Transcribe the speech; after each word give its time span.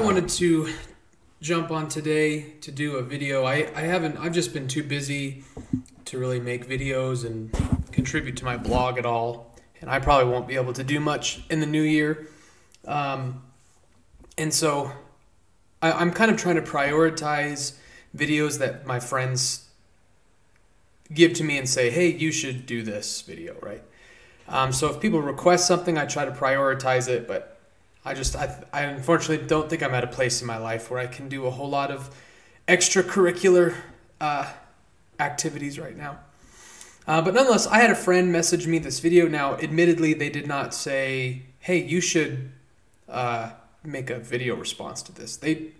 wanted 0.00 0.28
to 0.30 0.72
jump 1.40 1.70
on 1.70 1.88
today 1.88 2.42
to 2.62 2.72
do 2.72 2.96
a 2.96 3.02
video. 3.02 3.44
I, 3.44 3.70
I 3.74 3.82
haven't, 3.82 4.16
I've 4.16 4.32
just 4.32 4.52
been 4.52 4.66
too 4.66 4.82
busy 4.82 5.44
to 6.06 6.18
really 6.18 6.40
make 6.40 6.66
videos 6.66 7.24
and 7.24 7.52
contribute 7.92 8.36
to 8.38 8.44
my 8.44 8.56
blog 8.56 8.98
at 8.98 9.06
all. 9.06 9.54
And 9.80 9.90
I 9.90 9.98
probably 9.98 10.32
won't 10.32 10.48
be 10.48 10.56
able 10.56 10.72
to 10.72 10.84
do 10.84 11.00
much 11.00 11.42
in 11.50 11.60
the 11.60 11.66
new 11.66 11.82
year. 11.82 12.28
Um, 12.86 13.42
and 14.36 14.52
so 14.52 14.92
I, 15.82 15.92
I'm 15.92 16.12
kind 16.12 16.30
of 16.30 16.36
trying 16.36 16.56
to 16.56 16.62
prioritize 16.62 17.74
videos 18.16 18.58
that 18.58 18.86
my 18.86 19.00
friends 19.00 19.68
give 21.12 21.34
to 21.34 21.44
me 21.44 21.58
and 21.58 21.68
say, 21.68 21.90
hey, 21.90 22.08
you 22.08 22.32
should 22.32 22.66
do 22.66 22.82
this 22.82 23.22
video, 23.22 23.56
right? 23.60 23.82
Um, 24.48 24.72
so 24.72 24.88
if 24.90 25.00
people 25.00 25.20
request 25.20 25.66
something, 25.66 25.96
I 25.98 26.06
try 26.06 26.24
to 26.24 26.32
prioritize 26.32 27.08
it, 27.08 27.28
but 27.28 27.49
I 28.04 28.14
just, 28.14 28.34
I, 28.34 28.64
I 28.72 28.82
unfortunately 28.82 29.46
don't 29.46 29.68
think 29.68 29.82
I'm 29.82 29.94
at 29.94 30.04
a 30.04 30.08
place 30.08 30.40
in 30.40 30.46
my 30.46 30.56
life 30.56 30.90
where 30.90 30.98
I 30.98 31.06
can 31.06 31.28
do 31.28 31.46
a 31.46 31.50
whole 31.50 31.68
lot 31.68 31.90
of 31.90 32.10
extracurricular 32.66 33.74
uh, 34.20 34.50
activities 35.18 35.78
right 35.78 35.96
now. 35.96 36.18
Uh, 37.06 37.20
but 37.20 37.34
nonetheless, 37.34 37.66
I 37.66 37.78
had 37.78 37.90
a 37.90 37.94
friend 37.94 38.30
message 38.32 38.66
me 38.66 38.78
this 38.78 39.00
video. 39.00 39.26
Now, 39.26 39.54
admittedly, 39.56 40.14
they 40.14 40.30
did 40.30 40.46
not 40.46 40.74
say, 40.74 41.42
"Hey, 41.58 41.82
you 41.82 42.00
should 42.00 42.52
uh, 43.08 43.50
make 43.82 44.10
a 44.10 44.18
video 44.18 44.54
response 44.54 45.02
to 45.02 45.12
this." 45.12 45.36
They, 45.36 45.72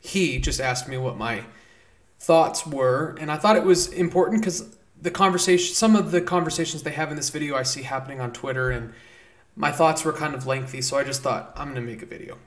he 0.00 0.38
just 0.38 0.60
asked 0.60 0.88
me 0.88 0.96
what 0.96 1.16
my 1.16 1.42
thoughts 2.18 2.66
were, 2.66 3.16
and 3.20 3.30
I 3.30 3.36
thought 3.36 3.56
it 3.56 3.64
was 3.64 3.88
important 3.92 4.40
because 4.40 4.76
the 5.00 5.10
conversation, 5.10 5.74
some 5.74 5.94
of 5.94 6.10
the 6.10 6.20
conversations 6.20 6.82
they 6.82 6.92
have 6.92 7.10
in 7.10 7.16
this 7.16 7.30
video, 7.30 7.56
I 7.56 7.64
see 7.64 7.82
happening 7.82 8.20
on 8.20 8.32
Twitter, 8.32 8.70
and 8.70 8.92
my 9.58 9.72
thoughts 9.72 10.04
were 10.04 10.12
kind 10.12 10.36
of 10.36 10.46
lengthy, 10.46 10.80
so 10.80 10.96
I 10.96 11.02
just 11.02 11.20
thought 11.20 11.52
I'm 11.56 11.74
to 11.74 11.80
make 11.80 12.00
a 12.00 12.06
video. 12.06 12.38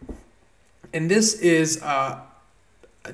And 0.94 1.12
this 1.12 1.34
is 1.34 1.84
uh, 1.84 2.22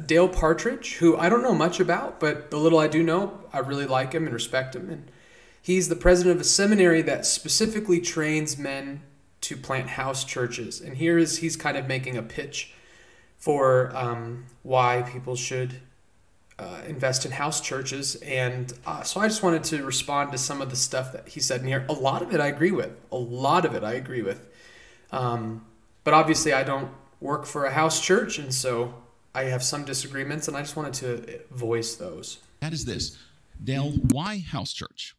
Dale 0.06 0.30
Partridge, 0.30 0.98
who 0.98 1.17
I 1.17 1.30
don't 1.30 1.42
know 1.42 1.56
much 1.56 1.80
about, 1.80 2.20
but 2.20 2.52
the 2.52 2.58
little 2.58 2.78
I 2.78 2.88
do 2.88 3.02
know, 3.02 3.39
I 3.52 3.58
really 3.58 3.88
like 3.88 4.14
him 4.14 4.26
and 4.26 4.34
respect 4.34 4.76
him. 4.76 4.92
And 4.92 5.12
he's 5.59 5.89
the 5.89 5.95
president 5.95 6.36
of 6.36 6.42
a 6.42 6.45
seminary 6.45 7.02
that 7.02 7.26
specifically 7.26 8.00
trains 8.00 8.56
men 8.56 9.02
to 9.42 9.58
plant 9.58 9.89
house 9.89 10.23
churches. 10.23 10.80
And 10.80 10.98
here 10.98 11.17
is 11.17 11.39
he's 11.39 11.56
kind 11.56 11.76
of 11.76 11.88
making 11.88 12.17
a 12.17 12.23
pitch 12.23 12.73
for 13.36 13.92
um, 13.95 14.45
why 14.61 15.09
people 15.11 15.36
should 15.36 15.82
uh, 16.59 16.81
invest 16.88 17.25
in 17.25 17.31
house 17.31 17.61
churches. 17.61 18.16
And 18.16 18.73
uh, 18.86 19.03
so 19.03 19.22
I 19.22 19.27
just 19.27 19.44
wanted 19.44 19.63
to 19.66 19.83
respond 19.83 20.31
to 20.31 20.38
some 20.38 20.61
of 20.61 20.69
the 20.69 20.75
stuff 20.75 21.14
that 21.14 21.30
he 21.30 21.39
said 21.39 21.61
in 21.61 21.67
here. 21.67 21.86
A 21.89 21.94
lot 21.94 22.22
of 22.22 22.33
it 22.33 22.39
I 22.39 22.47
agree 22.47 22.72
with. 22.72 22.91
A 23.11 23.17
lot 23.17 23.66
of 23.66 23.75
it 23.75 23.83
I 23.83 23.94
agree 23.94 24.22
with. 24.22 24.47
Um, 25.11 25.66
but 26.03 26.14
obviously, 26.14 26.53
I 26.53 26.64
don't 26.64 26.89
work 27.19 27.45
for 27.45 27.66
a 27.66 27.72
house 27.72 28.02
church, 28.02 28.39
and 28.39 28.53
so 28.53 28.94
I 29.36 29.44
have 29.44 29.64
some 29.64 29.86
disagreements, 29.86 30.47
and 30.47 30.58
I 30.58 30.61
just 30.61 30.75
wanted 30.75 30.94
to 30.95 31.41
voice 31.52 31.95
those. 31.95 32.39
That 32.61 32.73
is 32.73 32.86
this. 32.86 33.17
Dale, 33.64 33.92
why 34.11 34.39
house 34.39 34.73
church? 34.73 35.16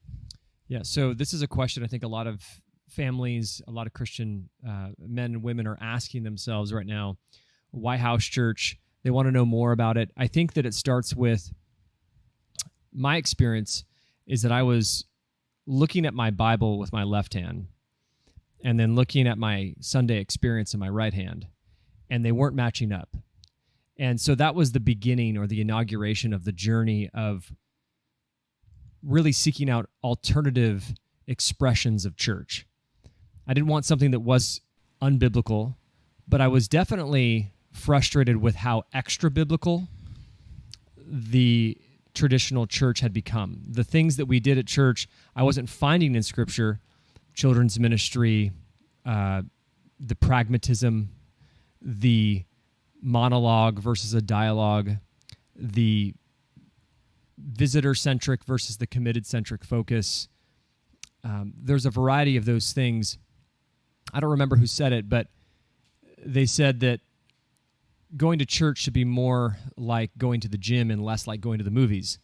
Yeah, 0.69 0.80
so 0.83 1.14
this 1.14 1.33
is 1.33 1.42
a 1.42 1.47
question 1.47 1.83
I 1.83 1.86
think 1.86 2.05
a 2.05 2.08
lot 2.08 2.27
of 2.27 2.42
families, 2.89 3.62
a 3.69 3.70
lot 3.70 3.86
of 3.86 3.92
Christian 3.92 4.48
uh, 4.67 4.89
men 4.98 5.34
and 5.34 5.42
women 5.42 5.67
are 5.67 5.78
asking 5.80 6.25
themselves 6.25 6.73
right 6.73 6.86
now. 6.86 7.17
Why 7.70 7.97
house 7.97 8.25
church? 8.25 8.78
They 9.03 9.11
want 9.11 9.27
to 9.27 9.33
know 9.33 9.47
more 9.47 9.73
about 9.73 9.97
it. 9.97 10.11
I 10.17 10.27
think 10.27 10.55
that 10.55 10.67
it 10.67 10.75
starts 10.75 11.15
with 11.15 11.53
my 12.93 13.17
experience 13.17 13.85
is 14.27 14.43
that 14.43 14.53
I 14.53 14.63
was 14.63 15.05
looking 15.67 16.07
at 16.07 16.15
my 16.15 16.31
Bible 16.31 16.79
with 16.79 16.93
my 16.93 17.05
left 17.05 17.35
hand 17.35 17.69
and 18.65 18.79
then 18.79 18.95
looking 18.95 19.29
at 19.29 19.39
my 19.39 19.75
Sunday 19.81 20.19
experience 20.19 20.75
in 20.75 20.81
my 20.81 20.89
right 20.89 21.15
hand, 21.15 21.47
and 22.11 22.25
they 22.25 22.33
weren't 22.33 22.57
matching 22.57 22.91
up. 22.93 23.17
And 23.97 24.21
so 24.21 24.35
that 24.35 24.55
was 24.55 24.73
the 24.73 24.81
beginning 24.81 25.37
or 25.37 25.47
the 25.47 25.61
inauguration 25.61 26.33
of 26.33 26.45
the 26.45 26.53
journey 26.53 27.08
of 27.14 27.53
really 29.03 29.33
seeking 29.33 29.70
out 29.70 29.89
alternative 30.03 30.95
expressions 31.27 32.05
of 32.05 32.17
church. 32.17 32.67
I 33.47 33.55
didn't 33.55 33.69
want 33.69 33.85
something 33.85 34.11
that 34.11 34.20
was 34.20 34.61
unbiblical, 35.01 35.77
but 36.27 36.41
I 36.41 36.48
was 36.48 36.69
definitely 36.69 37.53
frustrated 37.73 38.36
with 38.39 38.56
how 38.56 38.84
extra 38.92 39.30
biblical 39.30 39.89
the 40.96 41.77
traditional 42.14 42.67
church 42.67 43.01
had 43.01 43.12
become. 43.12 43.62
The 43.68 43.84
things 43.84 44.17
that 44.17 44.27
we 44.27 44.40
did 44.40 44.58
at 44.58 44.67
church, 44.67 45.08
I 45.36 45.42
wasn't 45.42 45.68
finding 45.68 46.14
in 46.14 46.23
scripture 46.23 46.80
children's 47.34 47.78
ministry, 47.78 48.51
uh, 49.07 49.42
the 50.01 50.17
pragmatism, 50.17 51.11
the 51.80 52.45
monologue 53.01 53.78
versus 53.78 54.12
a 54.14 54.20
dialogue, 54.20 54.96
the 55.55 56.14
visitor 57.39 57.95
centric 57.95 58.45
versus 58.45 58.78
the 58.78 58.86
committed 58.86 59.24
centric 59.24 59.64
focus. 59.64 60.28
Um, 61.23 61.52
there's 61.57 61.86
a 61.86 61.90
variety 61.90 62.36
of 62.36 62.45
those 62.45 62.73
things. 62.73 63.18
I 64.12 64.20
don't 64.20 64.30
remember 64.30 64.57
who 64.57 64.67
said 64.67 64.92
it, 64.92 65.08
but 65.08 65.28
they 66.24 66.46
said 66.46 66.80
that 66.80 67.01
going 68.17 68.39
to 68.39 68.46
church 68.46 68.79
should 68.79 68.92
be 68.92 69.05
more 69.05 69.58
like 69.77 70.11
going 70.17 70.41
to 70.41 70.48
the 70.48 70.58
gym 70.58 70.91
and 70.91 71.05
less 71.05 71.27
like 71.27 71.41
going 71.41 71.58
to 71.58 71.64
the 71.64 71.70
movies. 71.70 72.19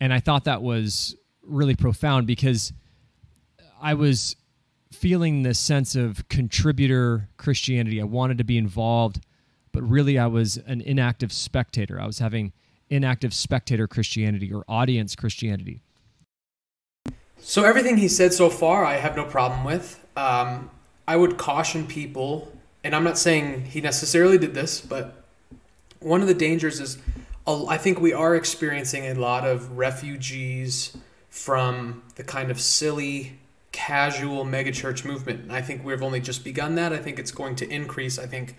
And 0.00 0.12
I 0.12 0.20
thought 0.20 0.44
that 0.44 0.62
was 0.62 1.16
really 1.42 1.76
profound 1.76 2.26
because 2.26 2.72
I 3.80 3.94
was 3.94 4.36
feeling 4.92 5.42
this 5.42 5.58
sense 5.58 5.94
of 5.94 6.28
contributor 6.28 7.28
Christianity. 7.36 8.00
I 8.00 8.04
wanted 8.04 8.38
to 8.38 8.44
be 8.44 8.58
involved, 8.58 9.20
but 9.72 9.82
really 9.82 10.18
I 10.18 10.26
was 10.26 10.56
an 10.56 10.80
inactive 10.80 11.32
spectator. 11.32 12.00
I 12.00 12.06
was 12.06 12.18
having 12.18 12.52
inactive 12.90 13.34
spectator 13.34 13.86
Christianity 13.86 14.52
or 14.52 14.64
audience 14.68 15.14
Christianity. 15.14 15.80
So, 17.38 17.64
everything 17.64 17.98
he 17.98 18.08
said 18.08 18.32
so 18.32 18.48
far, 18.48 18.86
I 18.86 18.94
have 18.94 19.16
no 19.16 19.24
problem 19.24 19.64
with. 19.64 20.02
Um, 20.16 20.70
I 21.06 21.16
would 21.16 21.36
caution 21.36 21.86
people 21.86 22.50
and 22.84 22.94
I'm 22.94 23.02
not 23.02 23.18
saying 23.18 23.64
he 23.64 23.80
necessarily 23.80 24.38
did 24.38 24.54
this, 24.54 24.80
but 24.80 25.24
one 26.00 26.20
of 26.20 26.28
the 26.28 26.34
dangers 26.34 26.80
is 26.80 26.98
I 27.46 27.78
think 27.78 28.00
we 28.00 28.12
are 28.12 28.36
experiencing 28.36 29.06
a 29.06 29.14
lot 29.14 29.46
of 29.46 29.76
refugees 29.76 30.96
from 31.30 32.02
the 32.14 32.22
kind 32.22 32.50
of 32.50 32.60
silly, 32.60 33.38
casual 33.72 34.44
megachurch 34.44 35.04
movement. 35.04 35.40
And 35.40 35.52
I 35.52 35.60
think 35.60 35.84
we've 35.84 36.02
only 36.02 36.20
just 36.20 36.44
begun 36.44 36.74
that. 36.76 36.92
I 36.92 36.98
think 36.98 37.18
it's 37.18 37.32
going 37.32 37.56
to 37.56 37.68
increase. 37.68 38.18
I 38.18 38.26
think 38.26 38.56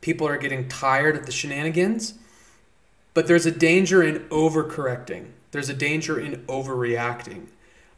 people 0.00 0.28
are 0.28 0.36
getting 0.36 0.68
tired 0.68 1.16
of 1.16 1.26
the 1.26 1.32
shenanigans. 1.32 2.14
But 3.14 3.26
there's 3.26 3.46
a 3.46 3.50
danger 3.50 4.02
in 4.02 4.20
overcorrecting, 4.28 5.28
there's 5.52 5.68
a 5.68 5.74
danger 5.74 6.18
in 6.18 6.44
overreacting. 6.46 7.46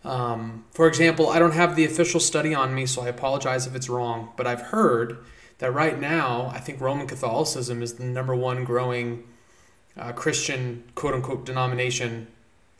Um, 0.04 0.64
for 0.72 0.86
example, 0.86 1.30
I 1.30 1.38
don't 1.38 1.52
have 1.52 1.76
the 1.76 1.84
official 1.84 2.20
study 2.20 2.54
on 2.54 2.74
me, 2.74 2.84
so 2.84 3.02
I 3.02 3.08
apologize 3.08 3.66
if 3.66 3.74
it's 3.74 3.88
wrong, 3.88 4.32
but 4.36 4.46
I've 4.46 4.60
heard 4.60 5.24
that 5.64 5.72
right 5.72 5.98
now, 5.98 6.52
I 6.52 6.60
think 6.60 6.78
Roman 6.78 7.06
Catholicism 7.06 7.82
is 7.82 7.94
the 7.94 8.04
number 8.04 8.34
one 8.34 8.64
growing 8.64 9.24
uh, 9.96 10.12
Christian 10.12 10.84
quote 10.94 11.14
unquote 11.14 11.46
denomination 11.46 12.26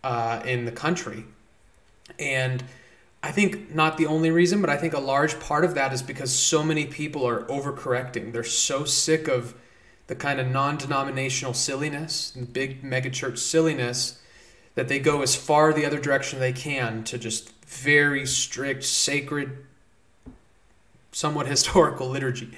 uh, 0.03 0.43
in 0.45 0.67
the 0.67 0.71
country. 0.71 1.25
And 2.19 2.62
I 3.23 3.33
think 3.33 3.75
not 3.75 3.97
the 3.97 4.05
only 4.05 4.31
reason, 4.31 4.61
but 4.61 4.69
I 4.69 4.77
think 4.77 4.93
a 4.93 5.00
large 5.00 5.41
part 5.41 5.65
of 5.65 5.75
that 5.77 5.94
is 5.94 6.03
because 6.03 6.31
so 6.31 6.62
many 6.62 6.84
people 6.84 7.27
are 7.27 7.44
overcorrecting. 7.44 8.34
They're 8.34 8.44
so 8.44 8.84
sick 8.84 9.28
of 9.28 9.55
the 10.06 10.15
kind 10.15 10.39
of 10.39 10.47
non 10.47 10.77
denominational 10.77 11.55
silliness 11.55 12.33
the 12.33 12.44
big 12.44 12.83
megachurch 12.83 13.39
silliness 13.39 14.21
that 14.75 14.89
they 14.89 14.99
go 14.99 15.23
as 15.23 15.34
far 15.34 15.73
the 15.73 15.87
other 15.87 15.99
direction 15.99 16.39
they 16.39 16.53
can 16.53 17.03
to 17.05 17.17
just 17.17 17.50
very 17.65 18.27
strict, 18.27 18.84
sacred 18.84 19.65
somewhat 21.12 21.47
historical 21.55 22.11
liturgy. 22.11 22.50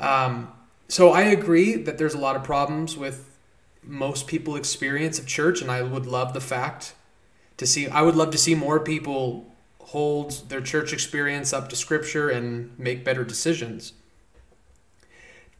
Um, 0.00 0.52
so 0.88 1.12
I 1.12 1.22
agree 1.22 1.76
that 1.76 1.98
there's 1.98 2.14
a 2.14 2.18
lot 2.18 2.34
of 2.34 2.42
problems 2.42 2.96
with 2.96 3.38
most 3.82 4.26
people 4.26 4.56
experience 4.56 5.18
of 5.18 5.26
church, 5.26 5.62
and 5.62 5.70
I 5.70 5.82
would 5.82 6.06
love 6.06 6.34
the 6.34 6.40
fact 6.40 6.94
to 7.58 7.66
see. 7.66 7.88
I 7.88 8.02
would 8.02 8.16
love 8.16 8.30
to 8.32 8.38
see 8.38 8.54
more 8.54 8.80
people 8.80 9.54
hold 9.80 10.48
their 10.48 10.60
church 10.60 10.92
experience 10.92 11.52
up 11.52 11.68
to 11.68 11.76
Scripture 11.76 12.28
and 12.28 12.76
make 12.78 13.04
better 13.04 13.24
decisions. 13.24 13.92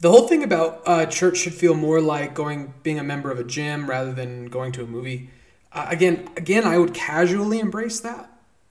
The 0.00 0.10
whole 0.10 0.26
thing 0.26 0.42
about 0.42 0.82
uh, 0.86 1.06
church 1.06 1.36
should 1.36 1.54
feel 1.54 1.74
more 1.74 2.00
like 2.00 2.34
going, 2.34 2.72
being 2.82 2.98
a 2.98 3.04
member 3.04 3.30
of 3.30 3.38
a 3.38 3.44
gym 3.44 3.88
rather 3.88 4.12
than 4.12 4.46
going 4.46 4.72
to 4.72 4.82
a 4.82 4.86
movie. 4.86 5.30
Uh, 5.72 5.86
again, 5.88 6.28
again, 6.36 6.64
I 6.64 6.78
would 6.78 6.94
casually 6.94 7.60
embrace 7.60 8.00
that 8.00 8.30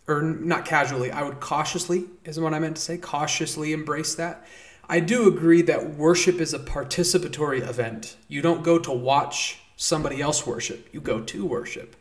or 0.10 0.24
not 0.24 0.66
casually, 0.66 1.12
I 1.12 1.22
would 1.22 1.40
cautiously, 1.40 2.06
is 2.26 2.40
what 2.40 2.54
I 2.54 2.60
meant 2.60 2.78
to 2.78 2.82
say, 2.82 2.98
cautiously 2.98 3.74
embrace 3.74 4.16
that. 4.16 4.46
I 4.90 5.00
do 5.00 5.28
agree 5.28 5.62
that 5.62 5.94
worship 5.94 6.42
is 6.42 6.52
a 6.54 6.60
participatory 6.60 7.62
event. 7.62 8.18
You 8.28 8.42
don't 8.42 8.64
go 8.64 8.80
to 8.80 8.92
watch 8.92 9.62
somebody 9.78 10.20
else 10.20 10.48
worship, 10.48 10.90
you 10.92 11.00
go 11.00 11.22
to 11.22 11.46
worship. 11.46 11.96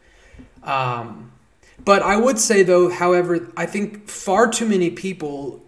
Um, 0.64 1.32
but 1.84 2.02
I 2.02 2.16
would 2.16 2.38
say, 2.38 2.62
though, 2.62 2.88
however, 2.88 3.48
I 3.56 3.66
think 3.66 4.08
far 4.08 4.50
too 4.50 4.66
many 4.66 4.90
people 4.90 5.62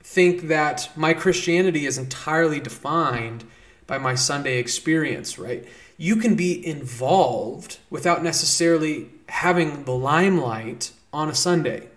think 0.00 0.42
that 0.42 0.88
my 0.96 1.12
Christianity 1.12 1.84
is 1.84 1.98
entirely 1.98 2.60
defined 2.60 3.44
by 3.86 3.98
my 3.98 4.14
Sunday 4.14 4.58
experience, 4.58 5.38
right? 5.38 5.66
You 5.98 6.16
can 6.16 6.36
be 6.36 6.64
involved 6.66 7.78
without 7.90 8.22
necessarily 8.22 9.10
having 9.28 9.84
the 9.84 9.92
limelight 9.92 10.92
on 11.12 11.28
a 11.28 11.34
Sunday, 11.34 11.88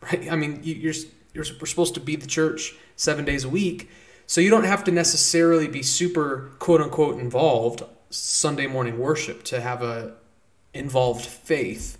right? 0.00 0.30
I 0.30 0.36
mean, 0.36 0.60
you're, 0.62 0.94
you're 1.34 1.44
we're 1.60 1.66
supposed 1.66 1.94
to 1.94 2.00
be 2.00 2.16
the 2.16 2.26
church 2.26 2.74
seven 2.96 3.24
days 3.24 3.44
a 3.44 3.48
week, 3.48 3.88
so 4.26 4.40
you 4.40 4.50
don't 4.50 4.64
have 4.64 4.82
to 4.84 4.90
necessarily 4.90 5.68
be 5.68 5.82
super 5.82 6.50
quote 6.58 6.80
unquote 6.80 7.20
involved 7.20 7.82
Sunday 8.10 8.66
morning 8.66 8.98
worship 8.98 9.42
to 9.44 9.60
have 9.60 9.82
a 9.82 10.14
involved 10.74 11.24
faith. 11.24 11.98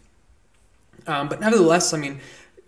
Um, 1.07 1.29
but 1.29 1.41
nevertheless, 1.41 1.95
I 1.95 1.99
mean, 1.99 2.21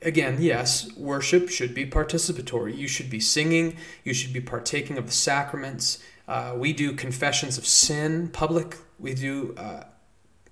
again, 0.02 0.38
yes, 0.40 0.92
worship 0.96 1.48
should 1.48 1.74
be 1.74 1.86
participatory. 1.86 2.76
You 2.76 2.88
should 2.88 3.10
be 3.10 3.20
singing. 3.20 3.76
You 4.04 4.14
should 4.14 4.32
be 4.32 4.40
partaking 4.40 4.98
of 4.98 5.06
the 5.06 5.12
sacraments. 5.12 6.02
Uh, 6.26 6.54
we 6.56 6.72
do 6.72 6.92
confessions 6.92 7.58
of 7.58 7.66
sin 7.66 8.28
public. 8.28 8.76
We 8.98 9.14
do 9.14 9.54
uh, 9.56 9.84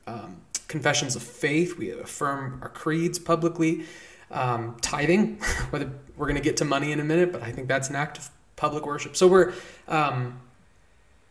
um, 0.07 0.41
confessions 0.69 1.17
of 1.17 1.23
faith. 1.23 1.77
We 1.77 1.91
affirm 1.91 2.59
our 2.63 2.69
creeds 2.69 3.19
publicly. 3.19 3.85
Um, 4.31 4.77
tithing, 4.81 5.37
whether 5.71 5.91
we're 6.17 6.27
going 6.27 6.37
to 6.37 6.43
get 6.43 6.57
to 6.59 6.65
money 6.65 6.91
in 6.91 6.99
a 6.99 7.05
minute, 7.05 7.33
but 7.33 7.43
I 7.43 7.53
think 7.53 7.69
that's 7.69 7.89
an 7.89 7.97
act 7.97 8.19
of 8.19 8.31
public 8.57 8.87
worship. 8.87 9.17
So 9.17 9.29
we're 9.29 9.53
um, 9.87 10.41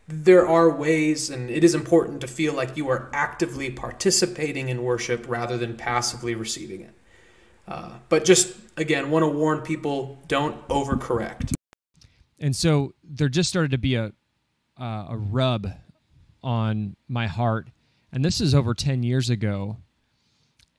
there 0.08 0.48
are 0.48 0.70
ways, 0.70 1.30
and 1.30 1.50
it 1.50 1.64
is 1.64 1.74
important 1.74 2.22
to 2.22 2.28
feel 2.28 2.54
like 2.54 2.78
you 2.78 2.90
are 2.90 3.10
actively 3.12 3.72
participating 3.72 4.70
in 4.70 4.84
worship 4.84 5.26
rather 5.28 5.58
than 5.58 5.76
passively 5.76 6.36
receiving 6.36 6.82
it. 6.82 6.94
Uh, 7.68 7.94
but 8.10 8.24
just 8.24 8.56
again, 8.78 9.10
want 9.10 9.24
to 9.24 9.28
warn 9.28 9.62
people: 9.62 10.20
don't 10.28 10.66
overcorrect. 10.68 11.54
And 12.40 12.56
so 12.56 12.94
there 13.04 13.30
just 13.30 13.50
started 13.50 13.72
to 13.72 13.78
be 13.78 13.96
a 13.96 14.14
uh, 14.80 15.08
a 15.10 15.18
rub 15.18 15.72
on 16.44 16.96
my 17.08 17.26
heart, 17.26 17.70
and 18.12 18.24
this 18.24 18.40
is 18.40 18.54
over 18.54 18.76
ten 18.76 19.02
years 19.02 19.32
ago. 19.32 19.78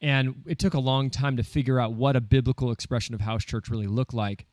And 0.07 0.45
it 0.47 0.59
took 0.59 0.75
a 0.75 0.79
long 0.79 1.11
time 1.11 1.37
to 1.37 1.43
figure 1.43 1.81
out 1.81 1.93
what 1.93 2.15
a 2.15 2.21
biblical 2.21 2.71
expression 2.71 3.15
of 3.15 3.21
house 3.21 3.45
church 3.45 3.69
really 3.69 3.89
looked 3.89 4.15
like 4.15 4.47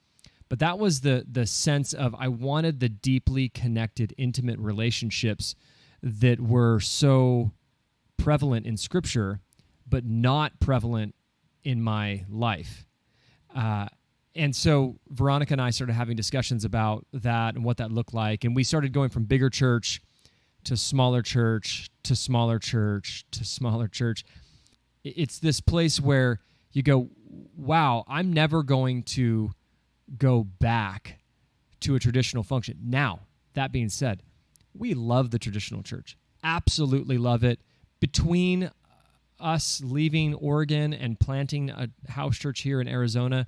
but 0.53 0.59
that 0.59 0.77
was 0.77 1.01
the 1.01 1.25
the 1.27 1.47
sense 1.47 1.93
of 1.93 2.13
I 2.13 2.27
wanted 2.27 2.79
the 2.79 2.87
deeply 2.87 3.49
connected, 3.49 4.13
intimate 4.19 4.59
relationships 4.59 5.55
that 6.03 6.39
were 6.39 6.79
so 6.79 7.53
prevalent 8.17 8.67
in 8.67 8.77
Scripture, 8.77 9.39
but 9.89 10.05
not 10.05 10.59
prevalent 10.59 11.15
in 11.63 11.81
my 11.81 12.25
life. 12.29 12.85
Uh, 13.55 13.87
and 14.35 14.55
so 14.55 14.99
Veronica 15.09 15.55
and 15.55 15.61
I 15.61 15.71
started 15.71 15.93
having 15.93 16.15
discussions 16.15 16.65
about 16.65 17.07
that 17.13 17.55
and 17.55 17.63
what 17.63 17.77
that 17.77 17.91
looked 17.91 18.13
like, 18.13 18.43
and 18.43 18.55
we 18.55 18.63
started 18.63 18.93
going 18.93 19.09
from 19.09 19.23
bigger 19.23 19.49
church 19.49 20.01
to 20.65 20.77
smaller 20.77 21.23
church 21.23 21.89
to 22.03 22.15
smaller 22.15 22.59
church 22.59 23.25
to 23.31 23.43
smaller 23.43 23.87
church. 23.87 24.23
It's 25.03 25.39
this 25.39 25.59
place 25.59 25.99
where 25.99 26.39
you 26.71 26.83
go, 26.83 27.09
wow, 27.57 28.03
I'm 28.07 28.31
never 28.31 28.63
going 28.63 29.03
to 29.03 29.51
go 30.17 30.43
back 30.43 31.19
to 31.81 31.95
a 31.95 31.99
traditional 31.99 32.43
function. 32.43 32.77
Now, 32.83 33.21
that 33.53 33.71
being 33.71 33.89
said, 33.89 34.23
we 34.73 34.93
love 34.93 35.31
the 35.31 35.39
traditional 35.39 35.83
church. 35.83 36.17
Absolutely 36.43 37.17
love 37.17 37.43
it. 37.43 37.59
Between 37.99 38.71
us 39.39 39.81
leaving 39.83 40.33
Oregon 40.35 40.93
and 40.93 41.19
planting 41.19 41.69
a 41.69 41.89
house 42.09 42.37
church 42.37 42.61
here 42.61 42.79
in 42.81 42.87
Arizona, 42.87 43.47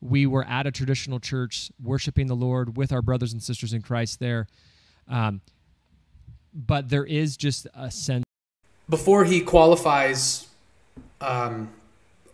we 0.00 0.26
were 0.26 0.44
at 0.44 0.66
a 0.66 0.70
traditional 0.70 1.20
church 1.20 1.70
worshiping 1.82 2.26
the 2.26 2.36
Lord 2.36 2.76
with 2.76 2.92
our 2.92 3.02
brothers 3.02 3.32
and 3.32 3.42
sisters 3.42 3.72
in 3.72 3.82
Christ 3.82 4.20
there. 4.20 4.46
Um, 5.08 5.40
but 6.52 6.88
there 6.88 7.04
is 7.04 7.36
just 7.36 7.66
a 7.74 7.90
sense. 7.90 8.24
Before 8.88 9.24
he 9.24 9.40
qualifies 9.40 10.48
um, 11.20 11.70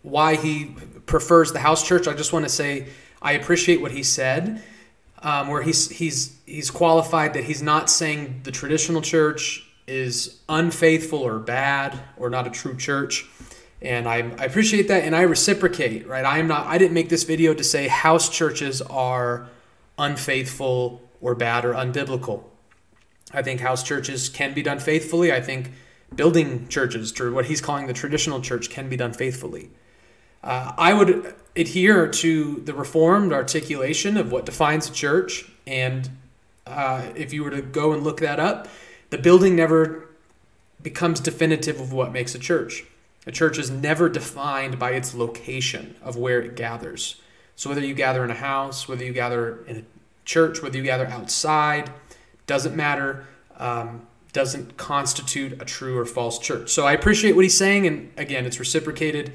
why 0.03 0.37
he 0.37 0.75
prefers 1.07 1.53
the 1.53 1.61
house 1.61 1.87
church, 1.87 2.07
I 2.09 2.15
just 2.15 2.33
want 2.33 2.45
to 2.45 2.51
say 2.51 2.89
I 3.23 3.33
appreciate 3.33 3.81
what 3.81 3.93
he 3.93 4.03
said, 4.03 4.63
um, 5.23 5.49
where 5.49 5.63
he's 5.63 5.91
he's 5.91 6.39
he's 6.47 6.71
qualified 6.71 7.35
that 7.35 7.45
he's 7.45 7.63
not 7.63 7.91
saying 7.91 8.41
the 8.45 8.51
traditional 8.51 9.03
church 9.03 9.67
is 9.87 10.41
unfaithful 10.49 11.19
or 11.19 11.39
bad 11.39 11.99
or 12.17 12.31
not 12.31 12.47
a 12.47 12.51
true 12.51 12.77
church. 12.77 13.27
And 13.83 14.07
I, 14.09 14.17
I 14.39 14.45
appreciate 14.45 14.89
that 14.89 15.05
and 15.05 15.17
I 15.17 15.23
reciprocate, 15.23 16.07
right? 16.07 16.25
I 16.25 16.39
am 16.39 16.49
not 16.49 16.67
I 16.67 16.79
didn't 16.79 16.95
make 16.95 17.09
this 17.09 17.25
video 17.25 17.55
to 17.55 17.65
say 17.65 17.89
house 17.89 18.29
churches 18.29 18.81
are 18.83 19.49
unfaithful 19.99 21.03
or 21.21 21.35
bad 21.35 21.65
or 21.65 21.75
unbiblical. 21.75 22.45
I 23.33 23.43
think 23.43 23.61
house 23.61 23.83
churches 23.83 24.29
can 24.29 24.55
be 24.55 24.63
done 24.63 24.79
faithfully. 24.79 25.33
I 25.33 25.41
think 25.41 25.73
building 26.15 26.69
churches, 26.69 27.19
or 27.21 27.31
what 27.33 27.47
he's 27.47 27.61
calling 27.61 27.87
the 27.87 27.93
traditional 27.93 28.41
church, 28.41 28.71
can 28.71 28.89
be 28.89 28.97
done 28.97 29.13
faithfully. 29.13 29.71
Uh, 30.43 30.73
I 30.77 30.95
would 30.95 31.35
adhere 31.55 32.09
to 32.09 32.55
the 32.65 32.75
Reformed 32.75 33.33
articulation 33.33 34.17
of 34.17 34.33
what 34.33 34.47
defines 34.47 34.89
a 34.89 34.93
church. 34.93 35.51
And 35.67 36.11
uh, 36.67 37.11
if 37.15 37.33
you 37.33 37.45
were 37.45 37.51
to 37.51 37.63
go 37.63 37.93
and 37.93 38.03
look 38.03 38.21
that 38.21 38.41
up, 38.41 38.69
the 39.11 39.19
building 39.19 39.57
never 39.57 40.09
becomes 40.83 41.21
definitive 41.21 41.81
of 41.81 41.93
what 41.93 42.13
makes 42.13 42.35
a 42.35 42.39
church. 42.39 42.85
A 43.27 43.33
church 43.33 43.59
is 43.59 43.71
never 43.71 44.09
defined 44.09 44.79
by 44.79 44.93
its 44.93 45.15
location 45.15 45.95
of 46.03 46.17
where 46.17 46.41
it 46.41 46.57
gathers. 46.57 47.21
So 47.55 47.69
whether 47.69 47.85
you 47.85 47.95
gather 47.95 48.25
in 48.25 48.31
a 48.31 48.35
house, 48.35 48.89
whether 48.89 49.05
you 49.05 49.13
gather 49.13 49.63
in 49.67 49.77
a 49.77 49.85
church, 50.25 50.63
whether 50.63 50.79
you 50.79 50.83
gather 50.83 51.07
outside, 51.07 51.91
doesn't 52.47 52.75
matter. 52.75 53.27
Um, 53.59 54.07
doesn't 54.33 54.77
constitute 54.77 55.61
a 55.61 55.65
true 55.65 55.99
or 55.99 56.05
false 56.05 56.39
church. 56.39 56.71
So 56.71 56.87
I 56.87 56.93
appreciate 56.93 57.35
what 57.35 57.45
he's 57.45 57.57
saying, 57.57 57.87
and 57.87 58.13
again, 58.17 58.47
it's 58.47 58.59
reciprocated. 58.59 59.33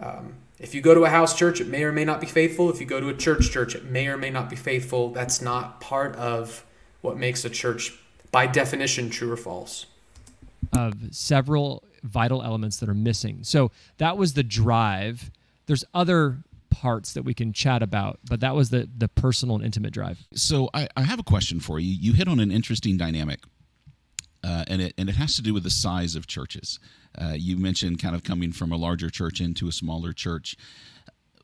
Um, 0.00 0.34
if 0.58 0.74
you 0.74 0.80
go 0.80 0.94
to 0.94 1.04
a 1.04 1.08
house 1.08 1.36
church, 1.36 1.60
it 1.60 1.68
may 1.68 1.84
or 1.84 1.92
may 1.92 2.04
not 2.04 2.20
be 2.20 2.26
faithful. 2.26 2.70
If 2.70 2.80
you 2.80 2.86
go 2.86 3.00
to 3.00 3.08
a 3.08 3.14
church 3.14 3.50
church, 3.50 3.74
it 3.74 3.84
may 3.84 4.08
or 4.08 4.16
may 4.16 4.30
not 4.30 4.50
be 4.50 4.56
faithful. 4.56 5.10
That's 5.10 5.40
not 5.40 5.80
part 5.80 6.16
of 6.16 6.64
what 7.00 7.16
makes 7.16 7.44
a 7.44 7.50
church, 7.50 7.96
by 8.32 8.46
definition, 8.46 9.10
true 9.10 9.30
or 9.30 9.36
false. 9.36 9.86
Of 10.72 10.94
several 11.14 11.84
vital 12.02 12.42
elements 12.42 12.78
that 12.78 12.88
are 12.88 12.94
missing. 12.94 13.40
So 13.42 13.70
that 13.98 14.16
was 14.16 14.34
the 14.34 14.42
drive. 14.42 15.30
There's 15.66 15.84
other 15.94 16.38
parts 16.70 17.12
that 17.14 17.22
we 17.22 17.34
can 17.34 17.52
chat 17.52 17.82
about, 17.82 18.18
but 18.28 18.40
that 18.40 18.54
was 18.54 18.70
the 18.70 18.88
the 18.96 19.08
personal 19.08 19.56
and 19.56 19.64
intimate 19.64 19.92
drive. 19.92 20.26
So 20.34 20.68
I, 20.74 20.88
I 20.96 21.02
have 21.02 21.18
a 21.18 21.24
question 21.24 21.60
for 21.60 21.78
you. 21.78 21.90
You 21.90 22.12
hit 22.12 22.28
on 22.28 22.40
an 22.40 22.50
interesting 22.50 22.96
dynamic 22.96 23.40
uh, 24.44 24.64
and 24.68 24.80
it 24.80 24.94
and 24.98 25.08
it 25.08 25.16
has 25.16 25.36
to 25.36 25.42
do 25.42 25.54
with 25.54 25.64
the 25.64 25.70
size 25.70 26.14
of 26.14 26.26
churches. 26.26 26.78
Uh, 27.16 27.34
you 27.36 27.56
mentioned 27.56 27.98
kind 27.98 28.14
of 28.14 28.22
coming 28.22 28.52
from 28.52 28.72
a 28.72 28.76
larger 28.76 29.10
church 29.10 29.40
into 29.40 29.68
a 29.68 29.72
smaller 29.72 30.12
church. 30.12 30.56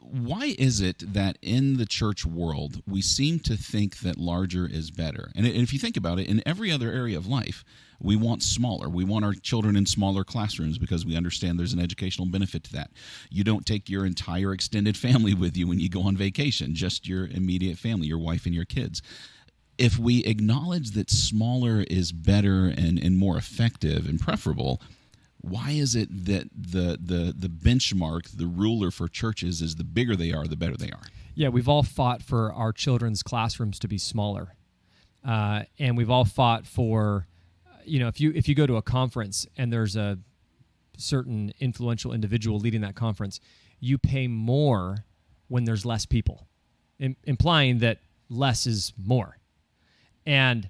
Why 0.01 0.55
is 0.59 0.83
it 0.83 1.15
that 1.15 1.39
in 1.41 1.79
the 1.79 1.87
church 1.87 2.27
world 2.27 2.83
we 2.87 3.01
seem 3.01 3.39
to 3.41 3.57
think 3.57 4.01
that 4.01 4.19
larger 4.19 4.67
is 4.67 4.91
better? 4.91 5.31
And 5.35 5.47
if 5.47 5.73
you 5.73 5.79
think 5.79 5.97
about 5.97 6.19
it, 6.19 6.29
in 6.29 6.43
every 6.45 6.71
other 6.71 6.93
area 6.93 7.17
of 7.17 7.27
life, 7.27 7.65
we 8.01 8.15
want 8.15 8.43
smaller. 8.43 8.91
We 8.91 9.05
want 9.05 9.25
our 9.25 9.33
children 9.33 9.77
in 9.77 9.87
smaller 9.87 10.23
classrooms 10.23 10.77
because 10.77 11.07
we 11.07 11.17
understand 11.17 11.59
there's 11.59 11.73
an 11.73 11.81
educational 11.81 12.27
benefit 12.27 12.65
to 12.65 12.73
that. 12.75 12.91
You 13.31 13.45
don't 13.45 13.65
take 13.65 13.89
your 13.89 14.05
entire 14.05 14.53
extended 14.53 14.97
family 15.07 15.33
with 15.33 15.57
you 15.57 15.67
when 15.67 15.81
you 15.81 15.89
go 15.89 16.03
on 16.03 16.19
vacation, 16.19 16.75
just 16.75 17.09
your 17.09 17.27
immediate 17.27 17.79
family, 17.79 18.07
your 18.07 18.19
wife 18.19 18.45
and 18.45 18.55
your 18.55 18.67
kids 18.67 19.01
if 19.79 19.99
we 19.99 20.25
acknowledge 20.25 20.93
that 20.93 21.11
smaller 21.11 21.85
is 21.91 22.13
better 22.13 22.67
and, 22.67 22.99
and 22.99 23.17
more 23.17 23.37
effective 23.37 24.09
and 24.09 24.21
preferable, 24.21 24.81
why 25.41 25.71
is 25.71 25.95
it 25.95 26.09
that 26.27 26.49
the, 26.55 26.99
the 27.03 27.35
the 27.37 27.49
benchmark, 27.49 28.37
the 28.37 28.47
ruler 28.47 28.91
for 28.91 29.09
churches 29.09 29.61
is 29.61 29.75
the 29.77 29.85
bigger 29.85 30.17
they 30.17 30.33
are, 30.33 30.47
the 30.47 30.57
better 30.57 30.77
they 30.77 30.91
are? 30.91 31.03
Yeah, 31.35 31.49
we've 31.49 31.69
all 31.69 31.83
fought 31.83 32.23
for 32.23 32.53
our 32.53 32.73
children's 32.73 33.23
classrooms 33.23 33.79
to 33.81 33.89
be 33.89 33.99
smaller, 33.99 34.55
uh, 35.27 35.65
and 35.79 35.97
we've 35.97 36.11
all 36.11 36.25
fought 36.25 36.67
for, 36.67 37.27
you 37.85 37.99
know, 37.99 38.09
if 38.09 38.21
you 38.21 38.33
if 38.35 38.49
you 38.49 38.55
go 38.55 38.67
to 38.67 38.77
a 38.77 38.83
conference 38.83 39.47
and 39.57 39.73
there's 39.73 39.97
a 39.97 40.19
certain 40.97 41.53
influential 41.61 42.13
individual 42.13 42.59
leading 42.59 42.81
that 42.81 42.95
conference, 42.95 43.41
you 43.81 43.99
pay 43.99 44.29
more 44.29 45.05
when 45.49 45.65
there's 45.65 45.85
less 45.85 46.07
people, 46.07 46.47
Im- 46.99 47.17
implying 47.25 47.81
that 47.81 47.99
less 48.31 48.67
is 48.67 48.93
more. 48.97 49.37
And 50.27 50.69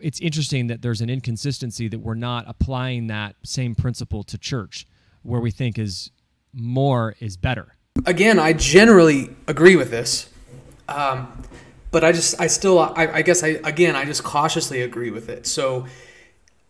it's 0.00 0.20
interesting 0.20 0.66
that 0.68 0.82
there's 0.82 1.00
an 1.00 1.10
inconsistency 1.10 1.88
that 1.88 1.98
we're 1.98 2.14
not 2.14 2.44
applying 2.46 3.06
that 3.08 3.36
same 3.44 3.74
principle 3.74 4.22
to 4.24 4.38
church, 4.38 4.86
where 5.22 5.40
we 5.40 5.50
think 5.50 5.78
is 5.78 6.10
more 6.52 7.14
is 7.20 7.36
better. 7.36 7.76
Again, 8.04 8.38
I 8.38 8.52
generally 8.52 9.34
agree 9.46 9.76
with 9.76 9.90
this, 9.90 10.28
um, 10.88 11.42
but 11.90 12.04
I 12.04 12.12
just, 12.12 12.38
I 12.40 12.46
still, 12.46 12.78
I, 12.78 13.06
I, 13.06 13.22
guess, 13.22 13.42
I 13.42 13.58
again, 13.64 13.96
I 13.96 14.04
just 14.04 14.22
cautiously 14.22 14.82
agree 14.82 15.10
with 15.10 15.28
it. 15.28 15.46
So 15.46 15.86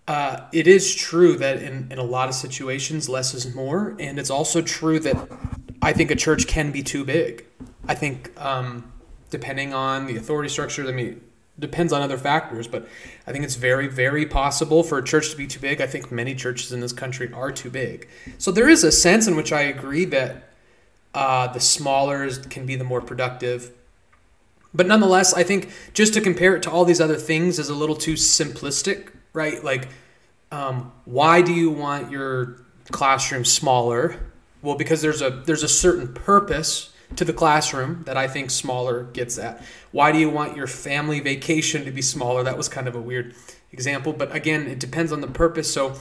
uh, 0.06 0.42
it 0.52 0.68
is 0.68 0.94
true 0.94 1.36
that 1.36 1.60
in 1.60 1.88
in 1.90 1.98
a 1.98 2.04
lot 2.04 2.28
of 2.28 2.34
situations, 2.34 3.08
less 3.08 3.34
is 3.34 3.52
more, 3.54 3.96
and 3.98 4.20
it's 4.20 4.30
also 4.30 4.62
true 4.62 5.00
that 5.00 5.28
I 5.82 5.92
think 5.92 6.12
a 6.12 6.16
church 6.16 6.46
can 6.46 6.70
be 6.70 6.82
too 6.82 7.04
big. 7.04 7.44
I 7.88 7.94
think. 7.94 8.32
Um, 8.40 8.92
depending 9.30 9.74
on 9.74 10.06
the 10.06 10.16
authority 10.16 10.48
structure. 10.48 10.86
I 10.86 10.92
mean, 10.92 11.20
depends 11.58 11.92
on 11.92 12.02
other 12.02 12.18
factors, 12.18 12.68
but 12.68 12.88
I 13.26 13.32
think 13.32 13.44
it's 13.44 13.54
very, 13.54 13.86
very 13.86 14.26
possible 14.26 14.82
for 14.82 14.98
a 14.98 15.04
church 15.04 15.30
to 15.30 15.36
be 15.36 15.46
too 15.46 15.60
big. 15.60 15.80
I 15.80 15.86
think 15.86 16.12
many 16.12 16.34
churches 16.34 16.72
in 16.72 16.80
this 16.80 16.92
country 16.92 17.32
are 17.32 17.50
too 17.50 17.70
big. 17.70 18.08
So 18.38 18.50
there 18.50 18.68
is 18.68 18.84
a 18.84 18.92
sense 18.92 19.26
in 19.26 19.36
which 19.36 19.52
I 19.52 19.62
agree 19.62 20.04
that 20.06 20.50
uh, 21.14 21.46
the 21.48 21.60
smaller 21.60 22.28
can 22.30 22.66
be 22.66 22.76
the 22.76 22.84
more 22.84 23.00
productive. 23.00 23.72
But 24.74 24.86
nonetheless, 24.86 25.32
I 25.32 25.42
think 25.42 25.70
just 25.94 26.12
to 26.14 26.20
compare 26.20 26.54
it 26.54 26.62
to 26.64 26.70
all 26.70 26.84
these 26.84 27.00
other 27.00 27.16
things 27.16 27.58
is 27.58 27.70
a 27.70 27.74
little 27.74 27.96
too 27.96 28.14
simplistic, 28.14 29.08
right? 29.32 29.64
Like, 29.64 29.88
um, 30.52 30.92
why 31.06 31.40
do 31.40 31.54
you 31.54 31.70
want 31.70 32.10
your 32.10 32.60
classroom 32.90 33.46
smaller? 33.46 34.20
Well, 34.60 34.76
because 34.76 35.00
there's 35.00 35.22
a 35.22 35.30
there's 35.30 35.62
a 35.62 35.68
certain 35.68 36.12
purpose 36.12 36.92
to 37.14 37.24
the 37.24 37.32
classroom 37.32 38.02
that 38.04 38.16
I 38.16 38.26
think 38.26 38.50
smaller 38.50 39.04
gets 39.04 39.38
at. 39.38 39.62
Why 39.92 40.10
do 40.10 40.18
you 40.18 40.28
want 40.28 40.56
your 40.56 40.66
family 40.66 41.20
vacation 41.20 41.84
to 41.84 41.90
be 41.90 42.02
smaller? 42.02 42.42
That 42.42 42.56
was 42.56 42.68
kind 42.68 42.88
of 42.88 42.96
a 42.96 43.00
weird 43.00 43.34
example, 43.70 44.12
but 44.12 44.34
again, 44.34 44.66
it 44.66 44.80
depends 44.80 45.12
on 45.12 45.20
the 45.20 45.28
purpose. 45.28 45.72
So 45.72 45.94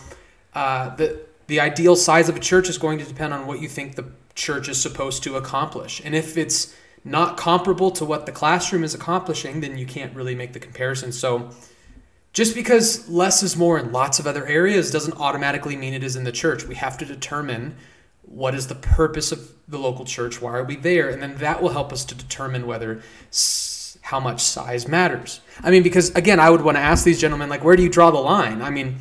uh, 0.54 0.96
the 0.96 1.22
the 1.48 1.60
ideal 1.60 1.96
size 1.96 2.28
of 2.28 2.36
a 2.36 2.40
church 2.40 2.70
is 2.70 2.80
going 2.80 2.98
to 2.98 3.06
depend 3.06 3.32
on 3.32 3.46
what 3.46 3.62
you 3.62 3.70
think 3.70 3.96
the 3.96 4.06
church 4.34 4.68
is 4.68 4.82
supposed 4.82 5.22
to 5.24 5.36
accomplish, 5.36 6.02
and 6.04 6.16
if 6.16 6.38
it's 6.38 6.76
not 7.04 7.38
comparable 7.38 7.92
to 7.92 8.04
what 8.04 8.26
the 8.26 8.32
classroom 8.32 8.84
is 8.84 8.96
accomplishing, 8.96 9.62
then 9.62 9.78
you 9.78 9.86
can't 9.86 10.16
really 10.16 10.34
make 10.34 10.54
the 10.54 10.60
comparison. 10.60 11.12
So 11.12 11.52
just 12.34 12.56
because 12.56 13.08
less 13.08 13.44
is 13.44 13.56
more 13.56 13.78
in 13.78 13.92
lots 13.92 14.20
of 14.20 14.26
other 14.26 14.46
areas 14.48 14.90
doesn't 14.90 15.18
automatically 15.20 15.78
mean 15.78 15.94
it 15.94 16.04
is 16.04 16.16
in 16.16 16.24
the 16.24 16.32
church. 16.32 16.66
We 16.66 16.76
have 16.76 16.98
to 16.98 17.06
determine 17.06 17.76
what 18.28 18.56
is 18.56 18.68
the 18.68 18.76
purpose 18.76 19.32
of 19.32 19.52
the 19.68 19.78
local 19.78 20.06
church? 20.06 20.42
Why 20.42 20.54
are 20.54 20.64
we 20.64 20.76
there? 20.76 21.10
And 21.10 21.22
then 21.22 21.38
that 21.38 21.62
will 21.62 21.70
help 21.70 21.94
us 21.94 22.04
to 22.06 22.16
determine 22.16 22.68
whether 22.68 23.02
how 24.02 24.20
much 24.20 24.42
size 24.42 24.88
matters. 24.88 25.42
I 25.64 25.72
mean, 25.72 25.84
because 25.84 26.10
again, 26.12 26.40
I 26.40 26.50
would 26.50 26.62
want 26.62 26.78
to 26.78 26.82
ask 26.82 27.04
these 27.04 27.20
gentlemen, 27.20 27.50
like, 27.50 27.64
where 27.64 27.76
do 27.76 27.84
you 27.84 27.90
draw 27.90 28.12
the 28.12 28.20
line? 28.20 28.62
I 28.62 28.70
mean, 28.70 28.98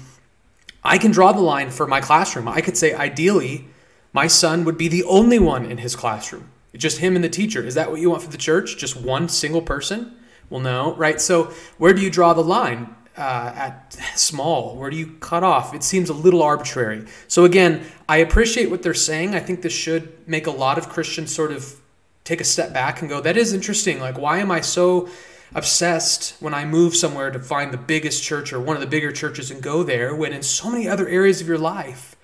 I 0.83 0.99
can 0.99 1.11
draw 1.11 1.33
the 1.33 1.41
line 1.41 1.71
for 1.71 1.87
my 1.87 2.01
classroom. 2.01 2.49
I 2.49 2.61
could 2.61 2.77
say, 2.77 2.95
ideally, 2.95 3.67
my 4.13 4.27
son 4.27 4.65
would 4.65 4.79
be 4.79 4.89
the 4.89 5.05
only 5.05 5.39
one 5.39 5.65
in 5.65 5.79
his 5.79 5.97
classroom, 5.97 6.51
just 6.75 6.99
him 6.99 7.17
and 7.17 7.25
the 7.25 7.29
teacher. 7.29 7.63
Is 7.63 7.75
that 7.75 7.91
what 7.91 8.01
you 8.01 8.11
want 8.11 8.23
for 8.23 8.31
the 8.31 8.39
church? 8.39 8.77
Just 8.77 8.97
one 8.97 9.29
single 9.29 9.63
person? 9.63 10.17
Well, 10.51 10.61
no, 10.61 10.95
right? 10.95 11.21
So, 11.21 11.53
where 11.79 11.93
do 11.93 12.03
you 12.03 12.11
draw 12.11 12.33
the 12.35 12.43
line? 12.43 12.95
Uh, 13.17 13.53
at 13.55 13.93
small? 14.17 14.77
Where 14.77 14.91
do 14.91 14.97
you 14.97 15.07
cut 15.21 15.45
off? 15.45 15.75
It 15.75 15.83
seems 15.83 16.09
a 16.09 16.15
little 16.15 16.43
arbitrary. 16.43 17.05
So, 17.29 17.45
again, 17.45 17.85
I 18.09 18.19
appreciate 18.19 18.71
what 18.71 18.83
they're 18.83 18.95
saying. 18.95 19.35
I 19.35 19.41
think 19.41 19.63
this 19.63 19.73
should 19.73 20.29
make 20.29 20.47
a 20.47 20.51
lot 20.51 20.79
of 20.79 20.89
Christians 20.89 21.35
sort 21.35 21.53
of 21.53 21.81
take 22.25 22.41
a 22.41 22.45
step 22.45 22.73
back 22.73 23.01
and 23.01 23.09
go, 23.09 23.21
that 23.21 23.37
is 23.37 23.53
interesting. 23.53 24.01
Like, 24.01 24.19
why 24.19 24.39
am 24.39 24.51
I 24.51 24.61
so 24.61 25.09
obsessed 25.55 26.35
when 26.41 26.55
I 26.55 26.65
move 26.65 26.97
somewhere 26.97 27.31
to 27.31 27.39
find 27.39 27.73
the 27.73 27.79
biggest 27.79 28.25
church 28.25 28.53
or 28.53 28.59
one 28.59 28.77
of 28.77 28.81
the 28.81 28.89
bigger 28.89 29.13
churches 29.13 29.51
and 29.51 29.63
go 29.63 29.83
there 29.83 30.15
when 30.15 30.33
in 30.33 30.43
so 30.43 30.69
many 30.71 30.89
other 30.89 31.07
areas 31.07 31.41
of 31.41 31.47
your 31.47 31.59
life, 31.59 32.17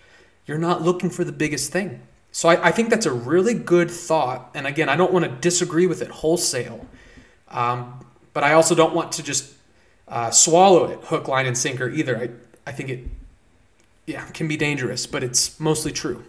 you're 0.47 0.59
not 0.59 0.82
looking 0.82 1.11
for 1.11 1.23
the 1.23 1.32
biggest 1.32 1.70
thing? 1.70 2.00
So, 2.32 2.49
I, 2.49 2.68
I 2.68 2.70
think 2.73 2.90
that's 2.90 3.06
a 3.06 3.12
really 3.12 3.54
good 3.54 3.90
thought. 3.90 4.50
And 4.54 4.66
again, 4.66 4.88
I 4.88 4.97
don't 4.97 5.12
want 5.12 5.25
to 5.25 5.30
disagree 5.30 5.87
with 5.87 6.02
it 6.02 6.09
wholesale. 6.09 6.87
Um, 7.49 8.04
but 8.32 8.44
I 8.44 8.52
also 8.52 8.75
don't 8.75 8.94
want 8.94 9.12
to 9.12 9.23
just 9.23 9.52
uh, 10.11 10.31
swallow 10.31 10.87
it 10.87 11.00
hook, 11.05 11.29
line, 11.29 11.47
and 11.47 11.57
sinker 11.57 11.88
either. 11.88 12.17
I, 12.19 12.31
I 12.69 12.73
think 12.73 12.90
it 12.90 13.05
yeah, 14.07 14.25
can 14.26 14.49
be 14.49 14.57
dangerous, 14.57 15.07
but 15.07 15.23
it's 15.23 15.59
mostly 15.61 15.93
true. 15.93 16.25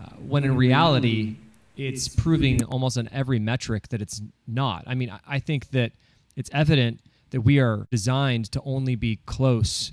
Uh, 0.00 0.06
when 0.26 0.44
in 0.44 0.56
reality, 0.56 1.36
it's 1.76 2.08
proving 2.08 2.64
almost 2.64 2.98
on 2.98 3.08
every 3.12 3.38
metric 3.38 3.88
that 3.88 4.00
it's 4.00 4.22
not. 4.46 4.84
I 4.86 4.94
mean, 4.94 5.10
I, 5.10 5.20
I 5.26 5.38
think 5.38 5.70
that 5.70 5.92
it's 6.36 6.50
evident 6.52 7.00
that 7.30 7.42
we 7.42 7.58
are 7.60 7.86
designed 7.90 8.50
to 8.52 8.62
only 8.64 8.94
be 8.94 9.20
close 9.26 9.92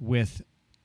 with 0.00 0.42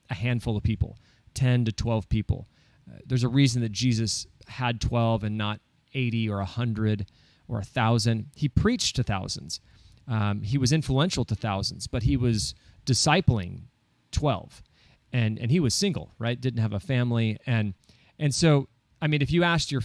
a 0.09 0.13
handful 0.13 0.55
of 0.55 0.63
people 0.63 0.97
10 1.33 1.65
to 1.65 1.71
12 1.71 2.07
people. 2.09 2.47
Uh, 2.89 2.97
there's 3.05 3.23
a 3.23 3.27
reason 3.27 3.61
that 3.61 3.71
Jesus 3.71 4.27
had 4.47 4.79
12 4.79 5.23
and 5.23 5.37
not 5.37 5.59
80 5.93 6.29
or 6.29 6.37
100 6.37 7.05
or 7.47 7.57
1,000. 7.57 8.27
He 8.35 8.47
preached 8.47 8.95
to 8.95 9.03
thousands. 9.03 9.59
Um, 10.07 10.41
he 10.41 10.57
was 10.57 10.71
influential 10.71 11.25
to 11.25 11.35
thousands, 11.35 11.87
but 11.87 12.03
he 12.03 12.15
was 12.17 12.55
discipling 12.85 13.63
12 14.11 14.63
and 15.11 15.37
and 15.37 15.51
he 15.51 15.59
was 15.59 15.73
single 15.73 16.11
right? 16.19 16.39
Didn't 16.39 16.61
have 16.61 16.73
a 16.73 16.79
family. 16.79 17.37
And 17.45 17.73
and 18.19 18.33
so 18.33 18.67
i 19.01 19.07
mean 19.07 19.21
if 19.21 19.31
you 19.31 19.43
asked 19.43 19.71
your 19.71 19.81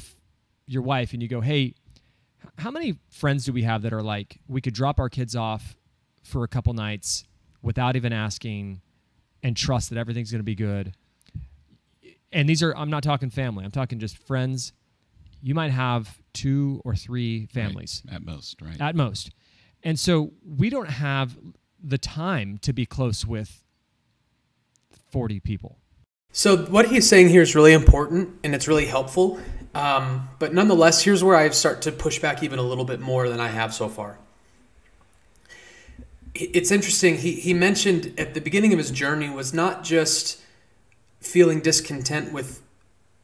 your 0.67 0.83
wife 0.83 1.13
and 1.13 1.23
you 1.23 1.29
go 1.29 1.41
hey 1.41 1.75
how 2.59 2.71
many 2.71 2.99
friends 3.11 3.45
do 3.45 3.53
we 3.53 3.63
have 3.63 3.83
that 3.83 3.93
are 3.93 4.03
like 4.03 4.39
we 4.49 4.61
could 4.61 4.75
drop 4.75 4.99
our 4.99 5.09
kids 5.09 5.37
off 5.37 5.77
for 6.23 6.45
a 6.45 6.49
couple 6.49 6.73
nights 6.73 7.25
without 7.63 7.97
even 7.97 8.13
asking 8.13 8.81
and 9.43 9.57
trust 9.57 9.91
that 9.91 9.99
everything's 9.99 10.31
going 10.31 10.41
to 10.41 10.45
be 10.45 10.55
good? 10.55 10.95
And 12.33 12.49
these 12.49 12.63
are 12.63 12.75
i'm 12.77 12.91
not 12.91 13.03
talking 13.03 13.31
family. 13.31 13.65
I'm 13.65 13.71
talking 13.71 13.99
just 13.99 14.17
friends. 14.19 14.73
You 15.43 15.55
might 15.55 15.73
have 15.73 16.19
two 16.33 16.81
or 16.85 16.95
three 16.95 17.47
families. 17.47 18.03
Right. 18.07 18.17
at 18.17 18.25
most 18.25 18.63
right. 18.63 18.81
At 18.81 18.95
most 18.95 19.31
and 19.83 19.99
so 19.99 20.33
we 20.45 20.71
don't 20.71 20.91
have 20.91 21.37
the 21.83 21.99
time 21.99 22.59
to 22.59 22.73
be 22.73 22.87
close 22.87 23.27
with 23.27 23.63
40 25.11 25.41
people. 25.41 25.79
So, 26.35 26.57
what 26.57 26.89
he's 26.89 27.07
saying 27.07 27.29
here 27.29 27.43
is 27.43 27.55
really 27.55 27.75
important 27.75 28.39
and 28.43 28.55
it's 28.55 28.67
really 28.67 28.87
helpful. 28.87 29.39
Um, 29.75 30.29
but 30.39 30.55
nonetheless, 30.55 31.03
here's 31.03 31.23
where 31.23 31.37
I 31.37 31.49
start 31.51 31.83
to 31.83 31.93
push 31.93 32.19
back 32.19 32.43
even 32.43 32.59
a 32.59 32.63
little 32.63 32.85
bit 32.85 33.01
more 33.01 33.29
than 33.29 33.41
I 33.41 33.49
have 33.49 33.75
so 33.75 33.89
far. 33.89 34.19
It's 36.35 36.71
interesting. 36.71 37.19
He, 37.19 37.33
he 37.33 37.53
mentioned 37.53 38.15
at 38.17 38.33
the 38.33 38.41
beginning 38.41 38.73
of 38.73 38.79
his 38.79 38.91
journey 38.91 39.29
was 39.29 39.53
not 39.53 39.85
just 39.85 40.41
feeling 41.21 41.61
discontent 41.61 42.33
with 42.33 42.63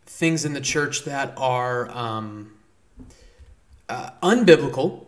things 0.04 0.44
in 0.44 0.52
the 0.52 0.60
church 0.60 1.04
that 1.04 1.32
are 1.38 1.90
um, 1.90 2.52
uh, 3.88 4.10
unbiblical, 4.22 5.06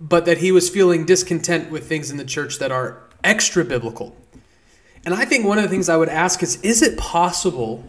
but 0.00 0.24
that 0.24 0.38
he 0.38 0.52
was 0.52 0.70
feeling 0.70 1.04
discontent 1.04 1.70
with 1.70 1.88
things 1.88 2.10
in 2.10 2.16
the 2.16 2.24
church 2.24 2.58
that 2.58 2.70
are 2.70 3.02
extra 3.24 3.64
biblical. 3.64 4.16
And 5.04 5.14
I 5.14 5.24
think 5.24 5.44
one 5.44 5.58
of 5.58 5.64
the 5.64 5.70
things 5.70 5.88
I 5.88 5.96
would 5.96 6.08
ask 6.08 6.42
is 6.42 6.60
is 6.62 6.82
it 6.82 6.98
possible 6.98 7.84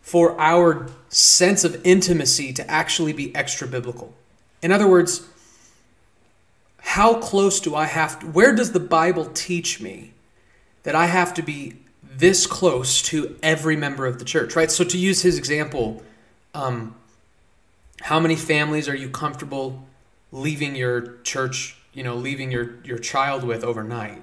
for 0.00 0.40
our 0.40 0.88
sense 1.08 1.64
of 1.64 1.80
intimacy 1.84 2.52
to 2.54 2.68
actually 2.70 3.12
be 3.12 3.34
extra 3.34 3.68
biblical? 3.68 4.14
In 4.62 4.72
other 4.72 4.88
words, 4.88 5.26
how 6.78 7.14
close 7.14 7.60
do 7.60 7.74
I 7.74 7.84
have 7.84 8.20
to, 8.20 8.26
where 8.26 8.54
does 8.54 8.72
the 8.72 8.80
Bible 8.80 9.26
teach 9.26 9.80
me 9.80 10.12
that 10.82 10.94
I 10.94 11.06
have 11.06 11.34
to 11.34 11.42
be 11.42 11.76
this 12.02 12.46
close 12.46 13.02
to 13.02 13.38
every 13.42 13.76
member 13.76 14.06
of 14.06 14.18
the 14.18 14.24
church, 14.24 14.56
right? 14.56 14.70
So 14.70 14.84
to 14.84 14.98
use 14.98 15.22
his 15.22 15.38
example, 15.38 16.02
um, 16.54 16.94
how 18.00 18.18
many 18.18 18.36
families 18.36 18.88
are 18.88 18.96
you 18.96 19.10
comfortable 19.10 19.84
leaving 20.32 20.74
your 20.76 21.16
church, 21.22 21.76
you 21.92 22.02
know, 22.02 22.14
leaving 22.14 22.50
your, 22.50 22.76
your 22.84 22.98
child 22.98 23.44
with 23.44 23.64
overnight. 23.64 24.22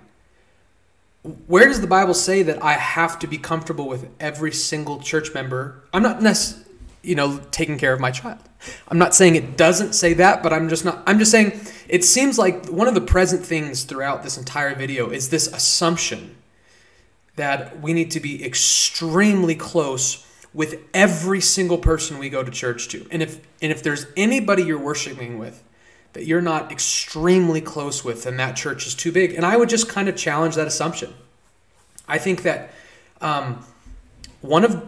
Where 1.48 1.68
does 1.68 1.82
the 1.82 1.88
Bible 1.88 2.14
say 2.14 2.44
that 2.44 2.64
I 2.64 2.74
have 2.74 3.20
to 3.20 3.28
be 3.28 3.38
comfortable 3.38 3.88
with 3.88 4.10
every 4.20 4.52
single 4.52 5.00
church 5.00 5.34
member? 5.34 5.84
I'm 5.94 6.04
not 6.04 6.22
necessarily, 6.22 6.72
you 7.04 7.16
know, 7.16 7.42
taking 7.52 7.78
care 7.78 7.94
of 7.94 8.00
my 8.00 8.12
child. 8.12 8.40
I'm 8.88 8.98
not 8.98 9.14
saying 9.14 9.36
it 9.36 9.58
doesn't 9.58 9.94
say 9.94 10.14
that, 10.16 10.42
but 10.42 10.54
I'm 10.54 10.70
just 10.70 10.86
not, 10.86 11.04
I'm 11.06 11.20
just 11.20 11.32
saying 11.32 11.60
it 11.88 12.04
seems 12.04 12.38
like 12.38 12.68
one 12.68 12.88
of 12.88 12.94
the 12.94 13.02
present 13.02 13.46
things 13.46 13.84
throughout 13.84 14.24
this 14.24 14.38
entire 14.38 14.76
video 14.76 15.10
is 15.10 15.30
this 15.30 15.48
assumption 15.48 16.36
that 17.36 17.82
we 17.82 17.94
need 17.94 18.12
to 18.12 18.20
be 18.20 18.44
extremely 18.44 19.56
close 19.56 20.26
with 20.54 20.80
every 20.94 21.40
single 21.40 21.78
person 21.78 22.18
we 22.18 22.30
go 22.30 22.44
to 22.44 22.52
church 22.52 22.88
to. 22.90 23.06
And 23.12 23.22
if 23.22 23.40
and 23.62 23.72
if 23.72 23.84
there's 23.84 24.08
anybody 24.16 24.64
you're 24.64 24.80
worshiping 24.80 25.38
with 25.38 25.64
that 26.17 26.25
you're 26.25 26.41
not 26.41 26.71
extremely 26.71 27.62
close 27.62 28.03
with 28.03 28.25
and 28.25 28.39
that 28.39 28.55
church 28.55 28.88
is 28.88 28.95
too 28.95 29.12
big. 29.12 29.36
And 29.36 29.45
I 29.45 29.55
would 29.55 29.69
just 29.69 29.88
kind 29.88 30.09
of 30.09 30.15
challenge 30.15 30.55
that 30.55 30.65
assumption. 30.65 31.13
I 32.07 32.17
think 32.17 32.41
that 32.41 32.71
um, 33.21 33.63
one 34.41 34.65
of, 34.65 34.83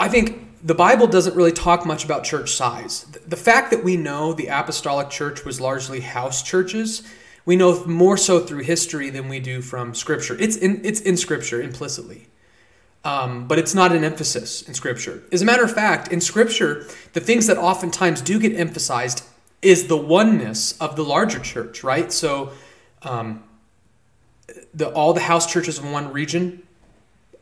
I 0.00 0.08
think 0.08 0.42
the 0.64 0.74
Bible 0.74 1.06
doesn't 1.06 1.36
really 1.36 1.52
talk 1.52 1.86
much 1.86 2.04
about 2.04 2.24
church 2.24 2.52
size. 2.52 3.04
The 3.04 3.36
fact 3.36 3.70
that 3.70 3.84
we 3.84 3.96
know 3.96 4.32
the 4.32 4.48
apostolic 4.48 5.08
church 5.08 5.44
was 5.44 5.60
largely 5.60 6.00
house 6.00 6.42
churches, 6.42 7.04
we 7.44 7.54
know 7.54 7.84
more 7.86 8.16
so 8.16 8.40
through 8.40 8.64
history 8.64 9.08
than 9.08 9.28
we 9.28 9.38
do 9.38 9.62
from 9.62 9.94
scripture. 9.94 10.36
It's 10.40 10.56
in, 10.56 10.84
it's 10.84 10.98
in 10.98 11.16
scripture 11.16 11.62
implicitly. 11.62 12.26
Um, 13.04 13.46
but 13.46 13.60
it's 13.60 13.72
not 13.72 13.92
an 13.92 14.02
emphasis 14.02 14.62
in 14.62 14.74
Scripture. 14.74 15.22
As 15.30 15.40
a 15.40 15.44
matter 15.44 15.62
of 15.62 15.72
fact, 15.72 16.10
in 16.10 16.20
Scripture, 16.20 16.88
the 17.12 17.20
things 17.20 17.46
that 17.46 17.56
oftentimes 17.56 18.20
do 18.20 18.40
get 18.40 18.56
emphasized 18.56 19.22
is 19.66 19.88
the 19.88 19.96
oneness 19.96 20.80
of 20.80 20.94
the 20.94 21.02
larger 21.02 21.40
church, 21.40 21.82
right? 21.82 22.12
So, 22.12 22.52
um, 23.02 23.42
the 24.72 24.88
all 24.90 25.12
the 25.12 25.20
house 25.20 25.50
churches 25.50 25.78
in 25.80 25.90
one 25.90 26.12
region 26.12 26.62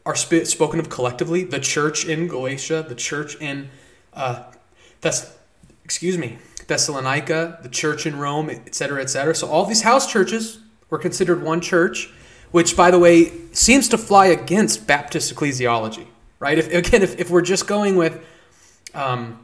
are 0.06 0.16
sp- 0.16 0.48
spoken 0.48 0.80
of 0.80 0.88
collectively. 0.88 1.44
The 1.44 1.60
church 1.60 2.06
in 2.06 2.26
Galatia, 2.26 2.84
the 2.88 2.94
church 2.94 3.36
in 3.40 3.68
uh, 4.14 4.44
that's 5.02 5.30
excuse 5.84 6.16
me, 6.16 6.38
Thessalonica, 6.66 7.58
the 7.62 7.68
church 7.68 8.06
in 8.06 8.18
Rome, 8.18 8.48
etc., 8.48 9.02
etc. 9.02 9.34
So 9.34 9.48
all 9.48 9.66
these 9.66 9.82
house 9.82 10.10
churches 10.10 10.60
were 10.88 10.98
considered 10.98 11.42
one 11.42 11.60
church, 11.60 12.10
which, 12.52 12.74
by 12.74 12.90
the 12.90 12.98
way, 12.98 13.32
seems 13.52 13.86
to 13.90 13.98
fly 13.98 14.26
against 14.26 14.86
Baptist 14.86 15.34
ecclesiology, 15.34 16.06
right? 16.38 16.56
If, 16.56 16.72
again, 16.72 17.02
if, 17.02 17.20
if 17.20 17.28
we're 17.28 17.42
just 17.42 17.66
going 17.66 17.96
with 17.96 18.24
um, 18.94 19.43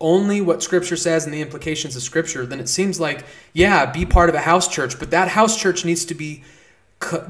only 0.00 0.40
what 0.40 0.62
Scripture 0.62 0.96
says 0.96 1.24
and 1.24 1.34
the 1.34 1.40
implications 1.40 1.96
of 1.96 2.02
Scripture, 2.02 2.46
then 2.46 2.60
it 2.60 2.68
seems 2.68 2.98
like, 2.98 3.24
yeah, 3.52 3.86
be 3.86 4.06
part 4.06 4.28
of 4.28 4.34
a 4.34 4.40
house 4.40 4.68
church, 4.68 4.98
but 4.98 5.10
that 5.10 5.28
house 5.28 5.60
church 5.60 5.84
needs 5.84 6.04
to 6.06 6.14
be 6.14 6.44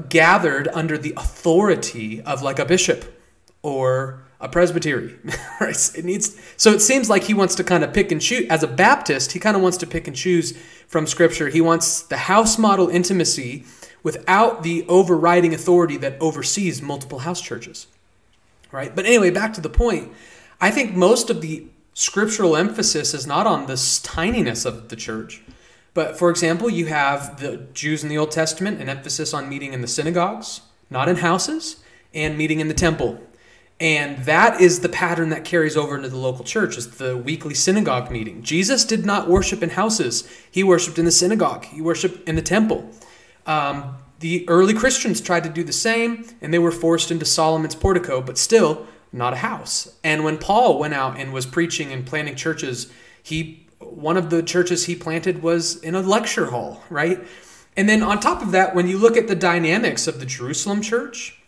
gathered 0.09 0.67
under 0.73 0.97
the 0.97 1.13
authority 1.15 2.21
of 2.21 2.41
like 2.41 2.59
a 2.59 2.65
bishop 2.65 3.21
or 3.61 4.23
a 4.39 4.47
presbytery. 4.47 5.17
right? 5.61 5.91
It 5.95 6.05
needs 6.05 6.39
so 6.57 6.71
it 6.71 6.81
seems 6.81 7.09
like 7.09 7.23
he 7.23 7.33
wants 7.33 7.55
to 7.55 7.63
kind 7.63 7.83
of 7.83 7.93
pick 7.93 8.11
and 8.11 8.21
choose 8.21 8.47
as 8.49 8.63
a 8.63 8.67
Baptist, 8.67 9.33
he 9.33 9.39
kind 9.39 9.55
of 9.55 9.61
wants 9.61 9.77
to 9.77 9.87
pick 9.87 10.07
and 10.07 10.15
choose 10.15 10.57
from 10.87 11.05
scripture. 11.05 11.49
He 11.49 11.61
wants 11.61 12.01
the 12.01 12.17
house 12.17 12.57
model 12.57 12.89
intimacy 12.89 13.63
without 14.01 14.63
the 14.63 14.85
overriding 14.87 15.53
authority 15.53 15.97
that 15.97 16.19
oversees 16.19 16.81
multiple 16.81 17.19
house 17.19 17.41
churches. 17.41 17.87
Right? 18.71 18.95
But 18.95 19.05
anyway, 19.05 19.29
back 19.29 19.53
to 19.53 19.61
the 19.61 19.69
point. 19.69 20.11
I 20.61 20.71
think 20.71 20.95
most 20.95 21.29
of 21.29 21.41
the 21.41 21.67
scriptural 21.99 22.55
emphasis 22.55 23.13
is 23.13 23.27
not 23.27 23.45
on 23.45 23.65
this 23.65 23.99
tininess 23.99 24.65
of 24.65 24.87
the 24.87 24.95
church. 24.95 25.41
But 25.93 26.17
for 26.17 26.29
example, 26.29 26.69
you 26.69 26.85
have 26.85 27.41
the 27.41 27.57
Jews 27.73 28.03
in 28.03 28.09
the 28.09 28.17
Old 28.17 28.31
Testament, 28.31 28.79
an 28.79 28.87
emphasis 28.87 29.33
on 29.33 29.49
meeting 29.49 29.73
in 29.73 29.81
the 29.81 29.87
synagogues, 29.87 30.61
not 30.89 31.09
in 31.09 31.17
houses, 31.17 31.83
and 32.13 32.37
meeting 32.37 32.61
in 32.61 32.69
the 32.69 32.73
temple. 32.73 33.21
And 33.81 34.19
that 34.19 34.61
is 34.61 34.79
the 34.79 34.87
pattern 34.87 35.27
that 35.29 35.43
carries 35.43 35.75
over 35.75 35.97
into 35.97 36.07
the 36.07 36.17
local 36.17 36.45
church, 36.45 36.77
is 36.77 36.89
the 36.97 37.17
weekly 37.17 37.53
synagogue 37.53 38.11
meeting. 38.11 38.43
Jesus 38.43 38.85
did 38.85 39.05
not 39.05 39.27
worship 39.27 39.61
in 39.61 39.71
houses. 39.71 40.23
He 40.49 40.63
worshiped 40.63 40.99
in 40.99 41.05
the 41.05 41.11
synagogue. 41.11 41.65
He 41.65 41.81
worshiped 41.81 42.27
in 42.29 42.35
the 42.35 42.41
temple. 42.41 42.89
Um, 43.45 43.97
the 44.19 44.47
early 44.47 44.73
Christians 44.73 45.19
tried 45.19 45.43
to 45.43 45.49
do 45.49 45.65
the 45.65 45.73
same, 45.73 46.25
and 46.41 46.53
they 46.53 46.59
were 46.59 46.71
forced 46.71 47.11
into 47.11 47.25
Solomon's 47.25 47.75
portico, 47.75 48.21
but 48.21 48.37
still, 48.37 48.87
not 49.11 49.33
a 49.33 49.37
house. 49.37 49.93
And 50.03 50.23
when 50.23 50.37
Paul 50.37 50.79
went 50.79 50.93
out 50.93 51.17
and 51.17 51.33
was 51.33 51.45
preaching 51.45 51.91
and 51.91 52.05
planting 52.05 52.35
churches, 52.35 52.91
he 53.21 53.65
one 53.79 54.17
of 54.17 54.29
the 54.29 54.43
churches 54.43 54.85
he 54.85 54.95
planted 54.95 55.41
was 55.41 55.77
in 55.81 55.95
a 55.95 56.01
lecture 56.01 56.47
hall, 56.47 56.83
right? 56.89 57.25
And 57.77 57.87
then 57.87 58.03
on 58.03 58.19
top 58.19 58.41
of 58.41 58.51
that, 58.51 58.75
when 58.75 58.87
you 58.87 58.97
look 58.97 59.15
at 59.15 59.27
the 59.27 59.35
dynamics 59.35 60.05
of 60.05 60.19
the 60.19 60.25
Jerusalem 60.25 60.81
church 60.81 61.41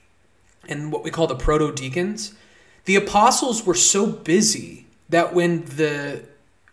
and 0.68 0.91
what 0.91 1.03
we 1.03 1.12
call 1.12 1.27
the 1.27 1.36
proto 1.36 1.74
deacons, 1.74 2.34
the 2.86 2.96
apostles 2.96 3.65
were 3.65 3.75
so 3.75 4.08
busy 4.08 4.86
that 5.10 5.34
when 5.34 5.65
the 5.65 6.24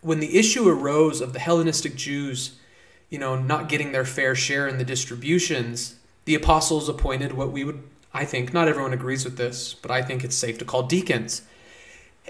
when 0.01 0.21
the 0.21 0.39
issue 0.39 0.69
arose 0.69 1.21
of 1.21 1.33
the 1.33 1.41
Hellenistic 1.41 1.97
Jews, 1.97 2.57
you 3.11 3.19
know, 3.19 3.37
not 3.37 3.69
getting 3.69 3.91
their 3.91 4.05
fair 4.05 4.37
share 4.37 4.69
in 4.69 4.79
the 4.79 4.85
distributions, 4.85 5.97
the 6.25 6.37
apostles 6.37 6.89
appointed 6.89 7.33
what 7.33 7.51
we 7.51 7.65
would 7.65 7.83
I 8.13 8.25
think, 8.25 8.53
not 8.53 8.69
everyone 8.69 8.93
agrees 8.93 9.25
with 9.25 9.37
this, 9.37 9.75
but 9.75 9.91
I 9.91 10.03
think 10.03 10.25
it's 10.25 10.37
safe 10.37 10.59
to 10.59 10.65
call 10.65 10.85
deacons. 10.85 11.43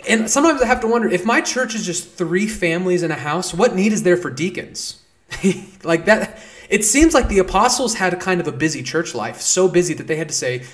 And 0.08 0.30
sometimes 0.30 0.62
I 0.62 0.66
have 0.66 0.80
to 0.80 0.87
wonder 0.87 1.08
if 1.08 1.25
my 1.25 1.40
church 1.40 1.75
is 1.75 1.85
just 1.85 2.12
three 2.12 2.47
families 2.47 3.02
in 3.02 3.11
a 3.11 3.16
house, 3.16 3.54
what 3.54 3.75
need 3.75 3.92
is 3.92 4.02
there 4.02 4.16
for 4.16 4.30
deacons? 4.30 5.02
like 5.85 6.04
that, 6.06 6.38
it 6.68 6.85
seems 6.85 7.14
like 7.14 7.28
the 7.28 7.38
apostles 7.38 7.94
had 7.94 8.18
kind 8.20 8.40
of 8.40 8.47
a 8.47 8.52
busy 8.52 8.82
church 8.82 9.14
life, 9.14 9.40
so 9.40 9.68
busy 9.68 9.94
that 9.94 10.06
they 10.06 10.16
had 10.16 10.28
to 10.28 10.35
say, 10.35 10.64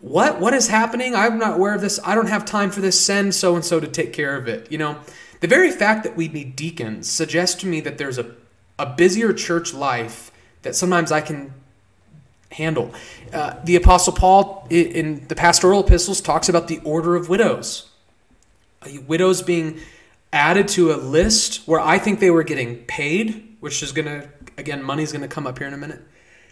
What? 0.00 0.40
What 0.40 0.54
is 0.54 0.68
happening? 0.68 1.14
I'm 1.14 1.38
not 1.38 1.54
aware 1.54 1.74
of 1.74 1.80
this. 1.80 2.00
I 2.04 2.14
don't 2.14 2.28
have 2.28 2.44
time 2.44 2.70
for 2.70 2.80
this. 2.80 3.00
Send 3.00 3.34
so 3.34 3.54
and 3.54 3.64
so 3.64 3.80
to 3.80 3.86
take 3.86 4.12
care 4.12 4.36
of 4.36 4.48
it. 4.48 4.70
You 4.70 4.78
know, 4.78 4.98
the 5.40 5.48
very 5.48 5.70
fact 5.70 6.04
that 6.04 6.16
we 6.16 6.28
need 6.28 6.56
deacons 6.56 7.10
suggests 7.10 7.60
to 7.60 7.66
me 7.66 7.80
that 7.80 7.98
there's 7.98 8.18
a, 8.18 8.34
a 8.78 8.86
busier 8.86 9.32
church 9.32 9.74
life 9.74 10.30
that 10.62 10.74
sometimes 10.74 11.12
I 11.12 11.20
can 11.20 11.54
handle. 12.54 12.92
Uh, 13.32 13.56
the 13.64 13.76
Apostle 13.76 14.12
Paul 14.12 14.66
in 14.70 15.26
the 15.28 15.34
pastoral 15.34 15.80
epistles 15.84 16.20
talks 16.20 16.48
about 16.48 16.68
the 16.68 16.78
order 16.84 17.16
of 17.16 17.28
widows. 17.28 17.90
Widows 19.06 19.42
being 19.42 19.80
added 20.32 20.68
to 20.68 20.92
a 20.92 20.96
list 20.96 21.66
where 21.66 21.80
I 21.80 21.98
think 21.98 22.20
they 22.20 22.30
were 22.30 22.42
getting 22.42 22.84
paid, 22.84 23.56
which 23.60 23.82
is 23.82 23.92
going 23.92 24.06
to, 24.06 24.28
again, 24.58 24.82
money's 24.82 25.12
going 25.12 25.22
to 25.22 25.28
come 25.28 25.46
up 25.46 25.58
here 25.58 25.66
in 25.66 25.74
a 25.74 25.78
minute, 25.78 26.02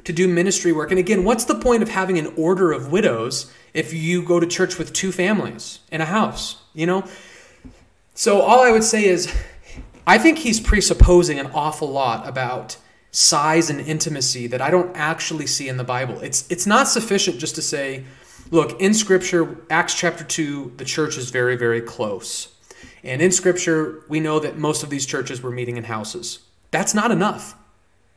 to 0.05 0.13
do 0.13 0.27
ministry 0.27 0.73
work. 0.73 0.91
And 0.91 0.99
again, 0.99 1.25
what's 1.25 1.45
the 1.45 1.55
point 1.55 1.83
of 1.83 1.89
having 1.89 2.19
an 2.19 2.33
order 2.37 2.73
of 2.73 2.91
widows 2.91 3.53
if 3.75 3.93
you 3.93 4.23
go 4.23 4.41
to 4.41 4.47
church 4.47 4.79
with 4.79 4.93
two 4.93 5.13
families 5.13 5.81
in 5.91 6.01
a 6.01 6.07
house? 6.07 6.63
You 6.75 6.87
know? 6.87 7.05
So 8.15 8.41
all 8.41 8.61
I 8.61 8.71
would 8.71 8.85
say 8.85 9.05
is, 9.05 9.33
I 10.07 10.19
think 10.19 10.39
he's 10.39 10.59
presupposing 10.59 11.39
an 11.39 11.47
awful 11.55 11.89
lot 11.89 12.27
about 12.27 12.77
size 13.13 13.69
and 13.69 13.81
intimacy 13.81 14.47
that 14.49 14.61
I 14.61 14.71
don't 14.71 14.97
actually 14.97 15.47
see 15.47 15.69
in 15.69 15.77
the 15.77 15.85
Bible. 15.85 16.19
It's 16.21 16.51
it's 16.51 16.67
not 16.67 16.89
sufficient 16.89 17.39
just 17.39 17.55
to 17.55 17.63
say, 17.63 18.05
look, 18.51 18.81
in 18.81 18.95
scripture, 18.95 19.59
Acts 19.71 19.95
chapter 19.95 20.25
2, 20.25 20.73
the 20.79 20.85
church 20.85 21.17
is 21.17 21.31
very 21.31 21.57
very 21.57 21.81
close. 21.81 22.49
And 23.05 23.21
in 23.21 23.31
scripture, 23.31 24.03
we 24.09 24.21
know 24.21 24.39
that 24.41 24.57
most 24.57 24.83
of 24.83 24.91
these 24.91 25.07
churches 25.07 25.43
were 25.43 25.51
meeting 25.51 25.77
in 25.77 25.85
houses. 25.85 26.41
That's 26.71 26.95
not 26.95 27.11
enough. 27.11 27.57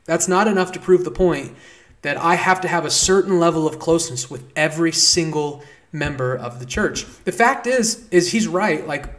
That's 0.04 0.28
not 0.28 0.48
enough 0.48 0.72
to 0.72 0.80
prove 0.80 1.04
the 1.04 1.10
point 1.10 1.54
that 2.02 2.16
I 2.16 2.36
have 2.36 2.60
to 2.60 2.68
have 2.68 2.84
a 2.84 2.90
certain 2.90 3.38
level 3.38 3.66
of 3.66 3.78
closeness 3.78 4.30
with 4.30 4.44
every 4.54 4.92
single 4.92 5.62
member 5.92 6.34
of 6.34 6.60
the 6.60 6.66
church. 6.66 7.04
The 7.24 7.32
fact 7.32 7.66
is 7.66 8.08
is 8.10 8.32
he's 8.32 8.48
right, 8.48 8.86
like 8.86 9.12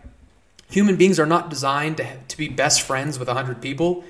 human 0.71 0.95
beings 0.95 1.19
are 1.19 1.25
not 1.25 1.49
designed 1.49 1.97
to, 1.97 2.17
to 2.27 2.37
be 2.37 2.49
best 2.49 2.81
friends 2.81 3.19
with 3.19 3.27
100 3.27 3.61
people. 3.61 4.03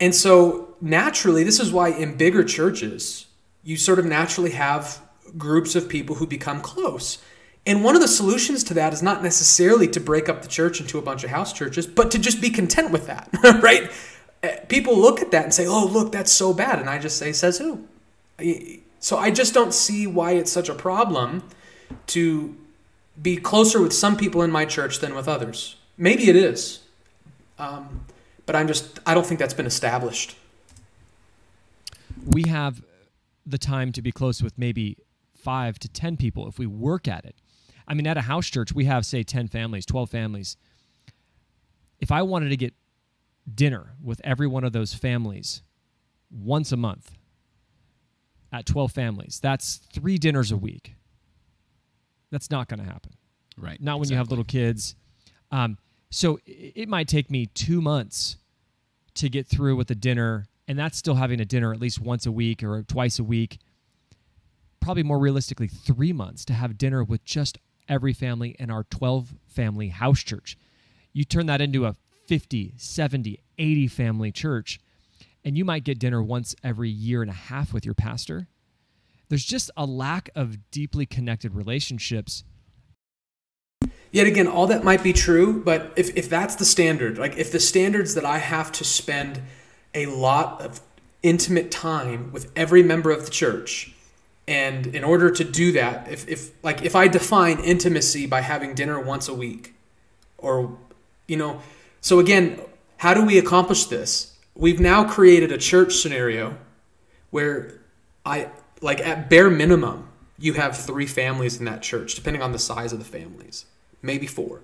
And 0.00 0.14
so 0.14 0.71
naturally, 0.82 1.44
this 1.44 1.60
is 1.60 1.72
why 1.72 1.88
in 1.88 2.16
bigger 2.16 2.44
churches, 2.44 3.26
you 3.62 3.76
sort 3.76 3.98
of 3.98 4.04
naturally 4.04 4.50
have 4.50 5.00
groups 5.38 5.74
of 5.74 5.88
people 5.88 6.16
who 6.16 6.26
become 6.26 6.60
close. 6.60 7.18
And 7.64 7.84
one 7.84 7.94
of 7.94 8.02
the 8.02 8.08
solutions 8.08 8.64
to 8.64 8.74
that 8.74 8.92
is 8.92 9.02
not 9.02 9.22
necessarily 9.22 9.86
to 9.88 10.00
break 10.00 10.28
up 10.28 10.42
the 10.42 10.48
church 10.48 10.80
into 10.80 10.98
a 10.98 11.02
bunch 11.02 11.22
of 11.22 11.30
house 11.30 11.52
churches, 11.52 11.86
but 11.86 12.10
to 12.10 12.18
just 12.18 12.40
be 12.40 12.50
content 12.50 12.90
with 12.90 13.06
that, 13.06 13.28
right? 13.62 13.90
Eh, 14.42 14.56
people 14.68 14.98
look 14.98 15.20
at 15.20 15.30
that 15.30 15.44
and 15.44 15.54
say, 15.54 15.66
oh, 15.66 15.86
look, 15.86 16.10
that's 16.10 16.32
so 16.32 16.52
bad. 16.52 16.80
And 16.80 16.90
I 16.90 16.98
just 16.98 17.16
say, 17.16 17.32
says 17.32 17.58
who? 17.58 17.86
So 18.98 19.16
I 19.16 19.30
just 19.30 19.54
don't 19.54 19.72
see 19.72 20.06
why 20.06 20.32
it's 20.32 20.50
such 20.50 20.68
a 20.68 20.74
problem 20.74 21.44
to 22.08 22.56
be 23.20 23.36
closer 23.36 23.80
with 23.80 23.92
some 23.92 24.16
people 24.16 24.42
in 24.42 24.50
my 24.50 24.64
church 24.64 24.98
than 24.98 25.14
with 25.14 25.28
others. 25.28 25.76
Maybe 25.96 26.28
it 26.28 26.36
is. 26.36 26.80
Um, 27.58 28.06
but 28.46 28.56
I'm 28.56 28.66
just 28.66 28.98
I 29.06 29.14
don't 29.14 29.24
think 29.24 29.38
that's 29.38 29.54
been 29.54 29.66
established. 29.66 30.36
We 32.26 32.44
have 32.48 32.82
the 33.44 33.58
time 33.58 33.92
to 33.92 34.02
be 34.02 34.12
close 34.12 34.42
with 34.42 34.56
maybe 34.58 34.96
five 35.36 35.78
to 35.80 35.88
ten 35.88 36.16
people 36.16 36.48
if 36.48 36.58
we 36.58 36.66
work 36.66 37.08
at 37.08 37.24
it. 37.24 37.36
I 37.86 37.94
mean, 37.94 38.06
at 38.06 38.16
a 38.16 38.22
house 38.22 38.46
church, 38.46 38.72
we 38.72 38.84
have 38.84 39.04
say 39.04 39.22
ten 39.22 39.48
families, 39.48 39.84
twelve 39.84 40.10
families. 40.10 40.56
If 42.00 42.10
I 42.10 42.22
wanted 42.22 42.48
to 42.50 42.56
get 42.56 42.74
dinner 43.52 43.94
with 44.02 44.20
every 44.24 44.46
one 44.46 44.64
of 44.64 44.72
those 44.72 44.94
families 44.94 45.62
once 46.30 46.72
a 46.72 46.76
month 46.76 47.12
at 48.52 48.66
12 48.66 48.92
families, 48.92 49.40
that's 49.40 49.76
three 49.76 50.18
dinners 50.18 50.52
a 50.52 50.56
week. 50.56 50.96
That's 52.30 52.50
not 52.50 52.68
going 52.68 52.80
to 52.80 52.86
happen. 52.86 53.12
Right. 53.56 53.80
Not 53.80 53.96
when 53.96 54.02
exactly. 54.02 54.14
you 54.14 54.18
have 54.18 54.30
little 54.30 54.44
kids. 54.44 54.96
Um, 55.50 55.78
so 56.10 56.38
it 56.46 56.88
might 56.88 57.08
take 57.08 57.30
me 57.30 57.46
two 57.46 57.80
months 57.80 58.36
to 59.14 59.28
get 59.28 59.46
through 59.46 59.76
with 59.76 59.90
a 59.90 59.94
dinner, 59.94 60.46
and 60.68 60.78
that's 60.78 60.98
still 60.98 61.16
having 61.16 61.40
a 61.40 61.44
dinner 61.44 61.72
at 61.72 61.80
least 61.80 62.00
once 62.00 62.26
a 62.26 62.32
week 62.32 62.62
or 62.62 62.82
twice 62.82 63.18
a 63.18 63.24
week. 63.24 63.58
Probably 64.80 65.02
more 65.02 65.18
realistically, 65.18 65.68
three 65.68 66.12
months 66.12 66.44
to 66.46 66.54
have 66.54 66.78
dinner 66.78 67.04
with 67.04 67.24
just 67.24 67.58
every 67.88 68.12
family 68.12 68.56
in 68.58 68.70
our 68.70 68.84
12 68.84 69.34
family 69.46 69.88
house 69.88 70.22
church. 70.22 70.56
You 71.12 71.24
turn 71.24 71.46
that 71.46 71.60
into 71.60 71.86
a 71.86 71.96
50, 72.26 72.74
70, 72.76 73.40
80 73.58 73.86
family 73.88 74.32
church, 74.32 74.80
and 75.44 75.56
you 75.56 75.64
might 75.64 75.84
get 75.84 75.98
dinner 75.98 76.22
once 76.22 76.54
every 76.64 76.90
year 76.90 77.22
and 77.22 77.30
a 77.30 77.34
half 77.34 77.72
with 77.72 77.84
your 77.84 77.94
pastor. 77.94 78.48
There's 79.28 79.44
just 79.44 79.70
a 79.76 79.86
lack 79.86 80.30
of 80.34 80.70
deeply 80.70 81.06
connected 81.06 81.54
relationships 81.54 82.44
Yet 84.12 84.26
again, 84.26 84.46
all 84.46 84.66
that 84.66 84.84
might 84.84 85.02
be 85.02 85.14
true, 85.14 85.62
but 85.62 85.94
if, 85.96 86.14
if 86.14 86.28
that's 86.28 86.56
the 86.56 86.66
standard, 86.66 87.16
like 87.16 87.38
if 87.38 87.50
the 87.50 87.58
standards 87.58 88.14
that 88.14 88.26
I 88.26 88.38
have 88.38 88.70
to 88.72 88.84
spend 88.84 89.40
a 89.94 90.06
lot 90.06 90.60
of 90.60 90.80
intimate 91.22 91.70
time 91.70 92.32
with 92.32 92.50
every 92.56 92.82
member 92.82 93.10
of 93.10 93.24
the 93.24 93.30
church, 93.30 93.94
and 94.48 94.86
in 94.86 95.04
order 95.04 95.30
to 95.30 95.44
do 95.44 95.72
that, 95.72 96.10
if, 96.10 96.28
if 96.28 96.50
like 96.64 96.82
if 96.82 96.96
I 96.96 97.08
define 97.08 97.58
intimacy 97.60 98.26
by 98.26 98.40
having 98.40 98.74
dinner 98.74 99.00
once 99.00 99.28
a 99.28 99.34
week, 99.34 99.74
or 100.38 100.76
you 101.28 101.36
know, 101.36 101.60
so 102.00 102.18
again, 102.18 102.60
how 102.98 103.14
do 103.14 103.24
we 103.24 103.38
accomplish 103.38 103.86
this? 103.86 104.36
We've 104.54 104.80
now 104.80 105.08
created 105.08 105.52
a 105.52 105.58
church 105.58 105.94
scenario 105.94 106.58
where 107.30 107.80
I 108.26 108.50
like 108.80 109.00
at 109.00 109.30
bare 109.30 109.50
minimum 109.50 110.08
you 110.38 110.54
have 110.54 110.76
three 110.76 111.06
families 111.06 111.58
in 111.58 111.64
that 111.66 111.82
church, 111.82 112.14
depending 112.14 112.42
on 112.42 112.52
the 112.52 112.58
size 112.58 112.92
of 112.92 112.98
the 112.98 113.04
families 113.04 113.66
maybe 114.02 114.26
four. 114.26 114.60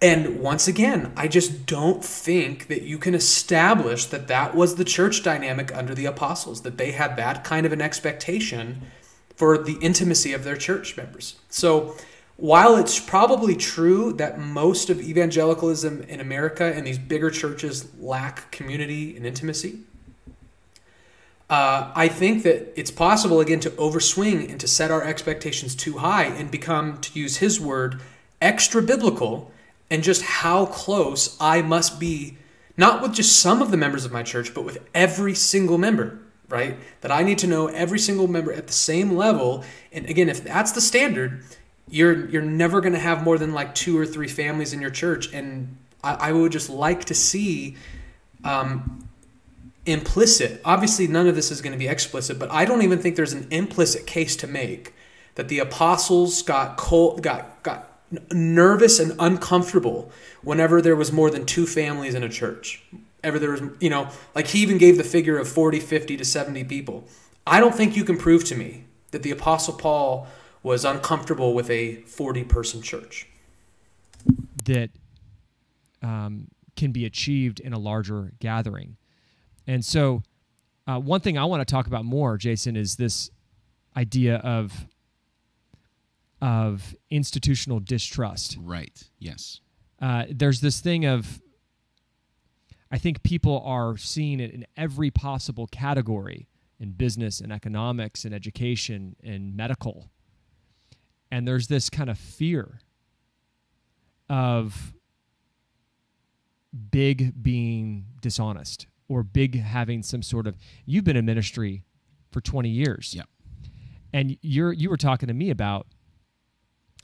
And 0.00 0.40
once 0.40 0.68
again, 0.68 1.12
I 1.16 1.26
just 1.26 1.64
don't 1.64 2.04
think 2.04 2.68
that 2.68 2.82
you 2.82 2.98
can 2.98 3.14
establish 3.14 4.04
that 4.06 4.28
that 4.28 4.54
was 4.54 4.74
the 4.74 4.84
church 4.84 5.22
dynamic 5.22 5.74
under 5.74 5.94
the 5.94 6.04
apostles, 6.04 6.62
that 6.62 6.76
they 6.76 6.92
had 6.92 7.16
that 7.16 7.44
kind 7.44 7.64
of 7.64 7.72
an 7.72 7.80
expectation 7.80 8.82
for 9.34 9.56
the 9.56 9.78
intimacy 9.80 10.34
of 10.34 10.44
their 10.44 10.56
church 10.56 10.96
members. 10.96 11.36
So, 11.48 11.96
while 12.38 12.76
it's 12.76 13.00
probably 13.00 13.56
true 13.56 14.12
that 14.14 14.38
most 14.38 14.90
of 14.90 15.00
evangelicalism 15.00 16.02
in 16.02 16.20
America 16.20 16.64
and 16.64 16.86
these 16.86 16.98
bigger 16.98 17.30
churches 17.30 17.90
lack 17.98 18.50
community 18.50 19.16
and 19.16 19.24
intimacy, 19.24 19.78
uh, 21.48 21.92
I 21.94 22.08
think 22.08 22.42
that 22.42 22.78
it's 22.78 22.90
possible, 22.90 23.40
again, 23.40 23.60
to 23.60 23.70
overswing 23.70 24.50
and 24.50 24.60
to 24.60 24.68
set 24.68 24.90
our 24.90 25.02
expectations 25.02 25.74
too 25.74 25.98
high 25.98 26.24
and 26.24 26.50
become, 26.50 27.00
to 27.00 27.18
use 27.18 27.38
his 27.38 27.58
word, 27.58 28.02
extra 28.42 28.82
biblical 28.82 29.50
and 29.90 30.02
just 30.02 30.22
how 30.22 30.66
close 30.66 31.36
I 31.40 31.62
must 31.62 32.00
be, 32.00 32.38
not 32.76 33.02
with 33.02 33.14
just 33.14 33.40
some 33.40 33.62
of 33.62 33.70
the 33.70 33.76
members 33.76 34.04
of 34.04 34.12
my 34.12 34.22
church, 34.22 34.54
but 34.54 34.64
with 34.64 34.78
every 34.94 35.34
single 35.34 35.78
member, 35.78 36.18
right? 36.48 36.76
That 37.00 37.12
I 37.12 37.22
need 37.22 37.38
to 37.38 37.46
know 37.46 37.68
every 37.68 37.98
single 37.98 38.28
member 38.28 38.52
at 38.52 38.66
the 38.66 38.72
same 38.72 39.16
level. 39.16 39.64
And 39.92 40.06
again, 40.06 40.28
if 40.28 40.42
that's 40.42 40.72
the 40.72 40.80
standard, 40.80 41.44
you're 41.88 42.28
you're 42.28 42.42
never 42.42 42.80
going 42.80 42.94
to 42.94 42.98
have 42.98 43.22
more 43.22 43.38
than 43.38 43.52
like 43.52 43.74
two 43.74 43.96
or 43.98 44.06
three 44.06 44.28
families 44.28 44.72
in 44.72 44.80
your 44.80 44.90
church. 44.90 45.32
And 45.32 45.76
I, 46.02 46.14
I 46.14 46.32
would 46.32 46.52
just 46.52 46.68
like 46.68 47.04
to 47.06 47.14
see 47.14 47.76
um, 48.44 49.08
implicit. 49.86 50.60
Obviously, 50.64 51.06
none 51.06 51.28
of 51.28 51.36
this 51.36 51.50
is 51.50 51.60
going 51.62 51.72
to 51.72 51.78
be 51.78 51.88
explicit, 51.88 52.38
but 52.38 52.50
I 52.50 52.64
don't 52.64 52.82
even 52.82 52.98
think 52.98 53.16
there's 53.16 53.32
an 53.32 53.46
implicit 53.50 54.06
case 54.06 54.36
to 54.36 54.46
make 54.46 54.94
that 55.36 55.48
the 55.48 55.58
apostles 55.60 56.42
got 56.42 56.76
cold, 56.76 57.22
got 57.22 57.62
got 57.62 57.85
nervous 58.30 58.98
and 58.98 59.14
uncomfortable 59.18 60.10
whenever 60.42 60.80
there 60.80 60.96
was 60.96 61.12
more 61.12 61.30
than 61.30 61.44
two 61.44 61.66
families 61.66 62.14
in 62.14 62.22
a 62.22 62.28
church. 62.28 62.84
Ever 63.22 63.38
there 63.38 63.50
was, 63.50 63.62
you 63.80 63.90
know, 63.90 64.08
like 64.34 64.48
he 64.48 64.60
even 64.60 64.78
gave 64.78 64.96
the 64.96 65.04
figure 65.04 65.38
of 65.38 65.48
40, 65.48 65.80
50 65.80 66.16
to 66.16 66.24
70 66.24 66.64
people. 66.64 67.04
I 67.46 67.60
don't 67.60 67.74
think 67.74 67.96
you 67.96 68.04
can 68.04 68.16
prove 68.16 68.44
to 68.44 68.54
me 68.54 68.84
that 69.10 69.22
the 69.22 69.30
Apostle 69.30 69.74
Paul 69.74 70.26
was 70.62 70.84
uncomfortable 70.84 71.54
with 71.54 71.70
a 71.70 71.96
40 72.02 72.44
person 72.44 72.82
church. 72.82 73.28
That 74.64 74.90
um, 76.02 76.48
can 76.76 76.92
be 76.92 77.04
achieved 77.04 77.60
in 77.60 77.72
a 77.72 77.78
larger 77.78 78.32
gathering. 78.40 78.96
And 79.66 79.84
so, 79.84 80.22
uh, 80.86 81.00
one 81.00 81.20
thing 81.20 81.36
I 81.36 81.44
want 81.44 81.66
to 81.66 81.72
talk 81.72 81.86
about 81.88 82.04
more, 82.04 82.36
Jason, 82.36 82.76
is 82.76 82.96
this 82.96 83.30
idea 83.96 84.36
of 84.36 84.86
of 86.40 86.94
institutional 87.10 87.80
distrust. 87.80 88.56
Right. 88.60 89.02
Yes. 89.18 89.60
Uh, 90.00 90.24
there's 90.30 90.60
this 90.60 90.80
thing 90.80 91.06
of, 91.06 91.40
I 92.90 92.98
think 92.98 93.22
people 93.22 93.62
are 93.64 93.96
seeing 93.96 94.40
it 94.40 94.50
in 94.52 94.66
every 94.76 95.10
possible 95.10 95.66
category 95.66 96.48
in 96.78 96.92
business 96.92 97.40
and 97.40 97.52
economics 97.52 98.24
and 98.24 98.34
education 98.34 99.16
and 99.22 99.56
medical. 99.56 100.10
And 101.30 101.48
there's 101.48 101.68
this 101.68 101.90
kind 101.90 102.10
of 102.10 102.18
fear 102.18 102.80
of 104.28 104.94
big 106.90 107.42
being 107.42 108.04
dishonest 108.20 108.86
or 109.08 109.22
big 109.22 109.58
having 109.58 110.02
some 110.02 110.22
sort 110.22 110.46
of 110.46 110.56
you've 110.84 111.04
been 111.04 111.16
in 111.16 111.24
ministry 111.24 111.84
for 112.30 112.40
20 112.40 112.68
years. 112.68 113.14
Yeah. 113.16 113.22
And 114.12 114.36
you're 114.42 114.72
you 114.72 114.90
were 114.90 114.96
talking 114.96 115.28
to 115.28 115.34
me 115.34 115.50
about 115.50 115.86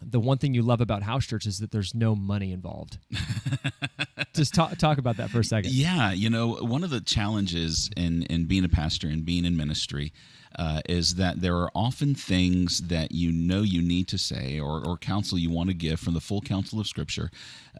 the 0.04 0.20
one 0.20 0.38
thing 0.38 0.54
you 0.54 0.62
love 0.62 0.80
about 0.80 1.02
house 1.02 1.26
church 1.26 1.46
is 1.46 1.58
that 1.58 1.70
there's 1.70 1.94
no 1.94 2.14
money 2.14 2.52
involved. 2.52 2.98
Just 4.34 4.54
talk, 4.54 4.76
talk 4.78 4.98
about 4.98 5.18
that 5.18 5.30
for 5.30 5.40
a 5.40 5.44
second. 5.44 5.72
Yeah, 5.72 6.12
you 6.12 6.30
know, 6.30 6.54
one 6.54 6.84
of 6.84 6.90
the 6.90 7.00
challenges 7.00 7.90
in 7.96 8.22
in 8.24 8.46
being 8.46 8.64
a 8.64 8.68
pastor 8.68 9.08
and 9.08 9.24
being 9.24 9.44
in 9.44 9.56
ministry 9.56 10.12
uh, 10.58 10.80
is 10.88 11.14
that 11.16 11.40
there 11.40 11.56
are 11.56 11.70
often 11.74 12.14
things 12.14 12.80
that 12.88 13.12
you 13.12 13.32
know 13.32 13.62
you 13.62 13.82
need 13.82 14.08
to 14.08 14.18
say 14.18 14.58
or, 14.58 14.86
or 14.86 14.96
counsel 14.96 15.38
you 15.38 15.50
want 15.50 15.68
to 15.68 15.74
give 15.74 16.00
from 16.00 16.14
the 16.14 16.20
full 16.20 16.40
counsel 16.40 16.80
of 16.80 16.86
Scripture, 16.86 17.30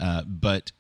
uh, 0.01 0.23
but 0.27 0.73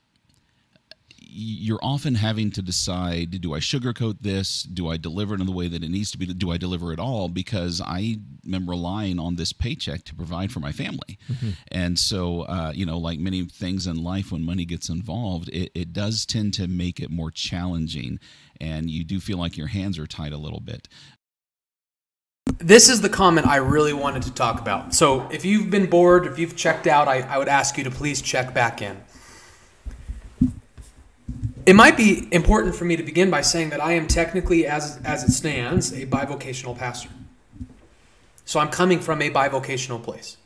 you're 1.34 1.78
often 1.82 2.16
having 2.16 2.50
to 2.50 2.62
decide 2.62 3.40
do 3.40 3.54
I 3.54 3.58
sugarcoat 3.58 4.18
this? 4.20 4.62
Do 4.62 4.88
I 4.88 4.96
deliver 4.96 5.34
it 5.34 5.40
in 5.40 5.46
the 5.46 5.52
way 5.52 5.66
that 5.68 5.82
it 5.82 5.90
needs 5.90 6.10
to 6.12 6.18
be? 6.18 6.26
Do 6.26 6.50
I 6.50 6.58
deliver 6.58 6.92
it 6.92 6.98
all? 6.98 7.28
Because 7.28 7.80
I 7.80 8.18
am 8.52 8.68
relying 8.68 9.18
on 9.18 9.36
this 9.36 9.52
paycheck 9.52 10.04
to 10.04 10.14
provide 10.14 10.52
for 10.52 10.60
my 10.60 10.72
family. 10.72 11.18
Mm-hmm. 11.30 11.50
And 11.68 11.98
so, 11.98 12.42
uh, 12.42 12.72
you 12.74 12.84
know, 12.84 12.98
like 12.98 13.18
many 13.18 13.44
things 13.44 13.86
in 13.86 14.02
life, 14.02 14.30
when 14.30 14.44
money 14.44 14.64
gets 14.64 14.88
involved, 14.88 15.48
it, 15.48 15.70
it 15.74 15.92
does 15.92 16.26
tend 16.26 16.54
to 16.54 16.68
make 16.68 17.00
it 17.00 17.10
more 17.10 17.30
challenging. 17.30 18.18
And 18.60 18.90
you 18.90 19.02
do 19.02 19.18
feel 19.18 19.38
like 19.38 19.56
your 19.56 19.68
hands 19.68 19.98
are 19.98 20.06
tied 20.06 20.32
a 20.32 20.38
little 20.38 20.60
bit. 20.60 20.88
This 22.58 22.88
is 22.88 23.00
the 23.00 23.08
comment 23.08 23.46
I 23.46 23.56
really 23.56 23.92
wanted 23.92 24.24
to 24.24 24.34
talk 24.34 24.60
about. 24.60 24.94
So, 24.94 25.28
if 25.30 25.44
you've 25.44 25.70
been 25.70 25.88
bored, 25.88 26.26
if 26.26 26.38
you've 26.38 26.56
checked 26.56 26.86
out, 26.86 27.08
I, 27.08 27.20
I 27.20 27.38
would 27.38 27.48
ask 27.48 27.78
you 27.78 27.84
to 27.84 27.90
please 27.90 28.20
check 28.20 28.52
back 28.52 28.82
in. 28.82 29.00
It 31.64 31.74
might 31.74 31.96
be 31.96 32.28
important 32.32 32.74
for 32.74 32.84
me 32.84 32.96
to 32.96 33.02
begin 33.02 33.30
by 33.30 33.42
saying 33.42 33.70
that 33.70 33.80
I 33.80 33.92
am 33.92 34.08
technically, 34.08 34.66
as, 34.66 34.98
as 35.04 35.22
it 35.22 35.32
stands, 35.32 35.92
a 35.92 36.06
bivocational 36.06 36.76
pastor. 36.76 37.08
So 38.44 38.58
I'm 38.58 38.68
coming 38.68 38.98
from 38.98 39.22
a 39.22 39.30
bivocational 39.30 40.02
place. 40.02 40.36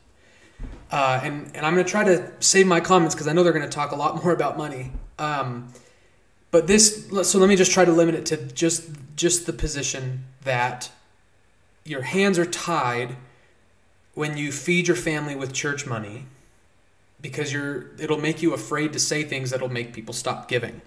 Uh, 0.91 1.21
and, 1.23 1.51
and 1.55 1.65
I'm 1.65 1.75
going 1.75 1.85
to 1.85 1.91
try 1.91 2.05
to 2.05 2.31
save 2.41 2.67
my 2.67 2.81
comments 2.81 3.15
because 3.15 3.27
I 3.27 3.33
know 3.33 3.43
they're 3.43 3.53
going 3.53 3.69
to 3.69 3.75
talk 3.75 3.93
a 3.93 3.97
lot 3.97 4.23
more 4.23 4.33
about 4.33 4.59
money. 4.59 4.93
Um, 5.19 5.73
but 6.51 6.67
this, 6.67 7.09
so 7.23 7.39
let 7.39 7.49
me 7.49 7.57
just 7.57 7.73
try 7.73 7.85
to 7.85 7.93
limit 7.93 8.15
it 8.15 8.27
to 8.27 8.37
just 8.37 8.89
just 9.17 9.47
the 9.47 9.53
position 9.53 10.27
that 10.45 10.91
your 11.85 12.03
hands 12.03 12.39
are 12.39 12.45
tied 12.45 13.17
when 14.15 14.37
you 14.37 14.53
feed 14.53 14.87
your 14.87 14.97
family 14.97 15.35
with 15.35 15.53
church 15.53 15.87
money 15.87 16.27
because 17.21 17.53
you're 17.53 17.91
it'll 17.99 18.21
make 18.21 18.43
you 18.43 18.53
afraid 18.53 18.93
to 18.93 18.99
say 18.99 19.25
things 19.25 19.51
that'll 19.51 19.69
make 19.69 19.93
people 19.93 20.15
stop 20.15 20.49
giving. 20.49 20.81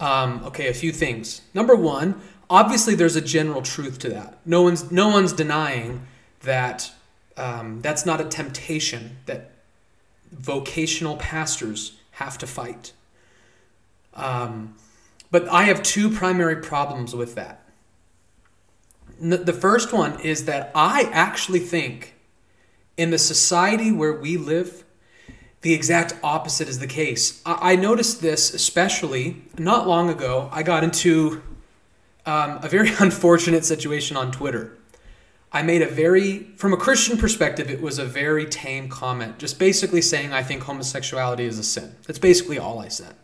Um, 0.00 0.42
okay, 0.44 0.68
a 0.68 0.74
few 0.74 0.92
things. 0.92 1.40
Number 1.54 1.74
one, 1.74 2.20
obviously 2.48 2.94
there's 2.94 3.16
a 3.16 3.20
general 3.20 3.62
truth 3.62 3.98
to 4.00 4.08
that. 4.10 4.38
No 4.46 4.62
one's 4.62 4.90
no 4.90 5.08
one's 5.08 5.32
denying 5.32 6.06
that 6.42 6.92
um, 7.36 7.80
that's 7.80 8.06
not 8.06 8.20
a 8.20 8.24
temptation 8.24 9.18
that 9.26 9.52
vocational 10.32 11.16
pastors 11.16 11.98
have 12.12 12.38
to 12.38 12.46
fight. 12.46 12.92
Um, 14.14 14.74
but 15.30 15.48
I 15.48 15.64
have 15.64 15.82
two 15.82 16.10
primary 16.10 16.56
problems 16.56 17.14
with 17.14 17.34
that. 17.34 17.62
The 19.20 19.52
first 19.52 19.92
one 19.92 20.20
is 20.20 20.44
that 20.44 20.70
I 20.74 21.08
actually 21.12 21.58
think 21.58 22.14
in 22.96 23.10
the 23.10 23.18
society 23.18 23.90
where 23.90 24.12
we 24.12 24.36
live, 24.36 24.84
the 25.62 25.74
exact 25.74 26.14
opposite 26.22 26.68
is 26.68 26.78
the 26.78 26.86
case. 26.86 27.42
I, 27.44 27.74
noticed 27.74 28.22
this 28.22 28.54
especially 28.54 29.42
not 29.58 29.88
long 29.88 30.08
ago. 30.08 30.48
I 30.52 30.62
got 30.62 30.84
into 30.84 31.42
um, 32.26 32.60
a 32.62 32.68
very 32.68 32.90
unfortunate 33.00 33.64
situation 33.64 34.16
on 34.16 34.30
Twitter. 34.30 34.76
I 35.50 35.62
made 35.62 35.82
a 35.82 35.88
very, 35.88 36.40
from 36.56 36.72
a 36.72 36.76
Christian 36.76 37.16
perspective, 37.16 37.70
it 37.70 37.80
was 37.80 37.98
a 37.98 38.04
very 38.04 38.44
tame 38.46 38.88
comment, 38.88 39.38
just 39.38 39.58
basically 39.58 40.02
saying 40.02 40.32
I 40.32 40.42
think 40.42 40.62
homosexuality 40.62 41.44
is 41.44 41.58
a 41.58 41.64
sin. 41.64 41.96
That's 42.06 42.18
basically 42.18 42.58
all 42.58 42.78
I 42.78 42.88
said. 42.88 43.14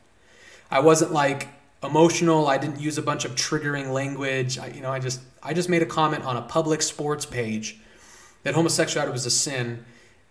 I 0.70 0.80
wasn't 0.80 1.12
like 1.12 1.48
emotional. 1.84 2.48
I 2.48 2.56
didn't 2.56 2.80
use 2.80 2.96
a 2.96 3.02
bunch 3.02 3.26
of 3.26 3.34
triggering 3.34 3.92
language. 3.92 4.58
I, 4.58 4.68
you 4.68 4.80
know, 4.80 4.90
I 4.90 4.98
just 4.98 5.20
I 5.42 5.52
just 5.52 5.68
made 5.68 5.82
a 5.82 5.86
comment 5.86 6.24
on 6.24 6.36
a 6.36 6.42
public 6.42 6.80
sports 6.80 7.26
page 7.26 7.78
that 8.42 8.54
homosexuality 8.54 9.12
was 9.12 9.26
a 9.26 9.30
sin 9.30 9.84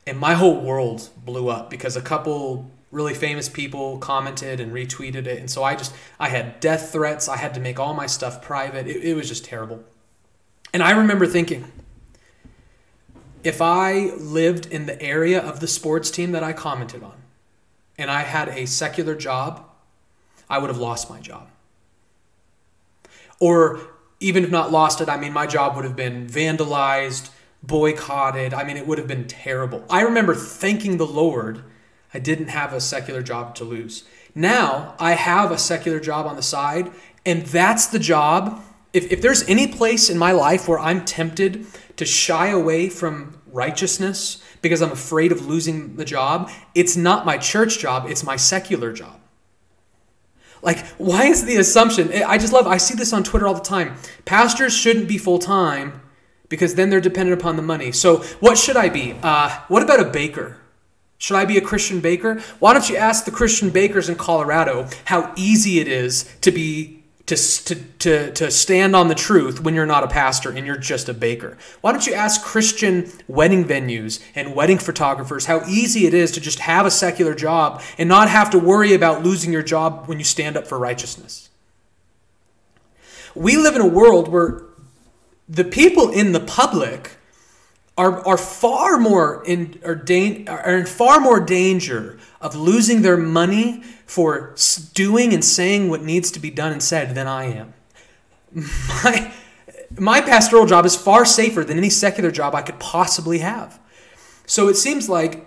and 0.05 0.19
my 0.19 0.33
whole 0.33 0.59
world 0.59 1.09
blew 1.25 1.49
up 1.49 1.69
because 1.69 1.95
a 1.95 2.01
couple 2.01 2.69
really 2.91 3.13
famous 3.13 3.49
people 3.49 3.97
commented 3.97 4.59
and 4.59 4.71
retweeted 4.71 5.25
it. 5.25 5.39
And 5.39 5.49
so 5.49 5.63
i 5.63 5.75
just 5.75 5.93
i 6.19 6.29
had 6.29 6.59
death 6.59 6.91
threats. 6.91 7.27
I 7.27 7.37
had 7.37 7.53
to 7.55 7.59
make 7.59 7.79
all 7.79 7.93
my 7.93 8.05
stuff 8.05 8.41
private. 8.41 8.87
It, 8.87 9.03
it 9.03 9.15
was 9.15 9.27
just 9.27 9.43
terrible. 9.43 9.83
And 10.73 10.83
i 10.83 10.91
remember 10.91 11.25
thinking 11.25 11.71
if 13.43 13.61
i 13.61 14.11
lived 14.17 14.67
in 14.67 14.85
the 14.85 15.01
area 15.01 15.41
of 15.41 15.59
the 15.59 15.67
sports 15.67 16.11
team 16.11 16.31
that 16.31 16.43
i 16.43 16.53
commented 16.53 17.03
on 17.03 17.15
and 17.97 18.09
i 18.09 18.21
had 18.21 18.47
a 18.49 18.65
secular 18.65 19.15
job 19.15 19.65
i 20.49 20.57
would 20.57 20.69
have 20.69 20.79
lost 20.79 21.09
my 21.09 21.19
job. 21.19 21.49
Or 23.39 23.81
even 24.19 24.43
if 24.43 24.51
not 24.51 24.71
lost 24.71 25.01
it 25.01 25.09
i 25.09 25.17
mean 25.17 25.33
my 25.33 25.47
job 25.47 25.75
would 25.75 25.85
have 25.85 25.95
been 25.95 26.27
vandalized 26.27 27.29
boycotted. 27.63 28.53
I 28.53 28.63
mean, 28.63 28.77
it 28.77 28.85
would 28.85 28.97
have 28.97 29.07
been 29.07 29.27
terrible. 29.27 29.83
I 29.89 30.01
remember 30.01 30.35
thanking 30.35 30.97
the 30.97 31.07
Lord 31.07 31.63
I 32.13 32.19
didn't 32.19 32.49
have 32.49 32.73
a 32.73 32.79
secular 32.79 33.23
job 33.23 33.55
to 33.55 33.63
lose. 33.63 34.03
Now 34.35 34.95
I 34.99 35.13
have 35.13 35.51
a 35.51 35.57
secular 35.57 35.99
job 35.99 36.27
on 36.27 36.35
the 36.35 36.43
side, 36.43 36.91
and 37.25 37.45
that's 37.45 37.87
the 37.87 37.99
job. 37.99 38.63
If, 38.93 39.11
if 39.11 39.21
there's 39.21 39.47
any 39.49 39.67
place 39.67 40.09
in 40.09 40.17
my 40.17 40.31
life 40.31 40.67
where 40.67 40.79
I'm 40.79 41.05
tempted 41.05 41.65
to 41.97 42.05
shy 42.05 42.47
away 42.47 42.89
from 42.89 43.41
righteousness 43.47 44.43
because 44.61 44.81
I'm 44.81 44.91
afraid 44.91 45.31
of 45.31 45.47
losing 45.47 45.95
the 45.95 46.05
job, 46.05 46.51
it's 46.75 46.95
not 46.95 47.25
my 47.25 47.37
church 47.37 47.79
job, 47.79 48.05
it's 48.07 48.23
my 48.23 48.35
secular 48.35 48.93
job. 48.93 49.19
Like, 50.61 50.85
why 50.97 51.25
is 51.25 51.45
the 51.45 51.57
assumption? 51.57 52.11
I 52.23 52.37
just 52.37 52.53
love, 52.53 52.67
I 52.67 52.77
see 52.77 52.93
this 52.93 53.11
on 53.11 53.23
Twitter 53.23 53.47
all 53.47 53.53
the 53.53 53.59
time. 53.59 53.95
Pastors 54.23 54.73
shouldn't 54.73 55.07
be 55.07 55.17
full 55.17 55.39
time 55.39 56.02
because 56.49 56.75
then 56.75 56.89
they're 56.89 57.01
dependent 57.01 57.39
upon 57.39 57.55
the 57.55 57.61
money. 57.61 57.91
So, 57.91 58.17
what 58.39 58.57
should 58.57 58.77
I 58.77 58.89
be? 58.89 59.15
Uh, 59.23 59.49
what 59.67 59.83
about 59.83 59.99
a 59.99 60.05
baker? 60.05 60.57
Should 61.17 61.37
I 61.37 61.45
be 61.45 61.57
a 61.57 61.61
Christian 61.61 62.01
baker? 62.01 62.41
Why 62.59 62.73
don't 62.73 62.89
you 62.89 62.97
ask 62.97 63.23
the 63.23 63.31
Christian 63.31 63.69
bakers 63.69 64.09
in 64.09 64.15
Colorado 64.15 64.89
how 65.05 65.31
easy 65.37 65.79
it 65.79 65.87
is 65.87 66.29
to 66.41 66.51
be 66.51 67.03
to, 67.27 67.37
to, 67.37 67.75
to, 67.75 68.31
to 68.33 68.51
stand 68.51 68.93
on 68.93 69.07
the 69.07 69.15
truth 69.15 69.61
when 69.61 69.73
you're 69.73 69.85
not 69.85 70.03
a 70.03 70.07
pastor 70.07 70.49
and 70.49 70.67
you're 70.67 70.75
just 70.75 71.07
a 71.07 71.13
baker? 71.13 71.57
Why 71.79 71.93
don't 71.93 72.05
you 72.05 72.13
ask 72.13 72.43
Christian 72.43 73.09
wedding 73.29 73.63
venues 73.63 74.21
and 74.35 74.53
wedding 74.53 74.77
photographers 74.77 75.45
how 75.45 75.65
easy 75.65 76.05
it 76.05 76.13
is 76.13 76.31
to 76.33 76.41
just 76.41 76.59
have 76.59 76.85
a 76.85 76.91
secular 76.91 77.33
job 77.33 77.81
and 77.97 78.09
not 78.09 78.29
have 78.29 78.49
to 78.49 78.59
worry 78.59 78.93
about 78.93 79.23
losing 79.23 79.53
your 79.53 79.63
job 79.63 80.07
when 80.07 80.17
you 80.17 80.25
stand 80.25 80.57
up 80.57 80.67
for 80.67 80.77
righteousness? 80.77 81.49
We 83.33 83.55
live 83.55 83.75
in 83.75 83.81
a 83.81 83.87
world 83.87 84.27
where 84.27 84.63
the 85.47 85.63
people 85.63 86.09
in 86.09 86.31
the 86.31 86.39
public 86.39 87.17
are, 87.97 88.25
are 88.27 88.37
far 88.37 88.97
more 88.97 89.43
in 89.45 89.79
are, 89.85 89.95
da- 89.95 90.45
are 90.47 90.77
in 90.77 90.85
far 90.85 91.19
more 91.19 91.39
danger 91.39 92.17
of 92.41 92.55
losing 92.55 93.01
their 93.01 93.17
money 93.17 93.83
for 94.05 94.55
doing 94.93 95.33
and 95.33 95.43
saying 95.43 95.89
what 95.89 96.01
needs 96.01 96.31
to 96.31 96.39
be 96.39 96.49
done 96.49 96.71
and 96.71 96.81
said 96.81 97.15
than 97.15 97.27
I 97.27 97.45
am. 97.45 97.73
My, 99.03 99.33
my 99.97 100.21
pastoral 100.21 100.65
job 100.65 100.85
is 100.85 100.95
far 100.95 101.25
safer 101.25 101.63
than 101.63 101.77
any 101.77 101.89
secular 101.89 102.31
job 102.31 102.55
I 102.55 102.61
could 102.61 102.79
possibly 102.79 103.39
have. 103.39 103.79
So 104.45 104.67
it 104.67 104.75
seems 104.75 105.07
like 105.07 105.45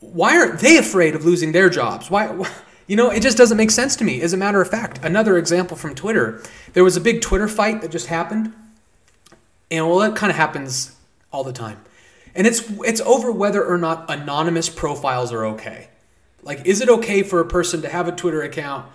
why 0.00 0.36
aren't 0.38 0.60
they 0.60 0.76
afraid 0.76 1.14
of 1.14 1.24
losing 1.24 1.52
their 1.52 1.68
jobs? 1.68 2.10
Why 2.10 2.48
you 2.86 2.96
know, 2.96 3.10
it 3.10 3.20
just 3.20 3.36
doesn't 3.36 3.56
make 3.56 3.70
sense 3.70 3.96
to 3.96 4.04
me. 4.04 4.20
As 4.22 4.32
a 4.32 4.36
matter 4.36 4.60
of 4.60 4.68
fact, 4.68 5.04
another 5.04 5.36
example 5.36 5.76
from 5.76 5.94
Twitter. 5.94 6.42
There 6.72 6.84
was 6.84 6.96
a 6.96 7.00
big 7.00 7.20
Twitter 7.20 7.48
fight 7.48 7.82
that 7.82 7.90
just 7.90 8.06
happened. 8.06 8.54
And 9.70 9.86
well, 9.86 9.98
that 9.98 10.16
kind 10.16 10.30
of 10.30 10.36
happens 10.36 10.94
all 11.32 11.44
the 11.44 11.52
time. 11.52 11.80
And 12.34 12.46
it's 12.46 12.62
it's 12.84 13.00
over 13.00 13.32
whether 13.32 13.64
or 13.64 13.78
not 13.78 14.10
anonymous 14.10 14.68
profiles 14.68 15.32
are 15.32 15.44
okay. 15.46 15.88
Like 16.42 16.64
is 16.64 16.80
it 16.80 16.88
okay 16.88 17.22
for 17.22 17.40
a 17.40 17.46
person 17.46 17.82
to 17.82 17.88
have 17.88 18.08
a 18.08 18.12
Twitter 18.12 18.42
account 18.42 18.86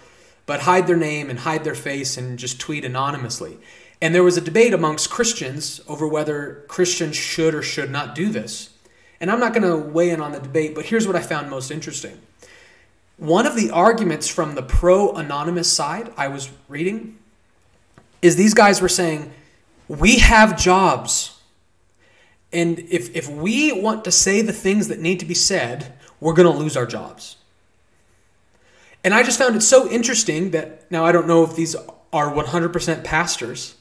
but 0.45 0.61
hide 0.61 0.87
their 0.87 0.97
name 0.97 1.29
and 1.29 1.39
hide 1.39 1.63
their 1.63 1.75
face 1.75 2.17
and 2.17 2.39
just 2.39 2.59
tweet 2.59 2.85
anonymously? 2.85 3.57
And 4.01 4.13
there 4.13 4.23
was 4.23 4.35
a 4.35 4.41
debate 4.41 4.73
amongst 4.73 5.09
Christians 5.09 5.79
over 5.87 6.05
whether 6.05 6.65
Christians 6.67 7.15
should 7.15 7.55
or 7.55 7.61
should 7.61 7.89
not 7.89 8.15
do 8.15 8.29
this. 8.29 8.71
And 9.21 9.31
I'm 9.31 9.39
not 9.39 9.53
going 9.53 9.63
to 9.63 9.77
weigh 9.77 10.09
in 10.09 10.19
on 10.19 10.33
the 10.33 10.41
debate, 10.41 10.75
but 10.75 10.87
here's 10.87 11.07
what 11.07 11.15
I 11.15 11.21
found 11.21 11.49
most 11.49 11.71
interesting. 11.71 12.19
One 13.15 13.45
of 13.45 13.55
the 13.55 13.71
arguments 13.71 14.27
from 14.27 14.55
the 14.55 14.61
pro 14.61 15.13
anonymous 15.13 15.71
side 15.71 16.11
I 16.17 16.27
was 16.27 16.49
reading 16.67 17.17
is 18.21 18.35
these 18.35 18.53
guys 18.53 18.81
were 18.81 18.89
saying, 18.89 19.31
We 19.87 20.19
have 20.19 20.57
jobs 20.57 21.33
and 22.53 22.79
if, 22.79 23.15
if 23.15 23.27
we 23.27 23.71
want 23.71 24.05
to 24.05 24.11
say 24.11 24.41
the 24.41 24.53
things 24.53 24.87
that 24.87 24.99
need 24.99 25.19
to 25.19 25.25
be 25.25 25.33
said, 25.33 25.93
we're 26.19 26.33
going 26.33 26.49
to 26.49 26.57
lose 26.57 26.77
our 26.77 26.85
jobs. 26.85 27.37
And 29.03 29.13
I 29.13 29.23
just 29.23 29.39
found 29.39 29.55
it 29.55 29.61
so 29.61 29.89
interesting 29.89 30.51
that 30.51 30.89
now 30.91 31.03
I 31.03 31.11
don't 31.11 31.27
know 31.27 31.43
if 31.43 31.55
these 31.55 31.75
are 31.75 32.31
100% 32.31 33.03
pastors, 33.03 33.75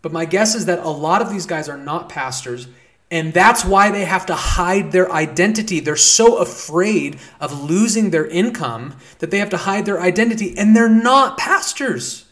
but 0.00 0.10
my 0.10 0.24
guess 0.24 0.54
is 0.54 0.64
that 0.66 0.80
a 0.80 0.88
lot 0.88 1.20
of 1.20 1.30
these 1.30 1.46
guys 1.46 1.68
are 1.68 1.76
not 1.76 2.08
pastors. 2.08 2.66
And 3.10 3.34
that's 3.34 3.62
why 3.62 3.90
they 3.90 4.06
have 4.06 4.24
to 4.26 4.34
hide 4.34 4.90
their 4.90 5.12
identity. 5.12 5.80
They're 5.80 5.96
so 5.96 6.38
afraid 6.38 7.18
of 7.40 7.62
losing 7.62 8.10
their 8.10 8.26
income 8.26 8.96
that 9.18 9.30
they 9.30 9.38
have 9.38 9.50
to 9.50 9.58
hide 9.58 9.84
their 9.84 10.00
identity, 10.00 10.56
and 10.56 10.74
they're 10.74 10.88
not 10.88 11.36
pastors. 11.36 12.24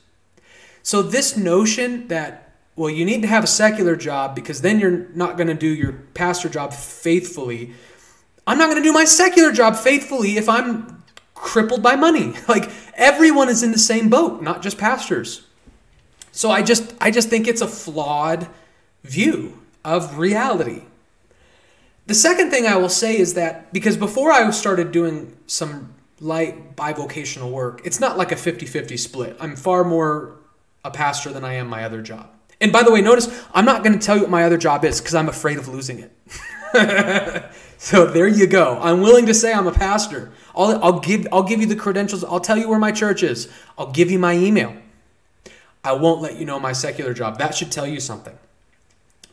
So, 0.83 1.03
this 1.03 1.37
notion 1.37 2.09
that 2.09 2.50
well, 2.81 2.89
you 2.89 3.05
need 3.05 3.21
to 3.21 3.29
have 3.29 3.45
a 3.45 3.47
secular 3.47 3.95
job 3.95 4.35
because 4.35 4.63
then 4.63 4.81
you're 4.81 5.07
not 5.13 5.37
going 5.37 5.49
to 5.49 5.55
do 5.55 5.67
your 5.67 5.93
pastor 6.15 6.49
job 6.49 6.73
faithfully. 6.73 7.75
I'm 8.47 8.57
not 8.57 8.71
going 8.71 8.79
to 8.79 8.83
do 8.83 8.91
my 8.91 9.05
secular 9.05 9.53
job 9.53 9.77
faithfully 9.77 10.39
if 10.39 10.49
I'm 10.49 11.03
crippled 11.35 11.83
by 11.83 11.97
money. 11.97 12.33
Like 12.49 12.71
everyone 12.95 13.51
is 13.51 13.63
in 13.63 13.73
the 13.73 13.79
same 13.79 14.09
boat, 14.09 14.41
not 14.41 14.63
just 14.63 14.79
pastors. 14.79 15.47
So 16.33 16.51
I 16.51 16.63
just 16.63 16.95
I 17.03 17.11
just 17.11 17.29
think 17.29 17.47
it's 17.47 17.61
a 17.61 17.69
flawed 17.69 18.49
view 19.05 19.61
of 19.85 20.17
reality. 20.17 20.85
The 22.07 22.15
second 22.15 22.51
thing 22.51 22.67
I 22.67 22.77
will 22.77 22.89
say 22.89 23.19
is 23.19 23.35
that 23.35 23.75
because 23.75 23.99
before 23.99 24.33
I 24.33 24.49
started 24.53 24.91
doing 24.91 25.37
some 25.47 25.93
light 26.19 26.77
bivocational 26.77 27.51
work, 27.51 27.83
it's 27.85 28.01
not 28.01 28.17
like 28.17 28.33
a 28.33 28.37
50-50 28.37 28.99
split. 28.99 29.37
I'm 29.39 29.55
far 29.55 29.85
more 29.85 30.39
a 30.83 30.91
pastor 30.91 31.31
than 31.31 31.45
I 31.45 31.53
am 31.57 31.69
my 31.69 31.85
other 31.85 32.01
job. 32.01 32.31
And 32.61 32.73
by 32.73 32.83
the 32.83 32.93
way, 32.93 33.01
notice 33.01 33.45
I'm 33.55 33.65
not 33.65 33.83
going 33.83 33.99
to 33.99 34.05
tell 34.05 34.17
you 34.17 34.23
what 34.23 34.31
my 34.31 34.45
other 34.45 34.59
job 34.59 34.85
is 34.85 35.01
because 35.01 35.15
I'm 35.15 35.29
afraid 35.29 35.59
of 35.59 35.69
losing 35.69 35.99
it. 35.99 36.13
so 37.79 38.07
there 38.07 38.29
you 38.29 38.47
go. 38.47 38.79
I'm 38.81 39.01
willing 39.01 39.27
to 39.27 39.35
say 39.35 39.53
I'm 39.53 39.67
a 39.67 39.73
pastor. 39.73 40.31
I'll, 40.55 40.83
I'll, 40.83 41.01
give, 41.01 41.27
I'll 41.33 41.43
give 41.43 41.61
you 41.61 41.67
the 41.67 41.77
credentials. 41.77 42.23
I'll 42.23 42.41
tell 42.41 42.59
you 42.59 42.69
where 42.69 42.79
my 42.79 42.93
church 42.93 43.23
is. 43.23 43.49
I'll 43.79 43.91
give 43.91 44.11
you 44.11 44.19
my 44.19 44.35
email. 44.35 44.77
I 45.83 45.93
won't 45.93 46.21
let 46.21 46.37
you 46.37 46.45
know 46.45 46.61
my 46.61 46.73
secular 46.73 47.15
job. 47.15 47.39
That 47.39 47.55
should 47.55 47.73
tell 47.73 47.87
you 47.87 48.01
something. 48.01 48.39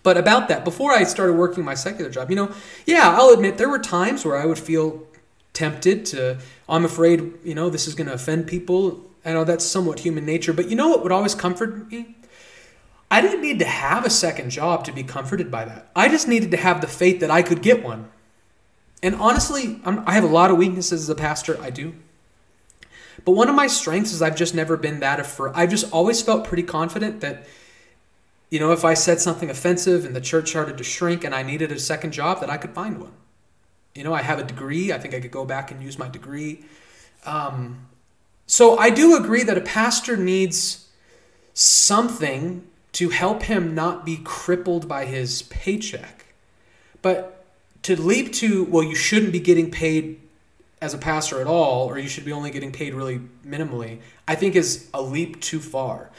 But 0.03 0.15
about 0.15 0.47
that, 0.47 0.63
before 0.63 0.93
I 0.93 1.03
started 1.03 1.33
working 1.33 1.65
my 1.65 1.73
secular 1.73 2.09
job, 2.09 2.29
you 2.29 2.37
know, 2.37 2.53
yeah, 2.85 3.13
I'll 3.17 3.31
admit 3.31 3.57
there 3.57 3.67
were 3.67 3.79
times 3.79 4.23
where 4.23 4.37
I 4.37 4.45
would 4.45 4.59
feel 4.59 5.05
tempted 5.51 6.05
to, 6.05 6.39
I'm 6.69 6.85
afraid, 6.85 7.33
you 7.43 7.53
know, 7.53 7.69
this 7.69 7.87
is 7.87 7.95
going 7.95 8.07
to 8.07 8.13
offend 8.13 8.47
people. 8.47 9.03
I 9.25 9.33
know 9.33 9.43
that's 9.43 9.65
somewhat 9.65 9.99
human 9.99 10.25
nature, 10.25 10.53
but 10.53 10.69
you 10.69 10.77
know 10.77 10.87
what 10.87 11.03
would 11.03 11.11
always 11.11 11.35
comfort 11.35 11.91
me? 11.91 12.15
I 13.09 13.21
didn't 13.21 13.41
need 13.41 13.59
to 13.59 13.65
have 13.65 14.05
a 14.05 14.09
second 14.09 14.49
job 14.49 14.83
to 14.85 14.91
be 14.91 15.03
comforted 15.03 15.49
by 15.49 15.65
that. 15.65 15.89
I 15.95 16.09
just 16.09 16.27
needed 16.27 16.51
to 16.51 16.57
have 16.57 16.81
the 16.81 16.87
faith 16.87 17.21
that 17.21 17.31
I 17.31 17.41
could 17.41 17.61
get 17.61 17.83
one. 17.83 18.09
And 19.01 19.15
honestly, 19.15 19.79
I'm, 19.85 20.03
i 20.07 20.13
have 20.13 20.23
a 20.23 20.27
lot 20.27 20.51
of 20.51 20.57
weaknesses 20.57 21.03
as 21.03 21.09
a 21.09 21.15
pastor. 21.15 21.61
I 21.61 21.69
do. 21.69 21.93
But 23.23 23.31
one 23.31 23.49
of 23.49 23.55
my 23.55 23.67
strengths 23.67 24.11
is 24.11 24.21
I've 24.21 24.35
just 24.35 24.55
never 24.55 24.77
been 24.77 24.99
that 24.99 25.19
afraid. 25.19 25.53
I've 25.55 25.69
just 25.69 25.91
always 25.91 26.21
felt 26.21 26.45
pretty 26.45 26.63
confident 26.63 27.21
that, 27.21 27.47
you 28.49 28.59
know, 28.59 28.71
if 28.71 28.83
I 28.83 28.93
said 28.93 29.19
something 29.19 29.49
offensive 29.49 30.05
and 30.05 30.15
the 30.15 30.21
church 30.21 30.49
started 30.49 30.77
to 30.77 30.83
shrink 30.83 31.23
and 31.23 31.33
I 31.33 31.43
needed 31.43 31.71
a 31.71 31.79
second 31.79 32.11
job, 32.11 32.41
that 32.41 32.49
I 32.49 32.57
could 32.57 32.71
find 32.71 32.99
one. 32.99 33.13
You 33.95 34.03
know, 34.03 34.13
I 34.13 34.21
have 34.21 34.39
a 34.39 34.43
degree. 34.43 34.91
I 34.91 34.99
think 34.99 35.13
I 35.13 35.19
could 35.19 35.31
go 35.31 35.45
back 35.45 35.71
and 35.71 35.81
use 35.81 35.97
my 35.97 36.07
degree. 36.07 36.65
Um, 37.25 37.87
so 38.45 38.77
I 38.77 38.89
do 38.89 39.17
agree 39.17 39.43
that 39.43 39.57
a 39.57 39.61
pastor 39.61 40.15
needs 40.15 40.87
something 41.53 42.65
to 42.97 43.09
help 43.09 43.43
him 43.43 43.75
not 43.75 44.03
be 44.07 44.17
crippled 44.23 44.87
by 44.87 45.05
his 45.05 45.43
paycheck. 45.43 46.25
But 47.03 47.45
to 47.83 47.95
leap 47.95 48.33
to, 48.33 48.63
well, 48.63 48.83
you 48.83 48.95
shouldn't 48.95 49.31
be 49.31 49.39
getting 49.39 49.69
paid 49.69 50.19
as 50.81 50.95
a 50.95 50.97
pastor 50.97 51.39
at 51.39 51.45
all, 51.45 51.85
or 51.85 51.99
you 51.99 52.09
should 52.09 52.25
be 52.25 52.31
only 52.31 52.49
getting 52.49 52.71
paid 52.71 52.95
really 52.95 53.19
minimally, 53.45 53.99
I 54.27 54.33
think 54.33 54.55
is 54.55 54.89
a 54.95 55.01
leap 55.03 55.39
too 55.41 55.59
far. 55.59 56.09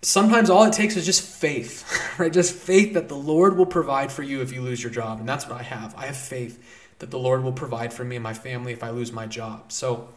Sometimes 0.00 0.48
all 0.48 0.62
it 0.62 0.72
takes 0.72 0.96
is 0.96 1.04
just 1.04 1.22
faith, 1.22 1.84
right? 2.20 2.32
Just 2.32 2.54
faith 2.54 2.94
that 2.94 3.08
the 3.08 3.16
Lord 3.16 3.56
will 3.56 3.66
provide 3.66 4.12
for 4.12 4.22
you 4.22 4.42
if 4.42 4.52
you 4.52 4.62
lose 4.62 4.80
your 4.80 4.92
job. 4.92 5.18
And 5.18 5.28
that's 5.28 5.48
what 5.48 5.58
I 5.58 5.64
have. 5.64 5.92
I 5.96 6.06
have 6.06 6.16
faith 6.16 6.62
that 7.00 7.10
the 7.10 7.18
Lord 7.18 7.42
will 7.42 7.50
provide 7.50 7.92
for 7.92 8.04
me 8.04 8.14
and 8.14 8.22
my 8.22 8.34
family 8.34 8.72
if 8.72 8.84
I 8.84 8.90
lose 8.90 9.10
my 9.10 9.26
job. 9.26 9.72
So, 9.72 10.08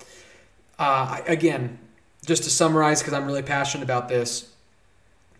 uh, 0.77 1.21
again, 1.25 1.79
just 2.27 2.43
to 2.43 2.51
summarize, 2.51 3.01
because 3.01 3.13
I'm 3.13 3.25
really 3.25 3.41
passionate 3.41 3.83
about 3.83 4.07
this, 4.07 4.52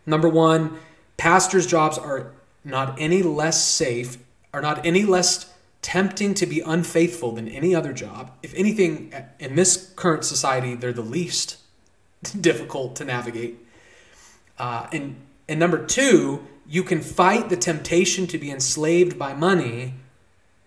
Number 0.06 0.30
one, 0.30 0.78
pastors' 1.18 1.68
jobs 1.68 1.98
are 1.98 2.32
not 2.64 3.00
any 3.00 3.24
less 3.24 3.64
safe, 3.64 4.18
are 4.54 4.62
not 4.62 4.86
any 4.86 5.04
less 5.04 5.52
tempting 5.82 6.34
to 6.34 6.46
be 6.46 6.62
unfaithful 6.62 7.34
than 7.34 7.48
any 7.48 7.76
other 7.76 7.94
job. 7.94 8.32
If 8.42 8.54
anything, 8.56 9.14
in 9.40 9.56
this 9.56 9.92
current 9.96 10.24
society, 10.24 10.76
they're 10.76 10.94
the 10.94 11.02
least 11.02 11.58
difficult 12.42 12.96
to 12.98 13.06
navigate. 13.06 13.58
Uh, 14.58 14.88
and, 14.92 15.18
and 15.50 15.60
number 15.60 15.86
two, 15.86 16.46
you 16.68 16.84
can 16.84 17.02
fight 17.02 17.50
the 17.50 17.58
temptation 17.58 18.28
to 18.28 18.38
be 18.38 18.50
enslaved 18.50 19.20
by 19.20 19.34
money 19.34 19.96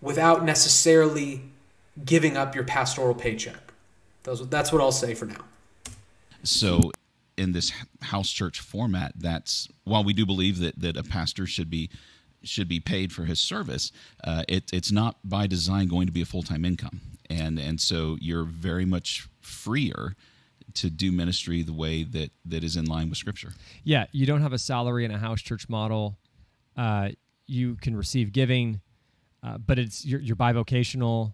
without 0.01 0.45
necessarily 0.45 1.41
giving 2.05 2.37
up 2.37 2.53
your 2.53 2.63
pastoral 2.63 3.15
paycheck. 3.15 3.73
That's 4.23 4.71
what 4.71 4.81
I'll 4.81 4.91
say 4.91 5.15
for 5.15 5.25
now. 5.25 5.45
So 6.43 6.91
in 7.37 7.51
this 7.51 7.71
house 8.01 8.29
church 8.29 8.59
format 8.59 9.13
that's 9.15 9.67
while 9.83 10.03
we 10.03 10.13
do 10.13 10.25
believe 10.25 10.59
that 10.59 10.79
that 10.79 10.97
a 10.97 11.03
pastor 11.03 11.45
should 11.45 11.69
be 11.69 11.89
should 12.43 12.67
be 12.67 12.79
paid 12.79 13.11
for 13.11 13.25
his 13.25 13.39
service 13.39 13.91
uh, 14.23 14.43
it, 14.47 14.63
it's 14.71 14.91
not 14.91 15.17
by 15.23 15.47
design 15.47 15.87
going 15.87 16.05
to 16.05 16.13
be 16.13 16.21
a 16.21 16.25
full-time 16.25 16.65
income 16.65 17.01
and 17.29 17.59
and 17.59 17.79
so 17.81 18.17
you're 18.19 18.43
very 18.43 18.85
much 18.85 19.27
freer 19.41 20.15
to 20.73 20.89
do 20.89 21.11
ministry 21.11 21.63
the 21.63 21.73
way 21.73 22.03
that 22.03 22.31
that 22.45 22.63
is 22.63 22.75
in 22.75 22.85
line 22.85 23.09
with 23.09 23.17
scripture 23.17 23.53
yeah 23.83 24.05
you 24.11 24.25
don't 24.25 24.41
have 24.41 24.53
a 24.53 24.59
salary 24.59 25.05
in 25.05 25.11
a 25.11 25.17
house 25.17 25.41
church 25.41 25.67
model 25.69 26.17
uh, 26.75 27.09
you 27.47 27.75
can 27.75 27.95
receive 27.95 28.31
giving 28.31 28.79
uh, 29.43 29.57
but 29.57 29.79
it's 29.79 30.05
you're, 30.05 30.19
you're 30.19 30.35
bivocational. 30.35 31.33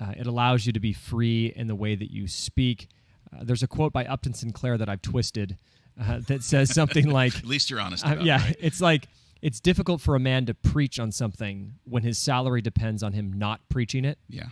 Uh, 0.00 0.12
it 0.16 0.26
allows 0.26 0.66
you 0.66 0.72
to 0.72 0.80
be 0.80 0.92
free 0.92 1.52
in 1.54 1.66
the 1.66 1.74
way 1.74 1.94
that 1.94 2.10
you 2.10 2.26
speak. 2.26 2.88
Uh, 3.34 3.40
there's 3.44 3.62
a 3.62 3.66
quote 3.68 3.92
by 3.92 4.04
Upton 4.04 4.34
Sinclair 4.34 4.76
that 4.78 4.88
I've 4.88 5.02
twisted 5.02 5.56
uh, 6.00 6.20
that 6.28 6.42
says 6.42 6.72
something 6.74 7.08
like, 7.20 7.36
At 7.36 7.46
least 7.46 7.70
you're 7.70 7.80
honest. 7.80 8.06
uh, 8.06 8.12
About 8.12 8.24
yeah, 8.24 8.40
it, 8.40 8.44
right? 8.46 8.56
it's 8.60 8.80
like 8.80 9.08
it's 9.40 9.58
difficult 9.60 10.00
for 10.00 10.14
a 10.14 10.20
man 10.20 10.46
to 10.46 10.54
preach 10.54 11.00
on 11.00 11.10
something 11.10 11.72
when 11.84 12.02
his 12.02 12.16
salary 12.18 12.62
depends 12.62 13.02
on 13.02 13.12
him 13.12 13.32
not 13.32 13.60
preaching 13.68 14.04
it. 14.04 14.18
Yeah. 14.28 14.46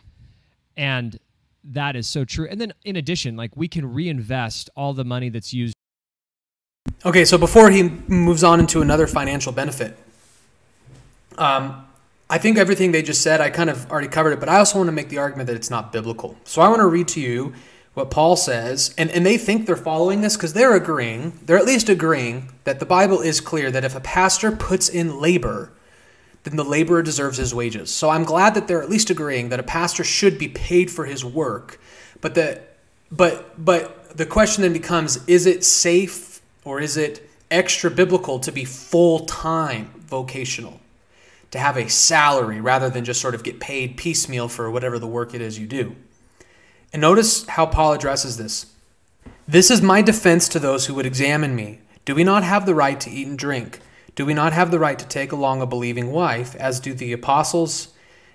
And 0.76 1.18
that 1.62 1.94
is 1.94 2.08
so 2.08 2.24
true. 2.24 2.48
And 2.50 2.60
then 2.60 2.72
in 2.84 2.96
addition, 2.96 3.36
like 3.36 3.56
we 3.56 3.68
can 3.68 3.92
reinvest 3.92 4.70
all 4.76 4.92
the 4.94 5.04
money 5.04 5.28
that's 5.28 5.52
used. 5.52 5.74
Okay, 7.04 7.24
so 7.24 7.38
before 7.38 7.70
he 7.70 7.84
moves 7.84 8.42
on 8.42 8.60
into 8.60 8.82
another 8.82 9.06
financial 9.06 9.52
benefit, 9.52 9.96
um, 11.38 11.86
I 12.28 12.38
think 12.38 12.58
everything 12.58 12.92
they 12.92 13.02
just 13.02 13.22
said, 13.22 13.40
I 13.40 13.50
kind 13.50 13.70
of 13.70 13.90
already 13.90 14.08
covered 14.08 14.32
it, 14.32 14.40
but 14.40 14.48
I 14.48 14.58
also 14.58 14.78
want 14.78 14.88
to 14.88 14.92
make 14.92 15.08
the 15.08 15.18
argument 15.18 15.46
that 15.48 15.56
it's 15.56 15.70
not 15.70 15.92
biblical. 15.92 16.36
So 16.44 16.62
I 16.62 16.68
want 16.68 16.80
to 16.80 16.86
read 16.86 17.08
to 17.08 17.20
you 17.20 17.54
what 17.94 18.10
Paul 18.10 18.36
says, 18.36 18.94
and, 18.96 19.10
and 19.10 19.26
they 19.26 19.36
think 19.36 19.66
they're 19.66 19.76
following 19.76 20.20
this 20.20 20.36
because 20.36 20.52
they're 20.52 20.76
agreeing, 20.76 21.38
they're 21.44 21.58
at 21.58 21.64
least 21.64 21.88
agreeing 21.88 22.52
that 22.64 22.78
the 22.78 22.86
Bible 22.86 23.20
is 23.20 23.40
clear 23.40 23.70
that 23.70 23.84
if 23.84 23.96
a 23.96 24.00
pastor 24.00 24.52
puts 24.52 24.88
in 24.88 25.20
labor, 25.20 25.72
then 26.44 26.56
the 26.56 26.64
laborer 26.64 27.02
deserves 27.02 27.38
his 27.38 27.54
wages. 27.54 27.90
So 27.90 28.10
I'm 28.10 28.24
glad 28.24 28.54
that 28.54 28.68
they're 28.68 28.82
at 28.82 28.88
least 28.88 29.10
agreeing 29.10 29.48
that 29.48 29.60
a 29.60 29.64
pastor 29.64 30.04
should 30.04 30.38
be 30.38 30.48
paid 30.48 30.90
for 30.90 31.04
his 31.04 31.24
work, 31.24 31.80
but 32.20 32.34
the 32.34 32.62
but 33.10 33.62
but 33.62 34.16
the 34.16 34.26
question 34.26 34.62
then 34.62 34.72
becomes 34.72 35.26
is 35.26 35.46
it 35.46 35.64
safe 35.64 36.40
or 36.64 36.80
is 36.80 36.96
it 36.96 37.28
extra 37.50 37.90
biblical 37.90 38.38
to 38.38 38.52
be 38.52 38.64
full-time 38.64 39.90
vocational? 40.06 40.80
To 41.50 41.58
have 41.58 41.76
a 41.76 41.88
salary 41.88 42.60
rather 42.60 42.88
than 42.88 43.04
just 43.04 43.20
sort 43.20 43.34
of 43.34 43.42
get 43.42 43.58
paid 43.58 43.96
piecemeal 43.96 44.48
for 44.48 44.70
whatever 44.70 45.00
the 45.00 45.08
work 45.08 45.34
it 45.34 45.40
is 45.40 45.58
you 45.58 45.66
do. 45.66 45.96
And 46.92 47.00
notice 47.00 47.46
how 47.46 47.66
Paul 47.66 47.92
addresses 47.92 48.36
this. 48.36 48.66
This 49.46 49.70
is 49.70 49.82
my 49.82 50.02
defense 50.02 50.48
to 50.48 50.58
those 50.58 50.86
who 50.86 50.94
would 50.94 51.06
examine 51.06 51.54
me. 51.54 51.80
Do 52.04 52.14
we 52.14 52.24
not 52.24 52.42
have 52.42 52.66
the 52.66 52.74
right 52.74 53.00
to 53.00 53.10
eat 53.10 53.26
and 53.26 53.38
drink? 53.38 53.80
Do 54.14 54.26
we 54.26 54.34
not 54.34 54.52
have 54.52 54.70
the 54.70 54.78
right 54.78 54.98
to 54.98 55.06
take 55.06 55.32
along 55.32 55.62
a 55.62 55.66
believing 55.66 56.10
wife, 56.10 56.54
as 56.56 56.80
do 56.80 56.92
the 56.92 57.12
apostles, 57.12 57.88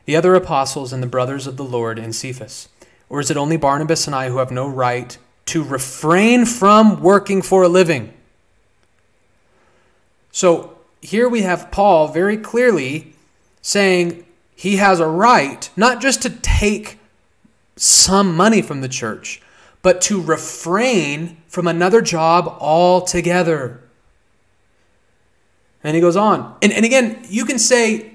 the 0.05 0.15
other 0.15 0.35
apostles, 0.35 0.93
and 0.93 1.03
the 1.03 1.07
brothers 1.07 1.47
of 1.47 1.57
the 1.57 1.63
Lord 1.63 1.99
in 1.99 2.13
Cephas? 2.13 2.69
Or 3.09 3.19
is 3.19 3.29
it 3.29 3.37
only 3.37 3.57
Barnabas 3.57 4.07
and 4.07 4.15
I 4.15 4.29
who 4.29 4.37
have 4.37 4.51
no 4.51 4.67
right 4.67 5.17
to 5.47 5.63
refrain 5.63 6.45
from 6.45 7.01
working 7.01 7.41
for 7.41 7.63
a 7.63 7.67
living? 7.69 8.13
So 10.31 10.77
here 11.01 11.29
we 11.29 11.43
have 11.43 11.71
Paul 11.71 12.07
very 12.07 12.37
clearly 12.37 13.13
saying 13.61 14.25
he 14.55 14.77
has 14.77 14.99
a 14.99 15.07
right 15.07 15.69
not 15.75 16.01
just 16.01 16.21
to 16.23 16.29
take 16.29 16.99
some 17.75 18.35
money 18.35 18.61
from 18.61 18.81
the 18.81 18.87
church, 18.87 19.41
but 19.81 20.01
to 20.01 20.21
refrain 20.21 21.37
from 21.47 21.67
another 21.67 22.01
job 22.01 22.47
altogether. 22.59 23.81
And 25.83 25.95
he 25.95 26.01
goes 26.01 26.15
on. 26.15 26.55
And, 26.61 26.73
and 26.73 26.85
again, 26.85 27.25
you 27.29 27.45
can 27.45 27.59
say, 27.59 28.13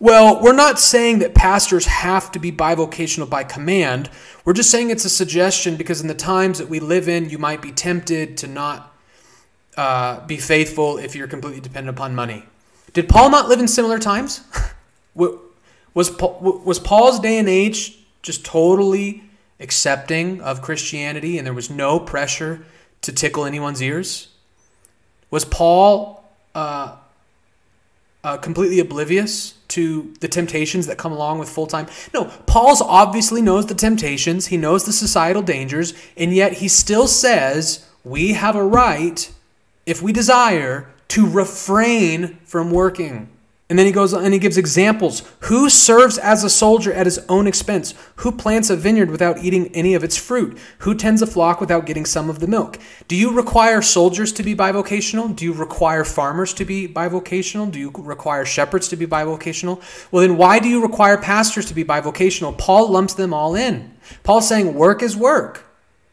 well, 0.00 0.40
we're 0.42 0.52
not 0.52 0.78
saying 0.78 1.20
that 1.20 1.34
pastors 1.34 1.86
have 1.86 2.30
to 2.32 2.38
be 2.38 2.52
bivocational 2.52 3.28
by 3.28 3.44
command. 3.44 4.10
We're 4.44 4.52
just 4.52 4.70
saying 4.70 4.90
it's 4.90 5.04
a 5.04 5.10
suggestion 5.10 5.76
because 5.76 6.00
in 6.00 6.06
the 6.06 6.14
times 6.14 6.58
that 6.58 6.68
we 6.68 6.78
live 6.78 7.08
in, 7.08 7.30
you 7.30 7.38
might 7.38 7.62
be 7.62 7.72
tempted 7.72 8.36
to 8.38 8.46
not 8.46 8.94
uh, 9.76 10.24
be 10.26 10.36
faithful 10.36 10.98
if 10.98 11.16
you're 11.16 11.26
completely 11.26 11.60
dependent 11.60 11.96
upon 11.96 12.14
money. 12.14 12.44
Did 12.92 13.08
Paul 13.08 13.30
not 13.30 13.48
live 13.48 13.60
in 13.60 13.68
similar 13.68 13.98
times? 13.98 14.42
was, 15.14 16.10
Paul, 16.10 16.62
was 16.64 16.78
Paul's 16.78 17.18
day 17.18 17.38
and 17.38 17.48
age 17.48 17.97
just 18.22 18.44
totally 18.44 19.24
accepting 19.60 20.40
of 20.40 20.62
Christianity 20.62 21.38
and 21.38 21.46
there 21.46 21.54
was 21.54 21.70
no 21.70 21.98
pressure 21.98 22.64
to 23.02 23.12
tickle 23.12 23.44
anyone's 23.44 23.82
ears? 23.82 24.28
Was 25.30 25.44
Paul 25.44 26.24
uh, 26.54 26.96
uh, 28.24 28.36
completely 28.38 28.80
oblivious 28.80 29.54
to 29.68 30.14
the 30.20 30.28
temptations 30.28 30.86
that 30.86 30.98
come 30.98 31.12
along 31.12 31.38
with 31.38 31.48
full 31.48 31.66
time? 31.66 31.86
No, 32.14 32.24
Paul's 32.46 32.80
obviously 32.80 33.42
knows 33.42 33.66
the 33.66 33.74
temptations, 33.74 34.46
he 34.46 34.56
knows 34.56 34.84
the 34.84 34.92
societal 34.92 35.42
dangers, 35.42 35.94
and 36.16 36.32
yet 36.34 36.54
he 36.54 36.68
still 36.68 37.06
says 37.06 37.86
we 38.04 38.32
have 38.32 38.56
a 38.56 38.64
right, 38.64 39.30
if 39.86 40.00
we 40.02 40.12
desire, 40.12 40.88
to 41.08 41.28
refrain 41.28 42.38
from 42.44 42.70
working. 42.70 43.28
And 43.70 43.78
then 43.78 43.84
he 43.84 43.92
goes 43.92 44.14
and 44.14 44.32
he 44.32 44.40
gives 44.40 44.56
examples. 44.56 45.22
Who 45.40 45.68
serves 45.68 46.16
as 46.16 46.42
a 46.42 46.48
soldier 46.48 46.90
at 46.90 47.04
his 47.04 47.18
own 47.28 47.46
expense? 47.46 47.92
Who 48.16 48.32
plants 48.32 48.70
a 48.70 48.76
vineyard 48.76 49.10
without 49.10 49.44
eating 49.44 49.68
any 49.74 49.92
of 49.92 50.02
its 50.02 50.16
fruit? 50.16 50.56
Who 50.78 50.94
tends 50.94 51.20
a 51.20 51.26
flock 51.26 51.60
without 51.60 51.84
getting 51.84 52.06
some 52.06 52.30
of 52.30 52.38
the 52.38 52.46
milk? 52.46 52.78
Do 53.08 53.16
you 53.16 53.30
require 53.30 53.82
soldiers 53.82 54.32
to 54.32 54.42
be 54.42 54.54
bivocational? 54.54 55.36
Do 55.36 55.44
you 55.44 55.52
require 55.52 56.04
farmers 56.04 56.54
to 56.54 56.64
be 56.64 56.88
bivocational? 56.88 57.70
Do 57.70 57.78
you 57.78 57.92
require 57.94 58.46
shepherds 58.46 58.88
to 58.88 58.96
be 58.96 59.06
bivocational? 59.06 59.82
Well, 60.10 60.22
then 60.22 60.38
why 60.38 60.60
do 60.60 60.68
you 60.68 60.80
require 60.80 61.18
pastors 61.18 61.66
to 61.66 61.74
be 61.74 61.84
bivocational? 61.84 62.56
Paul 62.56 62.88
lumps 62.88 63.12
them 63.14 63.34
all 63.34 63.54
in. 63.54 63.94
Paul's 64.22 64.48
saying 64.48 64.74
work 64.74 65.02
is 65.02 65.14
work. 65.14 65.64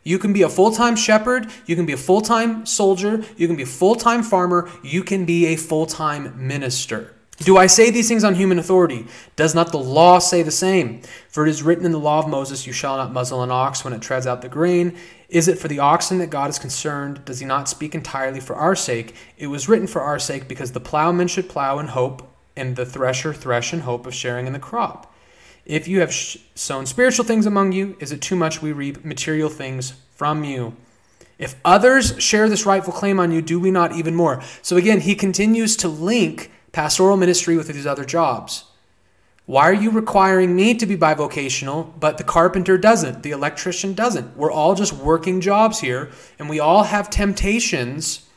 You 0.04 0.20
can 0.20 0.34
be 0.34 0.42
a 0.42 0.50
full 0.50 0.72
time 0.72 0.98
shepherd, 0.98 1.50
you 1.66 1.76
can 1.76 1.86
be 1.86 1.94
a 1.94 1.98
full 1.98 2.22
time 2.22 2.66
soldier, 2.66 3.24
you 3.38 3.48
can 3.48 3.56
be 3.56 3.64
a 3.64 3.66
full 3.66 3.96
time 3.96 4.24
farmer, 4.24 4.70
you 4.84 5.04
can 5.04 5.24
be 5.26 5.48
a 5.48 5.56
full 5.56 5.86
time 5.86 6.48
minister. 6.48 7.15
Do 7.40 7.58
I 7.58 7.68
say 7.68 7.90
these 7.90 8.08
things 8.08 8.24
on 8.24 8.36
human 8.36 8.60
authority? 8.60 9.08
Does 9.36 9.54
not 9.54 9.72
the 9.72 9.78
law 9.78 10.20
say 10.20 10.42
the 10.42 10.52
same? 10.52 11.02
For 11.28 11.46
it 11.46 11.50
is 11.50 11.64
written 11.64 11.86
in 11.86 11.92
the 11.92 12.00
law 12.00 12.20
of 12.20 12.30
Moses, 12.30 12.66
You 12.66 12.72
shall 12.72 12.96
not 12.96 13.12
muzzle 13.12 13.44
an 13.44 13.52
ox 13.52 13.84
when 13.84 13.94
it 13.94 14.02
treads 14.02 14.26
out 14.26 14.42
the 14.42 14.48
grain. 14.48 14.98
Is 15.28 15.50
it 15.50 15.60
for 15.60 15.68
the 15.68 15.80
oxen 15.80 16.20
that 16.20 16.30
God 16.30 16.50
is 16.50 16.60
concerned? 16.60 17.26
Does 17.26 17.40
he 17.40 17.46
not 17.46 17.68
speak 17.68 17.94
entirely 17.94 18.40
for 18.40 18.56
our 18.56 18.76
sake? 18.76 19.16
It 19.38 19.48
was 19.48 19.68
written 19.68 19.88
for 19.88 20.02
our 20.02 20.18
sake 20.18 20.48
because 20.48 20.72
the 20.72 20.80
plowman 20.80 21.28
should 21.28 21.50
plow 21.50 21.78
in 21.80 21.88
hope, 21.88 22.32
and 22.56 22.78
the 22.78 22.86
thresher 22.86 23.34
thresh 23.34 23.74
in 23.74 23.82
hope 23.82 24.06
of 24.06 24.14
sharing 24.14 24.48
in 24.48 24.54
the 24.54 24.60
crop. 24.60 25.14
If 25.66 25.90
you 25.90 26.00
have 26.00 26.14
sown 26.14 26.86
spiritual 26.86 27.26
things 27.26 27.46
among 27.46 27.74
you, 27.74 27.98
is 28.00 28.14
it 28.14 28.22
too 28.22 28.38
much 28.38 28.62
we 28.62 28.72
reap 28.72 29.04
material 29.04 29.50
things 29.50 29.96
from 30.12 30.46
you? 30.46 30.74
If 31.38 31.56
others 31.66 32.16
share 32.22 32.48
this 32.48 32.66
rightful 32.66 32.94
claim 32.94 33.20
on 33.20 33.32
you, 33.32 33.42
do 33.42 33.60
we 33.60 33.72
not 33.72 33.94
even 33.94 34.16
more? 34.16 34.42
So 34.62 34.78
again, 34.78 35.02
he 35.02 35.16
continues 35.16 35.76
to 35.78 35.90
link 35.90 36.50
pastoral 36.76 37.16
ministry 37.16 37.56
with 37.56 37.68
these 37.70 37.88
other 37.88 38.04
jobs. 38.04 38.66
Why 39.46 39.70
are 39.70 39.74
you 39.74 39.92
requiring 39.92 40.56
me 40.56 40.74
to 40.74 40.86
be 40.86 40.98
bivocational, 40.98 41.98
but 42.00 42.18
the 42.18 42.24
carpenter 42.24 42.78
doesn't, 42.78 43.24
the 43.24 43.32
electrician 43.32 43.94
doesn't? 43.94 44.36
We're 44.36 44.52
all 44.52 44.76
just 44.76 44.92
working 44.92 45.40
jobs 45.40 45.80
here, 45.80 46.10
and 46.38 46.50
we 46.50 46.60
all 46.60 46.84
have 46.84 47.10
temptations, 47.10 48.28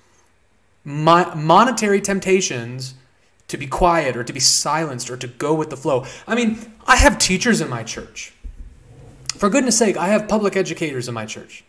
mo- 0.85 1.35
monetary 1.35 2.01
temptations, 2.01 2.95
to 3.49 3.57
be 3.57 3.67
quiet 3.67 4.17
or 4.17 4.23
to 4.23 4.33
be 4.33 4.41
silenced 4.41 5.11
or 5.11 5.17
to 5.17 5.27
go 5.27 5.53
with 5.53 5.71
the 5.71 5.77
flow. 5.77 6.07
I 6.27 6.35
mean, 6.37 6.59
I 6.87 6.97
have 6.97 7.19
teachers 7.19 7.61
in 7.61 7.69
my 7.69 7.83
church. 7.83 8.35
For 9.35 9.49
goodness 9.49 9.79
sake, 9.79 9.97
I 9.97 10.09
have 10.09 10.29
public 10.29 10.55
educators 10.57 11.09
in 11.09 11.15
my 11.15 11.27
church. 11.27 11.65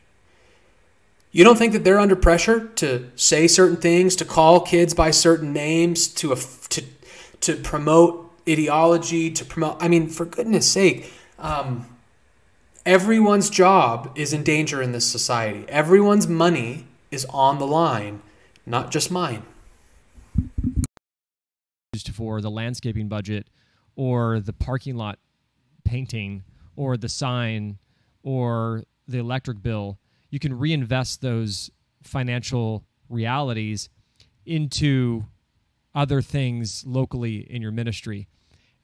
You 1.31 1.43
don't 1.43 1.57
think 1.57 1.73
that 1.73 1.83
they're 1.83 1.99
under 1.99 2.15
pressure 2.15 2.67
to 2.75 3.09
say 3.15 3.47
certain 3.47 3.77
things, 3.77 4.15
to 4.17 4.25
call 4.25 4.61
kids 4.61 4.93
by 4.93 5.11
certain 5.11 5.53
names, 5.53 6.07
to 6.15 6.31
to 7.41 7.55
promote 7.55 8.31
ideology, 8.47 9.31
to 9.31 9.45
promote? 9.45 9.81
I 9.81 9.87
mean, 9.87 10.07
for 10.07 10.25
goodness 10.25 10.69
sake, 10.71 11.11
um, 11.37 11.85
everyone's 12.85 13.49
job 13.49 14.11
is 14.15 14.33
in 14.33 14.43
danger 14.43 14.81
in 14.81 14.91
this 14.91 15.05
society. 15.05 15.65
Everyone's 15.69 16.27
money 16.27 16.85
is 17.11 17.25
on 17.25 17.59
the 17.59 17.67
line, 17.67 18.21
not 18.65 18.91
just 18.91 19.11
mine. 19.11 19.43
For 22.13 22.41
the 22.41 22.51
landscaping 22.51 23.07
budget, 23.07 23.47
or 23.95 24.39
the 24.39 24.53
parking 24.53 24.95
lot 24.95 25.19
painting, 25.85 26.43
or 26.75 26.97
the 26.97 27.09
sign, 27.09 27.77
or 28.23 28.83
the 29.07 29.17
electric 29.19 29.63
bill 29.63 29.97
you 30.29 30.39
can 30.39 30.57
reinvest 30.57 31.21
those 31.21 31.71
financial 32.03 32.83
realities 33.09 33.89
into 34.45 35.25
other 35.93 36.21
things 36.21 36.83
locally 36.85 37.37
in 37.37 37.61
your 37.61 37.71
ministry. 37.71 38.27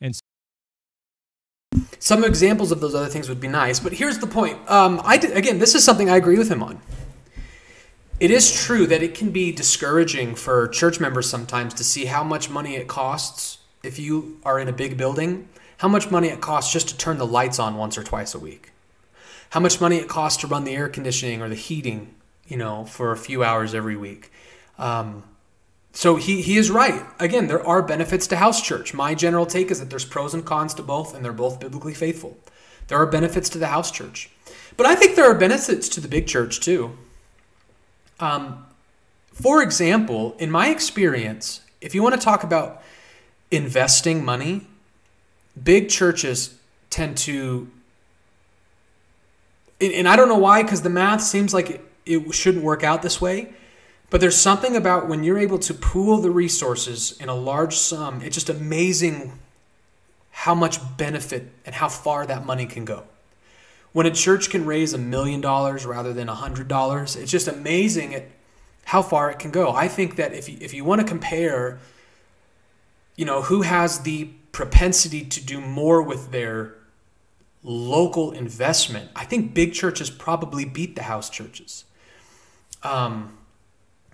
And 0.02 0.16
so- 0.16 0.22
some 2.00 2.24
examples 2.24 2.72
of 2.72 2.82
those 2.82 2.96
other 2.96 3.08
things 3.08 3.30
would 3.30 3.40
be 3.40 3.48
nice, 3.48 3.80
but 3.80 3.94
here's 3.94 4.20
the 4.20 4.28
point. 4.28 4.58
Um, 4.70 5.02
I 5.04 5.18
did, 5.18 5.36
again, 5.36 5.60
this 5.60 5.76
is 5.76 5.84
something 5.84 6.10
I 6.10 6.18
agree 6.18 6.38
with 6.38 6.50
him 6.50 6.64
on. 6.64 6.82
It 8.20 8.32
is 8.32 8.54
true 8.54 8.88
that 8.88 9.04
it 9.04 9.14
can 9.14 9.32
be 9.32 9.52
discouraging 9.52 10.36
for 10.36 10.68
church 10.70 11.00
members 11.00 11.30
sometimes 11.30 11.74
to 11.76 11.84
see 11.84 12.06
how 12.06 12.24
much 12.24 12.50
money 12.50 12.76
it 12.76 12.88
costs 12.88 13.58
if 13.84 14.00
you 14.00 14.40
are 14.46 14.60
in 14.60 14.68
a 14.68 14.74
big 14.74 14.98
building, 14.98 15.50
how 15.78 15.90
much 15.90 16.10
money 16.10 16.30
it 16.30 16.40
costs 16.40 16.72
just 16.72 16.88
to 16.90 16.98
turn 16.98 17.18
the 17.18 17.28
lights 17.28 17.60
on 17.60 17.76
once 17.76 17.98
or 17.98 18.04
twice 18.04 18.34
a 18.34 18.40
week 18.40 18.72
how 19.56 19.62
much 19.62 19.80
money 19.80 19.96
it 19.96 20.10
costs 20.10 20.42
to 20.42 20.48
run 20.48 20.66
the 20.66 20.76
air 20.76 20.90
conditioning 20.90 21.42
or 21.42 21.48
the 21.48 21.56
heating, 21.56 22.14
you 22.46 22.58
know, 22.58 22.84
for 22.84 23.14
a 23.14 23.18
few 23.18 23.42
hours 23.42 23.74
every 23.74 23.96
week. 23.96 24.30
Um, 24.78 25.24
so 25.96 26.18
he, 26.18 26.42
he 26.42 26.58
is 26.58 26.70
right. 26.70 27.04
Again, 27.20 27.48
there 27.48 27.66
are 27.66 27.82
benefits 27.82 28.28
to 28.28 28.36
house 28.36 28.62
church. 28.62 28.94
My 28.94 29.16
general 29.16 29.46
take 29.46 29.72
is 29.72 29.80
that 29.80 29.90
there's 29.90 30.04
pros 30.04 30.34
and 30.34 30.46
cons 30.46 30.74
to 30.74 30.84
both, 30.84 31.16
and 31.16 31.24
they're 31.24 31.32
both 31.32 31.62
biblically 31.62 31.94
faithful. 31.94 32.38
There 32.90 32.98
are 32.98 33.06
benefits 33.06 33.48
to 33.52 33.58
the 33.58 33.68
house 33.68 33.92
church. 33.92 34.30
But 34.76 34.88
I 34.88 34.96
think 34.96 35.16
there 35.16 35.24
are 35.24 35.34
benefits 35.34 35.88
to 35.90 36.02
the 36.02 36.10
big 36.10 36.28
church 36.28 36.60
too. 36.60 36.98
Um, 38.20 38.66
for 39.32 39.64
example, 39.64 40.36
in 40.38 40.52
my 40.52 40.68
experience, 40.68 41.62
if 41.80 41.96
you 41.96 42.04
want 42.04 42.14
to 42.14 42.22
talk 42.22 42.44
about 42.44 42.84
investing 43.50 44.26
money, 44.26 44.68
big 45.62 45.88
churches 45.88 46.58
tend 46.90 47.16
to, 47.20 47.72
and 49.80 50.10
I 50.10 50.18
don't 50.18 50.28
know 50.28 50.38
why, 50.38 50.62
because 50.62 50.82
the 50.82 50.90
math 50.90 51.22
seems 51.22 51.54
like 51.54 51.70
it, 51.70 51.82
it 52.06 52.34
shouldn't 52.34 52.66
work 52.66 52.84
out 52.84 53.02
this 53.02 53.22
way. 53.22 53.54
But 54.10 54.22
there's 54.22 54.38
something 54.38 54.76
about 54.76 55.08
when 55.08 55.24
you're 55.24 55.40
able 55.40 55.60
to 55.60 55.74
pool 55.74 56.18
the 56.18 56.30
resources 56.30 57.18
in 57.20 57.30
a 57.30 57.36
large 57.36 57.76
sum, 57.76 58.22
it's 58.22 58.36
just 58.36 58.50
amazing 58.50 59.40
how 60.32 60.54
much 60.54 60.80
benefit 60.98 61.52
and 61.66 61.76
how 61.76 61.90
far 61.90 62.26
that 62.26 62.46
money 62.46 62.66
can 62.66 62.86
go. 62.86 63.04
When 63.94 64.06
a 64.06 64.12
church 64.12 64.50
can 64.50 64.66
raise 64.66 64.94
a 64.94 64.98
million 64.98 65.42
dollars 65.42 65.86
rather 65.86 66.14
than 66.14 66.28
a 66.28 66.36
hundred 66.36 66.68
dollars, 66.68 67.16
it's 67.16 67.32
just 67.32 67.48
amazing 67.48 68.14
at 68.14 68.26
how 68.84 69.02
far 69.02 69.32
it 69.32 69.40
can 69.40 69.52
go. 69.52 69.72
I 69.72 69.88
think 69.88 70.18
that 70.18 70.34
if 70.34 70.48
you, 70.50 70.58
if 70.62 70.74
you 70.74 70.84
want 70.84 71.02
to 71.02 71.08
compare, 71.08 71.80
you 73.16 73.26
know, 73.26 73.42
who 73.42 73.64
has 73.64 74.02
the 74.02 74.26
propensity 74.52 75.24
to 75.24 75.44
do 75.44 75.60
more 75.60 76.02
with 76.02 76.32
their 76.32 76.76
local 77.64 78.32
investment, 78.32 79.10
I 79.16 79.26
think 79.26 79.54
big 79.54 79.74
churches 79.74 80.10
probably 80.10 80.66
beat 80.66 80.96
the 80.96 81.04
house 81.04 81.30
churches. 81.30 81.86
Um, 82.84 83.38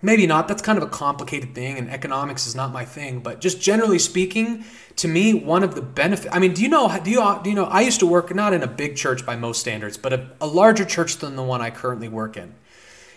maybe 0.02 0.26
not. 0.26 0.48
That's 0.48 0.60
kind 0.60 0.76
of 0.76 0.84
a 0.84 0.90
complicated 0.90 1.54
thing, 1.54 1.78
and 1.78 1.88
economics 1.88 2.46
is 2.46 2.54
not 2.54 2.72
my 2.72 2.84
thing. 2.84 3.20
But 3.20 3.40
just 3.40 3.60
generally 3.60 3.98
speaking, 3.98 4.64
to 4.96 5.08
me, 5.08 5.32
one 5.32 5.62
of 5.62 5.74
the 5.74 5.80
benefits. 5.80 6.34
I 6.34 6.38
mean, 6.40 6.52
do 6.52 6.62
you 6.62 6.68
know? 6.68 6.88
Do 7.02 7.10
you 7.10 7.40
do 7.42 7.50
you 7.50 7.56
know? 7.56 7.64
I 7.64 7.80
used 7.80 8.00
to 8.00 8.06
work 8.06 8.34
not 8.34 8.52
in 8.52 8.62
a 8.62 8.66
big 8.66 8.96
church 8.96 9.24
by 9.24 9.36
most 9.36 9.60
standards, 9.60 9.96
but 9.96 10.12
a, 10.12 10.30
a 10.40 10.46
larger 10.46 10.84
church 10.84 11.16
than 11.16 11.36
the 11.36 11.42
one 11.42 11.62
I 11.62 11.70
currently 11.70 12.08
work 12.08 12.36
in. 12.36 12.54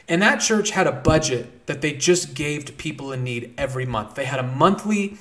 And 0.07 0.21
that 0.21 0.37
church 0.37 0.69
had 0.69 0.85
a 0.85 0.91
budget 0.91 1.65
that 1.65 1.81
they 1.81 1.91
just 1.91 2.35
gave 2.35 2.65
to 2.65 2.71
people 2.71 3.11
in 3.11 3.23
need 3.23 3.53
every 3.57 3.87
month. 3.87 4.13
They 4.13 4.25
had 4.25 4.39
a 4.39 4.43
monthly 4.43 5.17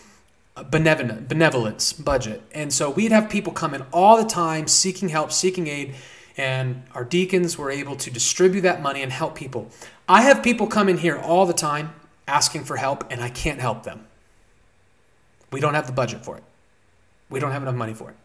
benevolent 0.71 1.27
benevolence 1.27 1.93
budget, 1.93 2.43
and 2.53 2.73
so 2.73 2.91
we'd 2.91 3.11
have 3.11 3.31
people 3.31 3.53
come 3.53 3.75
in 3.75 3.83
all 3.93 4.17
the 4.17 4.29
time 4.29 4.69
seeking 4.69 5.09
help, 5.09 5.33
seeking 5.33 5.67
aid 5.67 5.95
and 6.37 6.83
our 6.95 7.05
deacons 7.05 7.57
were 7.57 7.71
able 7.71 7.97
to 7.97 8.11
distribute 8.11 8.63
that 8.63 8.83
money 8.83 9.03
and 9.03 9.13
help 9.13 9.35
people. 9.35 9.71
I 10.09 10.23
have 10.23 10.43
people 10.43 10.67
come 10.67 10.89
in 10.89 10.99
here 10.99 11.17
all 11.17 11.47
the 11.47 11.55
time 11.55 11.95
asking 12.27 12.65
for 12.65 12.77
help, 12.77 13.05
and 13.11 13.21
I 13.21 13.29
can't 13.29 13.61
help 13.61 13.85
them. 13.85 14.07
We 15.51 15.61
don't 15.61 15.75
have 15.75 15.87
the 15.87 15.93
budget 15.93 16.25
for 16.25 16.37
it. 16.37 16.45
We 17.31 17.41
don't 17.41 17.53
have 17.53 17.63
enough 17.63 17.75
money 17.75 17.95
for 17.95 18.11
it. 18.11 18.17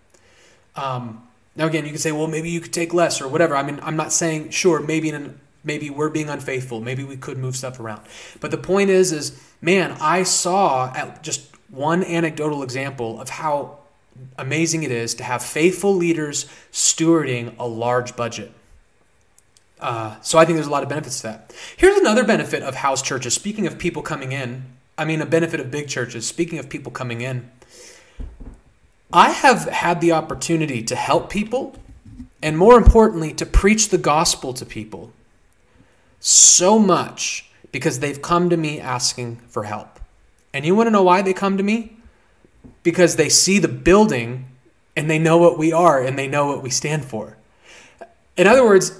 Um, 0.76 1.28
now, 1.56 1.68
again, 1.68 1.86
you 1.86 1.92
could 1.92 2.02
say, 2.02 2.12
well, 2.12 2.28
maybe 2.28 2.50
you 2.50 2.62
could 2.62 2.74
take 2.74 2.94
less 2.94 3.22
or 3.22 3.28
whatever. 3.28 3.56
I 3.56 3.64
mean, 3.64 3.80
I'm 3.82 3.96
not 3.96 4.12
saying, 4.12 4.50
sure, 4.52 4.80
maybe 4.82 5.10
in 5.10 5.40
maybe 5.64 5.90
we're 5.90 6.10
being 6.10 6.30
unfaithful. 6.30 6.80
Maybe 6.80 7.04
we 7.04 7.18
could 7.18 7.38
move 7.38 7.56
stuff 7.56 7.80
around. 7.80 8.02
But 8.40 8.52
the 8.52 8.58
point 8.58 8.90
is, 8.90 9.12
is 9.12 9.42
man, 9.62 9.96
I 10.00 10.24
saw 10.24 10.94
just 11.22 11.50
one 11.70 12.04
anecdotal 12.04 12.64
example 12.64 13.20
of 13.20 13.30
how 13.30 13.80
amazing 14.38 14.84
it 14.84 14.92
is 14.92 15.14
to 15.16 15.24
have 15.24 15.44
faithful 15.44 15.94
leaders 15.94 16.46
stewarding 16.72 17.56
a 17.60 17.68
large 17.68 18.16
budget. 18.16 18.52
Uh, 19.80 20.20
so 20.22 20.38
I 20.38 20.46
think 20.46 20.58
there's 20.58 20.68
a 20.68 20.72
lot 20.72 20.84
of 20.84 20.90
benefits 20.90 21.22
to 21.22 21.28
that. 21.28 21.54
Here's 21.78 21.98
another 21.98 22.24
benefit 22.24 22.64
of 22.64 22.76
house 22.76 23.02
churches. 23.02 23.34
Speaking 23.34 23.66
of 23.66 23.78
people 23.78 24.02
coming 24.02 24.32
in, 24.32 24.66
I 24.98 25.06
mean, 25.06 25.22
a 25.22 25.26
benefit 25.26 25.60
of 25.60 25.72
big 25.72 25.88
churches. 25.88 26.28
Speaking 26.28 26.60
of 26.60 26.70
people 26.70 26.92
coming 26.92 27.22
in, 27.22 27.50
I 29.14 29.32
have 29.32 29.66
had 29.70 30.02
the 30.02 30.12
opportunity 30.12 30.84
to 30.84 30.96
help 30.96 31.30
people, 31.30 31.76
and 32.44 32.58
more 32.58 32.78
importantly, 32.78 33.34
to 33.34 33.46
preach 33.46 33.90
the 33.90 33.98
gospel 33.98 34.54
to 34.54 34.66
people 34.66 35.14
so 36.20 36.78
much 36.78 37.50
because 37.72 38.00
they've 38.00 38.22
come 38.22 38.50
to 38.50 38.58
me 38.58 38.80
asking 38.80 39.38
for 39.48 39.64
help. 39.64 40.00
And 40.54 40.66
you 40.66 40.76
want 40.76 40.88
to 40.88 40.92
know 40.92 41.04
why 41.04 41.22
they 41.22 41.34
come 41.34 41.58
to 41.58 41.64
me? 41.64 41.96
because 42.84 43.16
they 43.16 43.30
see 43.30 43.60
the 43.60 43.68
building 43.68 44.46
and 44.96 45.10
they 45.10 45.20
know 45.20 45.38
what 45.38 45.58
we 45.58 45.72
are 45.72 46.02
and 46.02 46.18
they 46.18 46.28
know 46.28 46.48
what 46.48 46.64
we 46.64 46.70
stand 46.70 47.06
for. 47.06 47.38
In 48.38 48.48
other 48.48 48.64
words, 48.64 49.00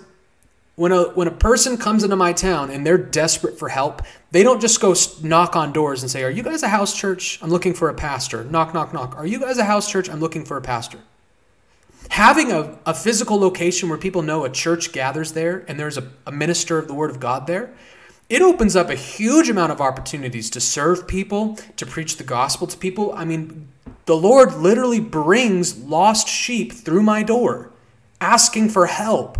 when 0.80 0.94
a 0.94 1.10
when 1.10 1.28
a 1.28 1.32
person 1.32 1.76
comes 1.76 2.06
into 2.06 2.16
my 2.16 2.32
town 2.32 2.72
and 2.72 2.88
they're 2.88 2.98
desperate 2.98 3.60
for 3.60 3.68
help, 3.68 4.02
they 4.32 4.44
don't 4.44 4.62
just 4.62 4.80
go 4.80 4.96
knock 5.22 5.54
on 5.54 5.74
doors 5.74 6.02
and 6.02 6.10
say, 6.10 6.24
"Are 6.24 6.32
you 6.32 6.42
guys 6.42 6.64
a 6.64 6.70
house 6.70 6.96
church? 6.96 7.38
I'm 7.42 7.50
looking 7.50 7.74
for 7.74 7.90
a 7.90 7.94
pastor." 7.94 8.46
Knock 8.46 8.74
knock 8.74 8.94
knock. 8.94 9.14
"Are 9.18 9.26
you 9.26 9.42
guys 9.42 9.58
a 9.58 9.66
house 9.66 9.92
church? 9.92 10.10
I'm 10.10 10.22
looking 10.22 10.46
for 10.46 10.56
a 10.56 10.62
pastor." 10.62 11.00
Having 12.08 12.54
a, 12.54 12.80
a 12.86 12.94
physical 12.94 13.38
location 13.38 13.90
where 13.90 13.98
people 13.98 14.22
know 14.22 14.46
a 14.46 14.50
church 14.50 14.94
gathers 14.94 15.34
there 15.34 15.66
and 15.68 15.78
there's 15.78 15.98
a, 15.98 16.08
a 16.26 16.32
minister 16.32 16.80
of 16.80 16.88
the 16.88 16.94
word 16.94 17.12
of 17.12 17.20
God 17.20 17.46
there, 17.46 17.74
it 18.30 18.42
opens 18.42 18.78
up 18.78 18.90
a 18.90 18.96
huge 18.96 19.50
amount 19.50 19.74
of 19.74 19.82
opportunities 19.82 20.50
to 20.52 20.62
serve 20.62 21.10
people, 21.10 21.58
to 21.76 21.86
preach 21.86 22.16
the 22.16 22.24
gospel 22.24 22.68
to 22.68 22.78
people. 22.78 23.12
I 23.14 23.26
mean, 23.26 23.68
the 24.06 24.16
Lord 24.16 24.54
literally 24.54 25.02
brings 25.02 25.78
lost 25.78 26.30
sheep 26.30 26.72
through 26.72 27.04
my 27.04 27.22
door 27.22 27.70
asking 28.22 28.70
for 28.70 28.86
help. 28.86 29.38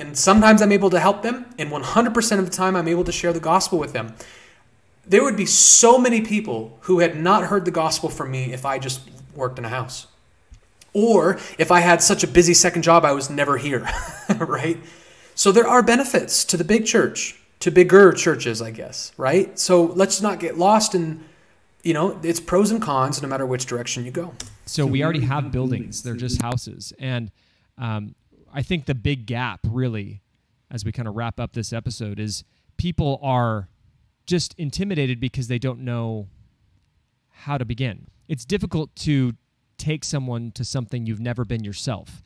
And 0.00 0.16
sometimes 0.16 0.62
I'm 0.62 0.72
able 0.72 0.88
to 0.90 0.98
help 0.98 1.22
them, 1.22 1.44
and 1.58 1.70
100% 1.70 2.38
of 2.38 2.44
the 2.46 2.50
time 2.50 2.74
I'm 2.74 2.88
able 2.88 3.04
to 3.04 3.12
share 3.12 3.34
the 3.34 3.40
gospel 3.40 3.78
with 3.78 3.92
them. 3.92 4.14
There 5.06 5.22
would 5.22 5.36
be 5.36 5.44
so 5.44 5.98
many 5.98 6.22
people 6.22 6.78
who 6.82 7.00
had 7.00 7.20
not 7.20 7.44
heard 7.44 7.66
the 7.66 7.70
gospel 7.70 8.08
from 8.08 8.30
me 8.30 8.52
if 8.52 8.64
I 8.64 8.78
just 8.78 9.02
worked 9.34 9.58
in 9.58 9.66
a 9.66 9.68
house. 9.68 10.06
Or 10.94 11.38
if 11.58 11.70
I 11.70 11.80
had 11.80 12.02
such 12.02 12.24
a 12.24 12.26
busy 12.26 12.54
second 12.54 12.82
job, 12.82 13.04
I 13.04 13.12
was 13.12 13.28
never 13.28 13.58
here, 13.58 13.86
right? 14.38 14.78
So 15.34 15.52
there 15.52 15.68
are 15.68 15.82
benefits 15.82 16.44
to 16.46 16.56
the 16.56 16.64
big 16.64 16.86
church 16.86 17.38
to 17.60 17.70
bigger 17.70 18.12
churches, 18.12 18.62
I 18.62 18.70
guess, 18.70 19.12
right? 19.18 19.56
So 19.58 19.84
let's 19.84 20.22
not 20.22 20.40
get 20.40 20.56
lost 20.56 20.94
in, 20.94 21.22
you 21.82 21.92
know, 21.92 22.18
it's 22.22 22.40
pros 22.40 22.70
and 22.70 22.80
cons 22.80 23.20
no 23.20 23.28
matter 23.28 23.44
which 23.44 23.66
direction 23.66 24.06
you 24.06 24.10
go. 24.10 24.32
So 24.64 24.86
we 24.86 25.04
already 25.04 25.20
have 25.20 25.52
buildings; 25.52 26.02
they're 26.02 26.14
just 26.14 26.40
houses, 26.40 26.92
and 26.98 27.30
um, 27.76 28.14
I 28.52 28.62
think 28.62 28.86
the 28.86 28.94
big 28.94 29.26
gap, 29.26 29.60
really, 29.68 30.22
as 30.70 30.84
we 30.84 30.92
kind 30.92 31.08
of 31.08 31.16
wrap 31.16 31.38
up 31.38 31.52
this 31.52 31.72
episode, 31.72 32.18
is 32.18 32.44
people 32.76 33.18
are 33.22 33.68
just 34.26 34.54
intimidated 34.58 35.20
because 35.20 35.48
they 35.48 35.58
don't 35.58 35.80
know 35.80 36.28
how 37.30 37.58
to 37.58 37.64
begin. 37.64 38.06
It's 38.28 38.44
difficult 38.44 38.94
to 38.96 39.34
take 39.78 40.04
someone 40.04 40.52
to 40.52 40.64
something 40.64 41.06
you've 41.06 41.20
never 41.20 41.44
been 41.44 41.64
yourself 41.64 42.22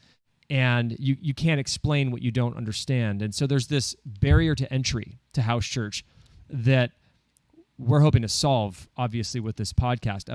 and 0.51 0.97
you, 0.99 1.17
you 1.21 1.35
can't 1.35 1.61
explain 1.61 2.11
what 2.11 2.23
you 2.23 2.31
don't 2.31 2.57
understand. 2.57 3.23
And 3.23 3.35
so 3.35 3.47
there's 3.47 3.69
this 3.69 3.97
barrier 4.05 4.55
to 4.55 4.71
entry 4.73 5.19
to 5.33 5.43
house 5.43 5.67
church 5.67 6.05
that 6.51 6.93
we're 7.79 8.01
hoping 8.01 8.23
to 8.23 8.29
solve, 8.29 8.89
obviously, 8.97 9.41
with 9.41 9.57
this 9.57 9.73
podcast. 9.73 10.35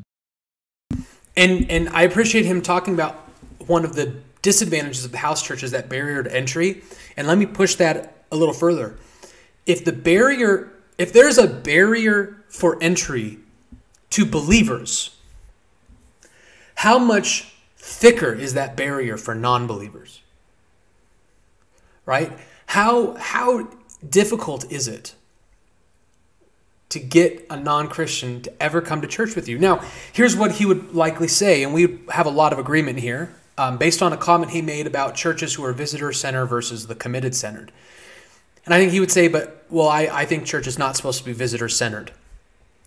And 1.37 1.69
and 1.69 1.89
I 1.89 2.01
appreciate 2.03 2.45
him 2.45 2.61
talking 2.61 2.93
about 2.93 3.15
one 3.67 3.85
of 3.85 3.95
the 3.95 4.15
disadvantages 4.41 5.05
of 5.05 5.11
the 5.11 5.17
house 5.17 5.41
church 5.41 5.63
is 5.63 5.71
that 5.71 5.89
barrier 5.89 6.23
to 6.23 6.35
entry. 6.35 6.83
And 7.17 7.27
let 7.27 7.37
me 7.37 7.45
push 7.45 7.75
that 7.75 8.25
a 8.31 8.35
little 8.35 8.53
further. 8.53 8.97
If 9.65 9.85
the 9.85 9.93
barrier, 9.93 10.71
if 10.97 11.13
there's 11.13 11.37
a 11.37 11.47
barrier 11.47 12.43
for 12.47 12.77
entry 12.81 13.39
to 14.11 14.25
believers, 14.25 15.15
how 16.79 16.97
much 16.97 17.53
thicker 17.75 18.33
is 18.33 18.53
that 18.53 18.77
barrier 18.77 19.17
for 19.17 19.35
non-believers 19.35 20.21
right 22.05 22.31
how 22.67 23.15
how 23.15 23.67
difficult 24.07 24.71
is 24.71 24.87
it 24.87 25.13
to 26.87 26.99
get 26.99 27.45
a 27.49 27.59
non-christian 27.59 28.41
to 28.41 28.63
ever 28.63 28.79
come 28.81 29.01
to 29.01 29.07
church 29.07 29.35
with 29.35 29.49
you 29.49 29.57
now 29.57 29.81
here's 30.13 30.35
what 30.35 30.53
he 30.53 30.65
would 30.65 30.93
likely 30.93 31.27
say 31.27 31.63
and 31.63 31.73
we 31.73 31.99
have 32.11 32.25
a 32.25 32.29
lot 32.29 32.53
of 32.53 32.59
agreement 32.59 32.99
here 32.99 33.33
um, 33.59 33.77
based 33.77 34.01
on 34.01 34.13
a 34.13 34.17
comment 34.17 34.51
he 34.51 34.61
made 34.61 34.87
about 34.87 35.15
churches 35.15 35.53
who 35.53 35.63
are 35.63 35.73
visitor 35.73 36.11
center 36.11 36.45
versus 36.45 36.87
the 36.87 36.95
committed 36.95 37.35
centered 37.35 37.71
and 38.65 38.73
i 38.73 38.79
think 38.79 38.91
he 38.91 38.99
would 38.99 39.11
say 39.11 39.27
but 39.27 39.65
well 39.69 39.87
i, 39.87 40.09
I 40.11 40.25
think 40.25 40.45
church 40.45 40.67
is 40.67 40.79
not 40.79 40.95
supposed 40.95 41.19
to 41.19 41.25
be 41.25 41.33
visitor 41.33 41.69
centered 41.69 42.11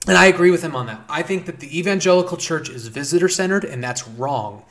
and 0.07 0.19
I 0.19 0.27
agree 0.27 0.51
with 0.51 0.63
him 0.63 0.75
on 0.75 0.87
that. 0.87 1.01
I 1.09 1.23
think 1.23 1.47
that 1.47 1.61
the 1.61 1.79
evangelical 1.79 2.37
church 2.37 2.69
is 2.69 2.89
visitor 2.89 3.29
centered, 3.29 3.65
and 3.65 3.83
that's 3.83 4.07
wrong. 4.09 4.65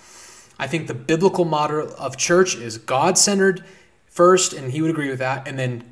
I 0.59 0.67
think 0.67 0.87
the 0.87 0.93
biblical 0.93 1.45
model 1.45 1.93
of 1.97 2.17
church 2.17 2.55
is 2.55 2.77
God 2.77 3.17
centered 3.17 3.63
first, 4.07 4.51
and 4.51 4.71
he 4.71 4.81
would 4.81 4.91
agree 4.91 5.09
with 5.09 5.19
that, 5.19 5.47
and 5.47 5.57
then 5.57 5.85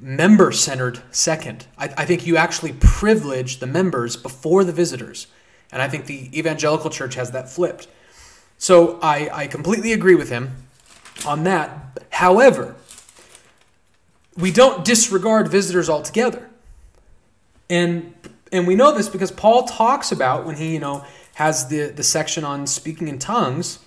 member 0.00 0.52
centered 0.52 1.00
second. 1.10 1.66
I, 1.76 1.92
I, 1.96 2.04
think 2.04 2.26
you 2.26 2.36
actually 2.36 2.74
privilege 2.78 3.58
the 3.58 3.66
members 3.66 4.16
before 4.16 4.62
the 4.62 4.72
visitors. 4.72 5.26
And 5.72 5.82
I 5.82 5.88
think 5.88 6.06
the 6.06 6.38
evangelical 6.38 6.90
church 6.90 7.14
has 7.16 7.32
that 7.32 7.48
flipped. 7.48 7.88
So 8.58 8.98
I, 9.00 9.28
I 9.32 9.46
completely 9.46 9.92
agree 9.92 10.14
with 10.14 10.30
him 10.30 10.56
on 11.26 11.44
that. 11.44 11.98
However, 12.10 12.76
we 14.36 14.50
don't 14.50 14.84
disregard 14.84 15.48
visitors 15.48 15.88
altogether. 15.88 16.50
And 17.68 18.14
And 18.52 18.66
we 18.66 18.74
know 18.74 18.92
this 18.92 19.08
because 19.08 19.32
Paul 19.32 19.64
talks 19.64 20.12
about 20.12 20.46
when 20.46 20.56
he, 20.56 20.72
you 20.72 20.78
know, 20.78 21.04
has 21.34 21.68
the, 21.68 21.88
the 21.88 22.02
section 22.02 22.44
on 22.44 22.66
speaking 22.66 23.08
in 23.08 23.18
tongues. 23.18 23.80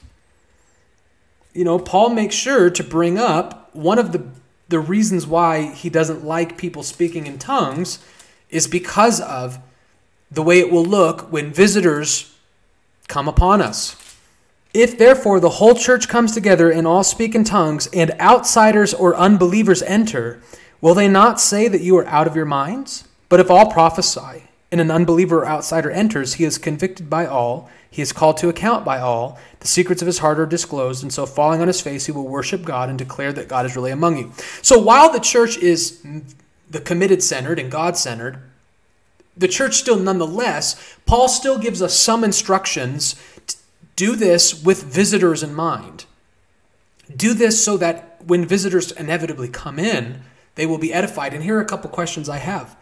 You 1.54 1.64
know, 1.64 1.80
Paul 1.80 2.10
makes 2.10 2.36
sure 2.36 2.70
to 2.70 2.84
bring 2.84 3.18
up 3.18 3.70
one 3.74 4.00
of 4.00 4.12
the 4.12 4.24
the 4.68 4.80
reasons 4.80 5.26
why 5.26 5.72
he 5.74 5.90
doesn't 5.90 6.24
like 6.24 6.56
people 6.56 6.84
speaking 6.84 7.26
in 7.26 7.40
tongues 7.40 7.98
is 8.52 8.68
because 8.68 9.20
of 9.20 9.58
the 10.30 10.44
way 10.44 10.60
it 10.60 10.72
will 10.72 10.86
look 10.86 11.32
when 11.32 11.52
visitors 11.52 12.36
come 13.08 13.28
upon 13.28 13.62
us. 13.64 13.96
If 14.74 14.98
therefore 14.98 15.40
the 15.40 15.50
whole 15.50 15.74
church 15.74 16.08
comes 16.08 16.34
together 16.34 16.70
and 16.70 16.86
all 16.86 17.04
speak 17.04 17.34
in 17.34 17.44
tongues, 17.44 17.88
and 17.88 18.12
outsiders 18.20 18.94
or 18.94 19.16
unbelievers 19.16 19.82
enter, 19.82 20.42
will 20.80 20.94
they 20.94 21.08
not 21.08 21.40
say 21.40 21.68
that 21.68 21.82
you 21.82 21.98
are 21.98 22.06
out 22.08 22.28
of 22.28 22.36
your 22.36 22.46
minds? 22.46 23.08
But 23.30 23.40
if 23.40 23.50
all 23.50 23.72
prophesy, 23.72 24.44
and 24.72 24.80
an 24.80 24.92
unbeliever 24.92 25.40
or 25.40 25.48
outsider 25.48 25.90
enters, 25.90 26.36
he 26.36 26.44
is 26.44 26.60
convicted 26.60 27.10
by 27.10 27.26
all, 27.26 27.70
he 27.90 28.04
is 28.04 28.14
called 28.14 28.38
to 28.38 28.50
account 28.50 28.86
by 28.86 29.00
all, 29.00 29.40
the 29.62 29.68
secrets 29.68 30.04
of 30.04 30.06
his 30.06 30.20
heart 30.20 30.40
are 30.40 30.46
disclosed, 30.46 31.02
and 31.02 31.12
so 31.12 31.26
falling 31.26 31.62
on 31.62 31.68
his 31.68 31.82
face, 31.82 32.06
he 32.06 32.12
will 32.12 32.28
worship 32.28 32.64
God 32.64 32.90
and 32.90 32.98
declare 32.98 33.34
that 33.34 33.48
God 33.48 33.66
is 33.66 33.76
really 33.76 33.92
among 33.92 34.18
you. 34.18 34.32
So 34.62 34.78
while 34.78 35.12
the 35.12 35.20
church 35.20 35.58
is 35.58 36.06
the 36.70 36.80
committed 36.80 37.24
centered 37.24 37.58
and 37.58 37.72
God 37.72 37.98
centered, 37.98 38.38
the 39.36 39.48
church 39.48 39.76
still 39.76 39.98
nonetheless, 39.98 40.98
Paul 41.08 41.28
still 41.28 41.58
gives 41.58 41.82
us 41.82 41.98
some 41.98 42.24
instructions 42.24 43.16
do 44.00 44.16
this 44.16 44.64
with 44.64 44.82
visitors 44.82 45.44
in 45.44 45.54
mind. 45.54 46.06
Do 47.14 47.34
this 47.34 47.62
so 47.62 47.76
that 47.76 48.22
when 48.26 48.46
visitors 48.46 48.94
inevitably 48.94 49.50
come 49.50 49.78
in, 49.78 50.22
they 50.56 50.66
will 50.66 50.78
be 50.78 50.94
edified. 50.94 51.34
And 51.34 51.44
here 51.44 51.58
are 51.58 51.62
a 51.62 51.66
couple 51.66 51.90
questions 51.90 52.30
I 52.30 52.38
have. 52.38 52.78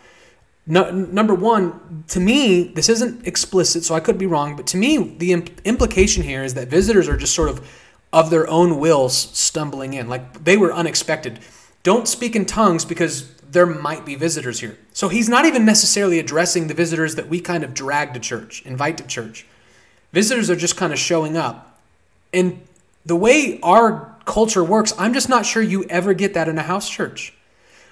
No, 0.67 0.91
number 0.91 1.33
one, 1.33 2.03
to 2.09 2.19
me, 2.19 2.65
this 2.65 2.87
isn't 2.87 3.25
explicit, 3.25 3.83
so 3.83 3.95
I 3.95 3.99
could 3.99 4.19
be 4.19 4.27
wrong, 4.27 4.55
but 4.55 4.67
to 4.67 4.77
me, 4.77 5.15
the 5.17 5.31
imp- 5.31 5.61
implication 5.65 6.21
here 6.21 6.43
is 6.43 6.53
that 6.53 6.67
visitors 6.67 7.09
are 7.09 7.17
just 7.17 7.33
sort 7.33 7.49
of 7.49 7.67
of 8.13 8.29
their 8.29 8.47
own 8.47 8.79
wills 8.79 9.17
stumbling 9.17 9.95
in. 9.95 10.07
Like 10.07 10.43
they 10.43 10.55
were 10.55 10.71
unexpected. 10.71 11.39
Don't 11.81 12.07
speak 12.07 12.35
in 12.35 12.45
tongues 12.45 12.85
because 12.85 13.33
there 13.41 13.65
might 13.65 14.05
be 14.05 14.13
visitors 14.13 14.59
here. 14.59 14.77
So 14.93 15.09
he's 15.09 15.29
not 15.29 15.45
even 15.45 15.65
necessarily 15.65 16.19
addressing 16.19 16.67
the 16.67 16.73
visitors 16.75 17.15
that 17.15 17.27
we 17.27 17.41
kind 17.41 17.63
of 17.63 17.73
drag 17.73 18.13
to 18.13 18.19
church, 18.19 18.61
invite 18.65 18.97
to 18.97 19.07
church. 19.07 19.47
Visitors 20.17 20.49
are 20.49 20.55
just 20.55 20.75
kind 20.75 20.91
of 20.91 20.97
showing 20.97 21.37
up. 21.37 21.79
And 22.33 22.59
the 23.05 23.15
way 23.15 23.59
our 23.61 24.15
culture 24.25 24.63
works, 24.63 24.91
I'm 24.97 25.13
just 25.13 25.29
not 25.29 25.45
sure 25.45 25.61
you 25.61 25.83
ever 25.91 26.15
get 26.15 26.33
that 26.33 26.49
in 26.49 26.57
a 26.57 26.63
house 26.63 26.89
church. 26.89 27.35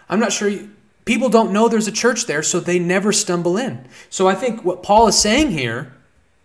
I'm 0.10 0.20
not 0.20 0.34
sure 0.34 0.48
you, 0.48 0.72
people 1.06 1.30
don't 1.30 1.54
know 1.54 1.68
there's 1.68 1.88
a 1.88 1.92
church 1.92 2.26
there, 2.26 2.42
so 2.42 2.60
they 2.60 2.80
never 2.80 3.12
stumble 3.12 3.58
in. 3.58 3.88
So 4.10 4.28
I 4.28 4.34
think 4.34 4.66
what 4.66 4.82
Paul 4.82 5.08
is 5.08 5.20
saying 5.20 5.52
here 5.52 5.94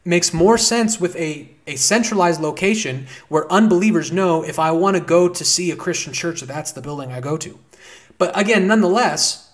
makes 0.05 0.35
more 0.35 0.59
sense 0.59 1.01
with 1.01 1.17
a, 1.17 1.49
a 1.67 1.77
centralized 1.77 2.43
location 2.43 3.07
where 3.31 3.51
unbelievers 3.51 4.13
know 4.13 4.43
if 4.43 4.59
I 4.59 4.73
want 4.73 4.99
to 4.99 5.03
go 5.03 5.31
to 5.31 5.45
see 5.47 5.71
a 5.71 5.77
Christian 5.77 6.13
church, 6.13 6.43
that's 6.43 6.73
the 6.73 6.83
building 6.83 7.11
I 7.11 7.21
go 7.21 7.39
to. 7.39 7.59
But 8.19 8.39
again, 8.39 8.67
nonetheless, 8.67 9.50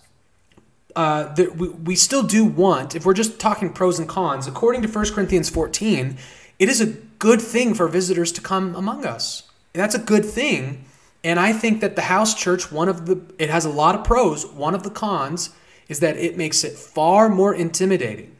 uh, 0.96 1.34
we, 1.54 1.68
we 1.68 1.94
still 1.94 2.22
do 2.22 2.44
want, 2.44 2.96
if 2.96 3.04
we're 3.04 3.14
just 3.14 3.38
talking 3.38 3.72
pros 3.72 3.98
and 3.98 4.08
cons, 4.08 4.46
according 4.46 4.82
to 4.82 4.88
1 4.88 5.12
Corinthians 5.12 5.50
14, 5.50 6.16
it 6.58 6.68
is 6.68 6.80
a 6.80 6.86
good 6.86 7.40
thing 7.40 7.74
for 7.74 7.86
visitors 7.86 8.32
to 8.32 8.40
come 8.40 8.74
among 8.74 9.04
us. 9.04 9.44
That's 9.74 9.94
a 9.94 9.98
good 10.00 10.24
thing. 10.24 10.86
And 11.22 11.38
I 11.38 11.52
think 11.52 11.82
that 11.82 11.96
the 11.96 12.02
house 12.02 12.34
church, 12.34 12.72
one 12.72 12.88
of 12.88 13.04
the, 13.04 13.20
it 13.38 13.50
has 13.50 13.66
a 13.66 13.70
lot 13.70 13.94
of 13.94 14.04
pros. 14.04 14.46
One 14.46 14.74
of 14.74 14.84
the 14.84 14.90
cons 14.90 15.50
is 15.86 16.00
that 16.00 16.16
it 16.16 16.36
makes 16.36 16.64
it 16.64 16.72
far 16.72 17.28
more 17.28 17.54
intimidating 17.54 18.34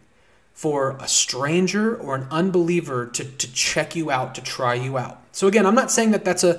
for 0.54 0.96
a 0.98 1.07
stranger 1.07 1.94
or 1.94 2.14
an 2.14 2.26
unbeliever 2.30 3.07
to, 3.07 3.24
to 3.24 3.52
check 3.52 3.94
you 3.94 4.11
out, 4.11 4.34
to 4.34 4.40
try 4.40 4.72
you 4.72 4.96
out. 4.96 5.20
So 5.32 5.46
again, 5.46 5.66
I'm 5.66 5.74
not 5.74 5.90
saying 5.90 6.12
that 6.12 6.24
that's 6.24 6.42
a, 6.42 6.59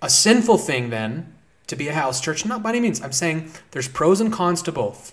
a 0.00 0.08
sinful 0.08 0.56
thing 0.56 0.88
then 0.88 1.34
to 1.66 1.76
be 1.76 1.88
a 1.88 1.94
house 1.94 2.22
church. 2.22 2.46
Not 2.46 2.62
by 2.62 2.70
any 2.70 2.80
means. 2.80 3.02
I'm 3.02 3.12
saying 3.12 3.50
there's 3.72 3.88
pros 3.88 4.22
and 4.22 4.32
cons 4.32 4.62
to 4.62 4.72
both. 4.72 5.12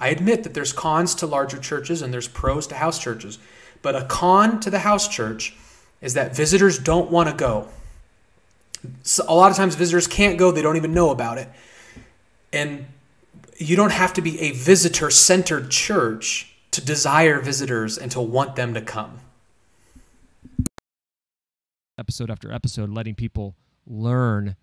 I 0.00 0.08
admit 0.08 0.42
that 0.44 0.54
there's 0.54 0.72
cons 0.72 1.14
to 1.16 1.26
larger 1.26 1.58
churches 1.58 2.00
and 2.00 2.12
there's 2.12 2.26
pros 2.26 2.66
to 2.68 2.74
house 2.76 2.98
churches. 2.98 3.38
But 3.82 3.94
a 3.94 4.04
con 4.04 4.58
to 4.60 4.70
the 4.70 4.80
house 4.80 5.06
church 5.06 5.54
is 6.00 6.14
that 6.14 6.34
visitors 6.34 6.78
don't 6.78 7.10
want 7.10 7.28
to 7.28 7.34
go. 7.34 7.68
So 9.02 9.24
a 9.28 9.34
lot 9.34 9.50
of 9.50 9.58
times 9.58 9.74
visitors 9.74 10.06
can't 10.06 10.38
go, 10.38 10.50
they 10.50 10.62
don't 10.62 10.76
even 10.76 10.94
know 10.94 11.10
about 11.10 11.36
it. 11.36 11.48
And 12.52 12.86
you 13.58 13.76
don't 13.76 13.92
have 13.92 14.14
to 14.14 14.22
be 14.22 14.40
a 14.40 14.52
visitor 14.52 15.10
centered 15.10 15.70
church 15.70 16.54
to 16.70 16.84
desire 16.84 17.40
visitors 17.40 17.98
and 17.98 18.10
to 18.12 18.20
want 18.20 18.56
them 18.56 18.72
to 18.74 18.80
come. 18.80 19.18
Episode 21.98 22.30
after 22.30 22.50
episode, 22.50 22.88
letting 22.88 23.14
people 23.14 23.54
learn 23.86 24.56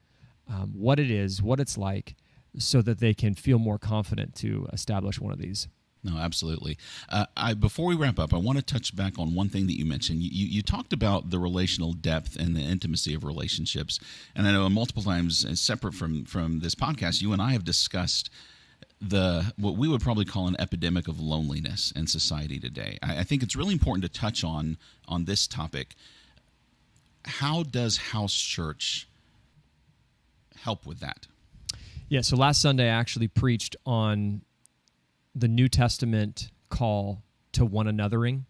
um, 0.49 0.71
what 0.73 0.99
it 0.99 1.11
is, 1.11 1.43
what 1.43 1.59
it's 1.59 1.77
like, 1.77 2.15
so 2.57 2.81
that 2.81 2.99
they 2.99 3.13
can 3.13 3.33
feel 3.33 3.59
more 3.59 3.77
confident 3.77 4.35
to 4.35 4.67
establish 4.73 5.19
one 5.19 5.31
of 5.31 5.39
these. 5.39 5.67
No, 6.03 6.17
absolutely. 6.17 6.77
Uh, 7.09 7.25
I 7.35 7.53
before 7.53 7.87
we 7.87 7.95
wrap 7.95 8.19
up, 8.19 8.33
I 8.33 8.37
want 8.37 8.57
to 8.57 8.63
touch 8.63 8.95
back 8.95 9.19
on 9.19 9.33
one 9.33 9.49
thing 9.49 9.67
that 9.67 9.77
you 9.77 9.85
mentioned. 9.85 10.21
You, 10.21 10.47
you, 10.47 10.61
talked 10.61 10.93
about 10.93 11.31
the 11.31 11.39
relational 11.39 11.91
depth 11.93 12.35
and 12.35 12.55
the 12.55 12.61
intimacy 12.61 13.13
of 13.13 13.23
relationships, 13.23 13.99
and 14.35 14.47
I 14.47 14.51
know 14.51 14.69
multiple 14.69 15.03
times, 15.03 15.43
uh, 15.43 15.55
separate 15.55 15.93
from 15.93 16.23
from 16.25 16.59
this 16.59 16.75
podcast, 16.75 17.21
you 17.21 17.33
and 17.33 17.41
I 17.41 17.51
have 17.51 17.65
discussed 17.65 18.29
the 19.01 19.53
what 19.57 19.75
we 19.75 19.87
would 19.87 20.01
probably 20.01 20.25
call 20.25 20.47
an 20.47 20.55
epidemic 20.59 21.07
of 21.07 21.19
loneliness 21.19 21.91
in 21.91 22.07
society 22.07 22.59
today. 22.59 22.97
I, 23.01 23.19
I 23.19 23.23
think 23.23 23.43
it's 23.43 23.55
really 23.55 23.73
important 23.73 24.03
to 24.03 24.19
touch 24.19 24.43
on 24.43 24.77
on 25.07 25.25
this 25.25 25.47
topic. 25.47 25.95
How 27.25 27.63
does 27.63 27.97
house 27.97 28.39
church 28.39 29.07
help 30.61 30.85
with 30.85 30.99
that? 30.99 31.27
Yeah, 32.09 32.21
so 32.21 32.37
last 32.37 32.61
Sunday 32.61 32.85
I 32.85 32.97
actually 32.97 33.27
preached 33.27 33.75
on 33.85 34.41
the 35.35 35.49
New 35.49 35.67
Testament 35.67 36.51
call 36.69 37.21
to 37.51 37.65
one 37.65 37.85
anothering, 37.85 38.43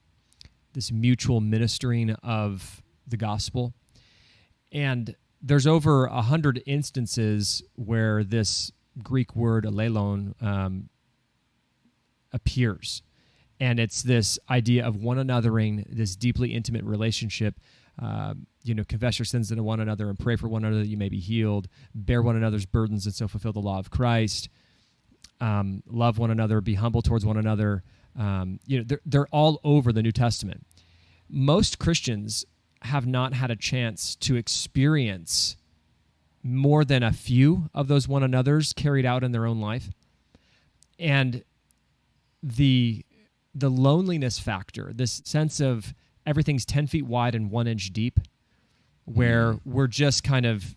this 0.74 0.92
mutual 0.92 1.42
ministering 1.42 2.12
of 2.22 2.84
the 3.08 3.18
gospel. 3.18 3.74
And 4.72 5.16
there's 5.42 5.66
over 5.66 6.06
a 6.06 6.22
hundred 6.22 6.62
instances 6.68 7.64
where 7.74 8.24
this 8.24 8.72
Greek 9.02 9.36
word 9.36 9.66
allelon 9.66 10.40
um, 10.40 10.90
appears. 12.32 13.02
And 13.60 13.80
it's 13.80 14.04
this 14.04 14.38
idea 14.52 14.86
of 14.86 14.98
one 14.98 15.18
anothering, 15.18 15.84
this 15.90 16.16
deeply 16.16 16.54
intimate 16.54 16.84
relationship 16.84 17.60
uh, 18.02 18.34
you 18.64 18.76
know, 18.76 18.84
confess 18.84 19.18
your 19.18 19.26
sins 19.26 19.50
to 19.50 19.64
one 19.64 19.80
another 19.80 20.10
and 20.10 20.20
pray 20.20 20.36
for 20.36 20.48
one 20.48 20.64
another 20.64 20.82
that 20.82 20.90
you 20.90 20.98
may 20.98 21.10
be 21.10 21.20
healed. 21.20 21.68
Bear 21.96 22.22
one 22.22 22.36
another's 22.36 22.66
burdens 22.66 23.06
and 23.06 23.16
so 23.16 23.28
fulfill 23.28 23.54
the 23.54 23.60
law 23.60 23.80
of 23.80 23.90
Christ. 23.90 24.50
Um, 25.40 25.84
love 25.88 26.18
one 26.18 26.32
another. 26.32 26.62
Be 26.62 26.76
humble 26.76 27.02
towards 27.02 27.26
one 27.26 27.38
another. 27.38 27.84
Um, 28.18 28.60
you 28.66 28.80
know, 28.80 28.84
they're, 28.86 29.02
they're 29.06 29.28
all 29.28 29.60
over 29.64 29.92
the 29.92 30.04
New 30.04 30.12
Testament. 30.12 30.66
Most 31.30 31.80
Christians 31.80 32.46
have 32.84 33.06
not 33.06 33.34
had 33.34 33.52
a 33.52 33.56
chance 33.56 34.16
to 34.16 34.36
experience 34.36 35.58
more 36.44 36.86
than 36.86 37.04
a 37.04 37.12
few 37.12 37.70
of 37.74 37.88
those 37.88 38.08
one 38.08 38.24
another's 38.24 38.74
carried 38.74 39.06
out 39.06 39.24
in 39.24 39.32
their 39.32 39.46
own 39.46 39.60
life, 39.60 39.90
and 40.98 41.44
the 42.42 43.04
the 43.54 43.70
loneliness 43.70 44.38
factor, 44.38 44.92
this 44.94 45.22
sense 45.26 45.60
of 45.60 45.94
everything's 46.28 46.66
10 46.66 46.86
feet 46.86 47.06
wide 47.08 47.34
and 47.34 47.50
one 47.50 47.66
inch 47.66 47.92
deep, 47.92 48.20
where 49.06 49.54
mm. 49.54 49.62
we're 49.66 49.88
just 49.88 50.24
kind 50.24 50.46
of 50.46 50.76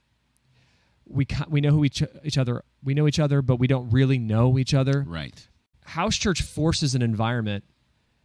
we 1.06 1.26
we 1.48 1.60
know 1.60 1.70
who 1.70 1.84
each 1.84 2.02
each 2.24 2.38
other 2.38 2.62
we 2.82 2.94
know 2.94 3.06
each 3.06 3.18
other, 3.18 3.42
but 3.42 3.56
we 3.56 3.66
don't 3.66 3.90
really 3.90 4.18
know 4.18 4.58
each 4.58 4.74
other. 4.74 5.04
Right. 5.06 5.48
House 5.84 6.16
church 6.16 6.42
forces 6.42 6.94
an 6.94 7.02
environment 7.02 7.64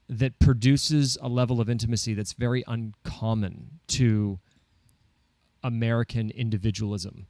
that 0.08 0.40
produces 0.40 1.18
a 1.22 1.28
level 1.28 1.60
of 1.60 1.70
intimacy 1.70 2.14
that's 2.14 2.34
very 2.34 2.64
uncommon 2.68 3.80
to 3.88 4.40
American 5.64 6.30
individualism, 6.30 7.26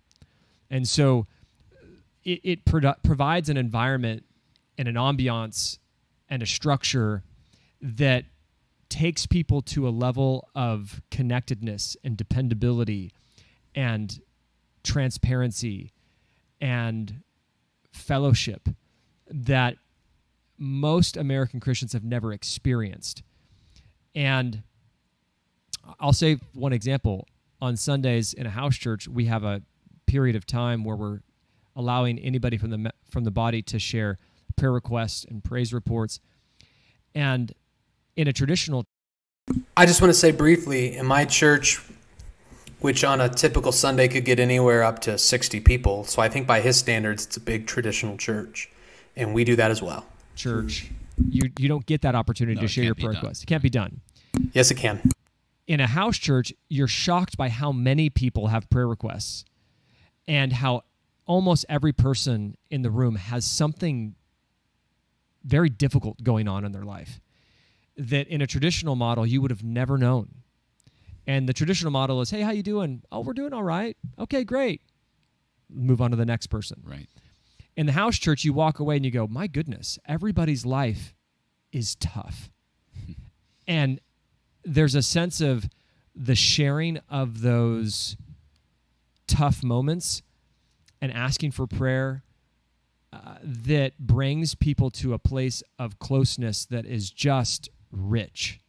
and 0.70 0.88
so 0.88 1.26
it, 2.26 2.41
it 2.43 2.66
produ- 2.66 3.02
provides 3.02 3.48
an 3.48 3.56
environment 3.56 4.26
and 4.78 4.89
an 4.89 4.96
ambiance 4.96 5.80
and 6.30 6.43
a 6.43 6.46
structure 6.46 7.24
that 7.82 8.26
takes 8.96 9.26
people 9.26 9.62
to 9.62 9.86
a 9.86 9.89
level 9.89 10.48
of 10.56 11.02
connectedness 11.12 11.98
and 12.06 12.16
dependability 12.16 13.12
and 13.76 14.22
transparency 14.86 15.91
and 16.62 17.22
fellowship 17.91 18.70
that 19.28 19.76
most 20.58 21.18
American 21.18 21.60
Christians 21.60 21.91
have 21.91 22.06
never 22.06 22.32
experienced. 22.32 23.22
And 24.16 24.64
I'll 26.00 26.14
say 26.14 26.38
one 26.54 26.72
example. 26.72 27.28
On 27.62 27.76
Sundays 27.76 28.34
in 28.34 28.46
a 28.46 28.50
house 28.50 28.78
church, 28.78 29.10
we 29.10 29.26
have 29.26 29.43
a 29.43 29.62
period 30.08 30.38
of 30.38 30.46
time 30.46 30.86
where 30.86 30.96
we're 30.96 31.20
allowing 31.76 32.18
anybody 32.20 32.58
from 32.58 32.70
the 32.70 32.93
from 33.10 33.26
the 33.26 33.32
body 33.32 33.62
to 33.64 33.78
share 33.78 34.20
prayer 34.56 34.72
requests 34.72 35.26
and 35.26 35.43
praise 35.43 35.74
reports 35.74 36.22
And 37.14 37.54
in 38.16 38.28
a 38.28 38.34
traditional 38.34 38.86
I 39.78 39.86
just 39.86 40.01
want 40.01 40.11
to 40.11 40.18
say 40.20 40.32
briefly 40.32 40.97
in 40.97 41.05
my 41.05 41.24
church, 41.24 41.80
which 42.80 43.03
on 43.03 43.22
a 43.22 43.30
typical 43.30 43.72
Sunday 43.72 44.07
could 44.07 44.26
get 44.26 44.39
anywhere 44.39 44.84
up 44.84 44.99
to 45.01 45.20
60 45.20 45.59
people. 45.59 46.03
So 46.03 46.20
I 46.20 46.30
think 46.30 46.47
by 46.47 46.61
his 46.61 46.78
standards, 46.78 47.28
it's 47.28 47.38
a 47.38 47.39
big 47.41 47.68
traditional 47.68 48.18
church. 48.18 48.72
And 49.16 49.36
we 49.36 49.43
do 49.43 49.55
that 49.57 49.70
as 49.70 49.84
well. 49.84 50.07
church, 50.36 50.89
you 51.30 51.51
you 51.59 51.68
don't 51.68 51.86
get 51.86 52.01
that 52.01 52.16
opportunity 52.16 52.55
No, 52.55 52.61
to 52.61 52.68
share 52.68 52.86
your 52.86 52.95
prayer 52.95 53.11
done. 53.13 53.22
requests. 53.22 53.43
It 53.43 53.45
can't 53.45 53.61
be 53.61 53.70
done. 53.70 54.01
Yes, 54.53 54.72
it 54.72 54.76
can. 54.76 54.99
in 55.68 55.80
a 55.80 55.88
house 55.88 56.18
church, 56.18 56.51
you're 56.68 56.88
shocked 56.88 57.38
by 57.38 57.49
how 57.49 57.72
many 57.72 58.09
people 58.09 58.47
have 58.47 58.68
prayer 58.72 58.88
requests 58.88 59.45
and 60.28 60.51
how 60.53 60.82
almost 61.28 61.66
every 61.70 61.93
person 61.93 62.55
in 62.72 62.82
the 62.82 62.89
room 62.89 63.16
has 63.16 63.45
something 63.45 64.16
very 65.43 65.70
difficult 65.70 66.24
going 66.24 66.47
on 66.47 66.66
in 66.66 66.72
their 66.72 66.84
life 66.84 67.20
that 67.98 68.28
in 68.28 68.41
a 68.41 68.48
traditional 68.48 68.96
model 68.96 69.26
you 69.26 69.41
would 69.41 69.52
have 69.52 69.64
never 69.64 69.98
known. 69.98 70.30
And 71.28 71.50
the 71.50 71.54
traditional 71.54 71.91
model 71.91 72.22
is, 72.22 72.30
"Hey, 72.30 72.41
how 72.41 72.52
you 72.52 72.64
doing? 72.64 73.02
Oh, 73.12 73.22
we're 73.22 73.34
doing 73.34 73.54
all 73.54 73.64
right. 73.64 73.98
Okay, 74.20 74.43
great." 74.43 74.82
Move 75.70 76.02
on 76.02 76.12
to 76.12 76.18
the 76.18 76.26
next 76.26 76.48
person. 76.48 76.82
Right. 76.84 77.08
In 77.76 77.88
the 77.88 77.93
house 77.93 78.18
church, 78.18 78.43
you 78.43 78.54
walk 78.54 78.80
away 78.80 78.98
and 78.98 79.06
you 79.06 79.12
go, 79.12 79.28
"My 79.28 79.48
goodness, 79.48 79.98
everybody's 80.06 80.66
life 80.66 81.16
is 81.72 81.96
tough." 81.96 82.52
and 83.68 84.00
there's 84.64 84.96
a 84.96 85.02
sense 85.02 85.41
of 85.41 85.68
the 86.16 86.36
sharing 86.36 87.00
of 87.10 87.41
those 87.41 88.18
tough 89.28 89.64
moments 89.64 90.22
and 91.02 91.12
asking 91.12 91.52
for 91.52 91.68
prayer 91.68 92.24
uh, 93.12 93.36
that 93.43 93.98
brings 94.00 94.56
people 94.56 94.89
to 94.89 95.14
a 95.14 95.20
place 95.20 95.62
of 95.78 96.00
closeness 96.00 96.66
that 96.66 96.86
is 96.86 97.12
just 97.12 97.70
rich 97.96 98.60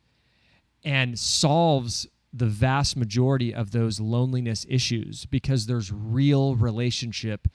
and 0.84 1.18
solves 1.18 2.06
the 2.32 2.46
vast 2.46 2.96
majority 2.96 3.54
of 3.54 3.70
those 3.70 3.98
loneliness 3.98 4.66
issues 4.68 5.26
because 5.26 5.66
there's 5.66 5.90
real 5.90 6.54
relationship 6.54 7.48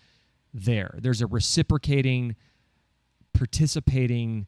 there. 0.54 0.98
There's 1.00 1.22
a 1.22 1.28
reciprocating, 1.28 2.36
participating 3.34 4.48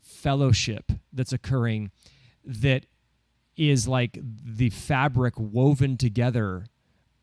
fellowship 0.00 0.92
that's 1.12 1.32
occurring 1.32 1.92
that 2.44 2.86
is 3.56 3.86
like 3.86 4.18
the 4.22 4.70
fabric 4.70 5.34
woven 5.36 5.96
together 5.96 6.66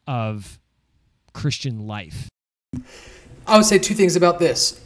of 0.06 0.60
Christian 1.34 1.86
life. 1.86 2.30
I 3.46 3.58
would 3.58 3.66
say 3.66 3.78
two 3.78 3.94
things 3.94 4.16
about 4.16 4.40
this. 4.40 4.82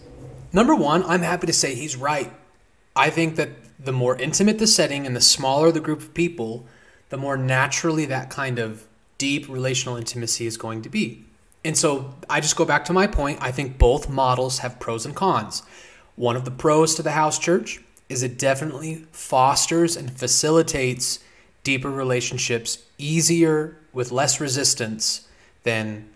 Number 0.54 0.76
one, 0.76 1.04
I'm 1.04 1.22
happy 1.22 1.48
to 1.48 1.54
say 1.54 1.76
he's 1.76 1.96
right. 1.96 2.32
I 2.96 3.10
think 3.10 3.36
that 3.38 3.50
the 3.84 3.92
more 3.92 4.16
intimate 4.18 4.60
the 4.60 4.68
setting 4.68 5.06
and 5.06 5.16
the 5.16 5.22
smaller 5.22 5.72
the 5.72 5.80
group 5.80 6.00
of 6.00 6.14
people, 6.14 6.66
the 7.10 7.18
more 7.18 7.38
naturally 7.38 8.06
that 8.06 8.30
kind 8.30 8.60
of 8.60 8.88
deep 9.18 9.48
relational 9.50 9.98
intimacy 9.98 10.46
is 10.46 10.58
going 10.58 10.82
to 10.82 10.90
be. 10.90 11.24
And 11.64 11.78
so 11.78 12.14
I 12.30 12.40
just 12.40 12.56
go 12.56 12.66
back 12.66 12.86
to 12.86 12.94
my 12.94 13.08
point. 13.08 13.40
I 13.42 13.52
think 13.52 13.78
both 13.78 14.10
models 14.10 14.60
have 14.60 14.80
pros 14.80 15.06
and 15.06 15.16
cons. 15.16 15.64
One 16.16 16.36
of 16.36 16.46
the 16.46 16.52
pros 16.52 16.96
to 16.96 17.04
the 17.04 17.12
house 17.12 17.38
church 17.38 17.80
is 18.10 18.24
it 18.24 18.38
definitely 18.38 19.06
fosters 19.12 19.96
and 19.96 20.12
facilitates 20.12 21.20
deeper 21.64 21.90
relationships 21.90 22.84
easier 22.98 23.78
with 23.94 24.12
less 24.12 24.42
resistance 24.42 25.28
than 25.64 26.10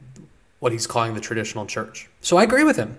what 0.60 0.72
he's 0.72 0.88
calling 0.88 1.14
the 1.14 1.22
traditional 1.22 1.66
church. 1.66 2.10
So 2.22 2.38
I 2.38 2.44
agree 2.44 2.64
with 2.64 2.78
him. 2.78 2.98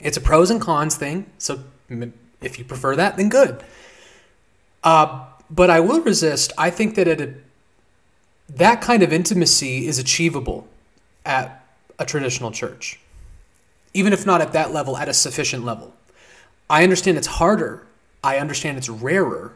It's 0.00 0.16
a 0.16 0.20
pros 0.20 0.50
and 0.50 0.60
cons 0.60 0.96
thing. 0.96 1.26
So 1.38 1.62
if 2.40 2.58
you 2.58 2.64
prefer 2.64 2.96
that, 2.96 3.16
then 3.16 3.28
good. 3.28 3.62
Uh, 4.82 5.26
but 5.50 5.70
I 5.70 5.80
will 5.80 6.00
resist. 6.00 6.52
I 6.56 6.70
think 6.70 6.94
that 6.94 7.34
that 8.48 8.80
kind 8.80 9.02
of 9.02 9.12
intimacy 9.12 9.86
is 9.86 9.98
achievable 9.98 10.66
at 11.24 11.66
a 11.98 12.04
traditional 12.04 12.50
church, 12.50 12.98
even 13.92 14.12
if 14.12 14.24
not 14.24 14.40
at 14.40 14.52
that 14.52 14.72
level, 14.72 14.96
at 14.96 15.08
a 15.08 15.14
sufficient 15.14 15.64
level. 15.64 15.92
I 16.68 16.82
understand 16.82 17.18
it's 17.18 17.26
harder. 17.26 17.86
I 18.22 18.38
understand 18.38 18.78
it's 18.78 18.88
rarer, 18.88 19.52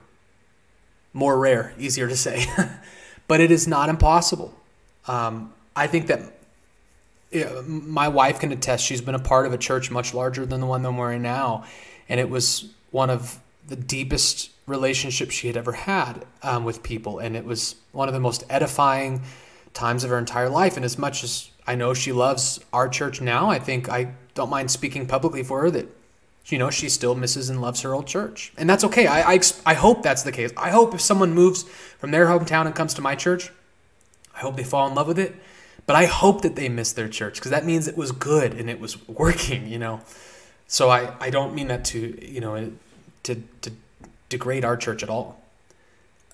more 1.13 1.39
rare, 1.39 1.75
easier 1.79 2.09
to 2.09 2.17
say, 2.17 2.47
but 3.29 3.41
it 3.41 3.51
is 3.51 3.69
not 3.69 3.89
impossible. 3.89 4.55
Um, 5.07 5.53
I 5.77 5.87
think 5.87 6.09
that 6.09 6.33
my 7.67 8.09
wife 8.09 8.39
can 8.39 8.53
attest 8.53 8.85
she's 8.85 9.01
been 9.01 9.15
a 9.15 9.21
part 9.21 9.47
of 9.47 9.53
a 9.53 9.59
church 9.59 9.91
much 9.91 10.15
larger 10.15 10.47
than 10.47 10.61
the 10.61 10.67
one 10.67 10.83
that 10.83 10.93
we're 10.93 11.13
in 11.13 11.23
now 11.23 11.65
and 12.09 12.21
it 12.21 12.29
was 12.29 12.71
one 12.91 13.11
of 13.11 13.41
the 13.67 13.77
deepest 13.77 14.51
relationships 14.67 15.35
she 15.35 15.47
had 15.47 15.57
ever 15.57 15.73
had 15.73 16.25
um, 16.43 16.65
with 16.65 16.83
people. 16.83 17.19
And 17.19 17.37
it 17.37 17.45
was 17.45 17.77
one 17.93 18.09
of 18.09 18.15
the 18.15 18.21
most 18.21 18.45
edifying 18.49 19.23
times 19.73 20.05
of 20.05 20.11
her 20.11 20.19
entire 20.19 20.49
life. 20.49 20.77
And 20.77 20.85
as 20.85 20.99
much 20.99 21.25
as 21.25 21.51
i 21.67 21.75
know 21.75 21.95
she 21.95 22.13
loves 22.13 22.61
our 22.75 22.89
church 22.89 23.23
now 23.23 23.49
i 23.49 23.59
think 23.59 23.89
i 23.89 24.07
don't 24.35 24.51
mind 24.51 24.71
speaking 24.71 25.07
publicly 25.07 25.43
for 25.43 25.63
her 25.63 25.71
that 25.71 25.89
you 26.47 26.59
know 26.59 26.69
she 26.69 26.91
still 26.91 27.15
misses 27.15 27.49
and 27.49 27.63
loves 27.63 27.81
her 27.81 27.95
old 27.95 28.07
church. 28.07 28.53
And 28.59 28.69
that's 28.69 28.85
okay. 28.85 29.07
I, 29.07 29.35
I, 29.35 29.41
I 29.65 29.75
hope 29.75 30.03
that's 30.03 30.25
the 30.25 30.33
case. 30.33 30.53
I 30.57 30.71
hope 30.71 30.95
if 30.95 31.01
someone 31.01 31.33
moves 31.33 31.63
from 31.63 32.11
their 32.11 32.27
hometown 32.27 32.67
and 32.67 32.75
comes 32.75 32.95
to 32.95 33.01
my 33.01 33.15
church 33.15 33.51
i 34.35 34.41
hope 34.41 34.57
they 34.57 34.65
fall 34.65 34.87
in 34.89 34.95
love 34.95 35.09
with 35.09 35.19
it. 35.19 35.35
But 35.87 35.97
I 35.97 36.07
hope 36.07 36.43
that 36.43 36.57
they 36.57 36.69
miss 36.69 36.93
their 36.93 37.09
church 37.09 37.35
because 37.35 37.51
that 37.51 37.65
means 37.65 37.87
it 37.87 37.97
was 37.97 38.11
good 38.13 38.55
and 38.55 38.71
it 38.71 38.81
was 38.81 39.07
working, 39.09 39.67
you 39.67 39.79
know. 39.79 40.01
So 40.67 40.91
I, 40.91 41.15
I 41.21 41.31
don't 41.31 41.55
mean 41.55 41.69
that 41.69 41.85
to, 41.87 42.19
you 42.27 42.41
know, 42.41 42.73
to, 43.25 43.43
to 43.63 43.73
degrade 44.29 44.65
our 44.65 44.77
church 44.77 45.03
at 45.03 45.09
all. 45.09 45.41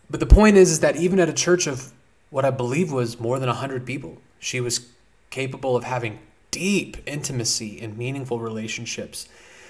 But 0.09 0.21
the 0.21 0.27
point 0.27 0.57
is, 0.57 0.71
is 0.71 0.81
that 0.81 0.97
even 0.97 1.21
at 1.21 1.29
a 1.29 1.33
church 1.33 1.67
of 1.67 1.93
what 2.31 2.45
I 2.45 2.51
believe 2.51 2.93
was 2.93 3.21
more 3.21 3.39
than 3.39 3.49
100 3.49 3.85
people, 3.87 4.19
she 4.39 4.61
was 4.61 4.89
capable 5.31 5.77
of 5.77 5.85
having 5.85 6.19
deep 6.51 6.97
intimacy 7.07 7.81
and 7.81 7.97
meaningful 7.97 8.41
relationships. 8.41 9.29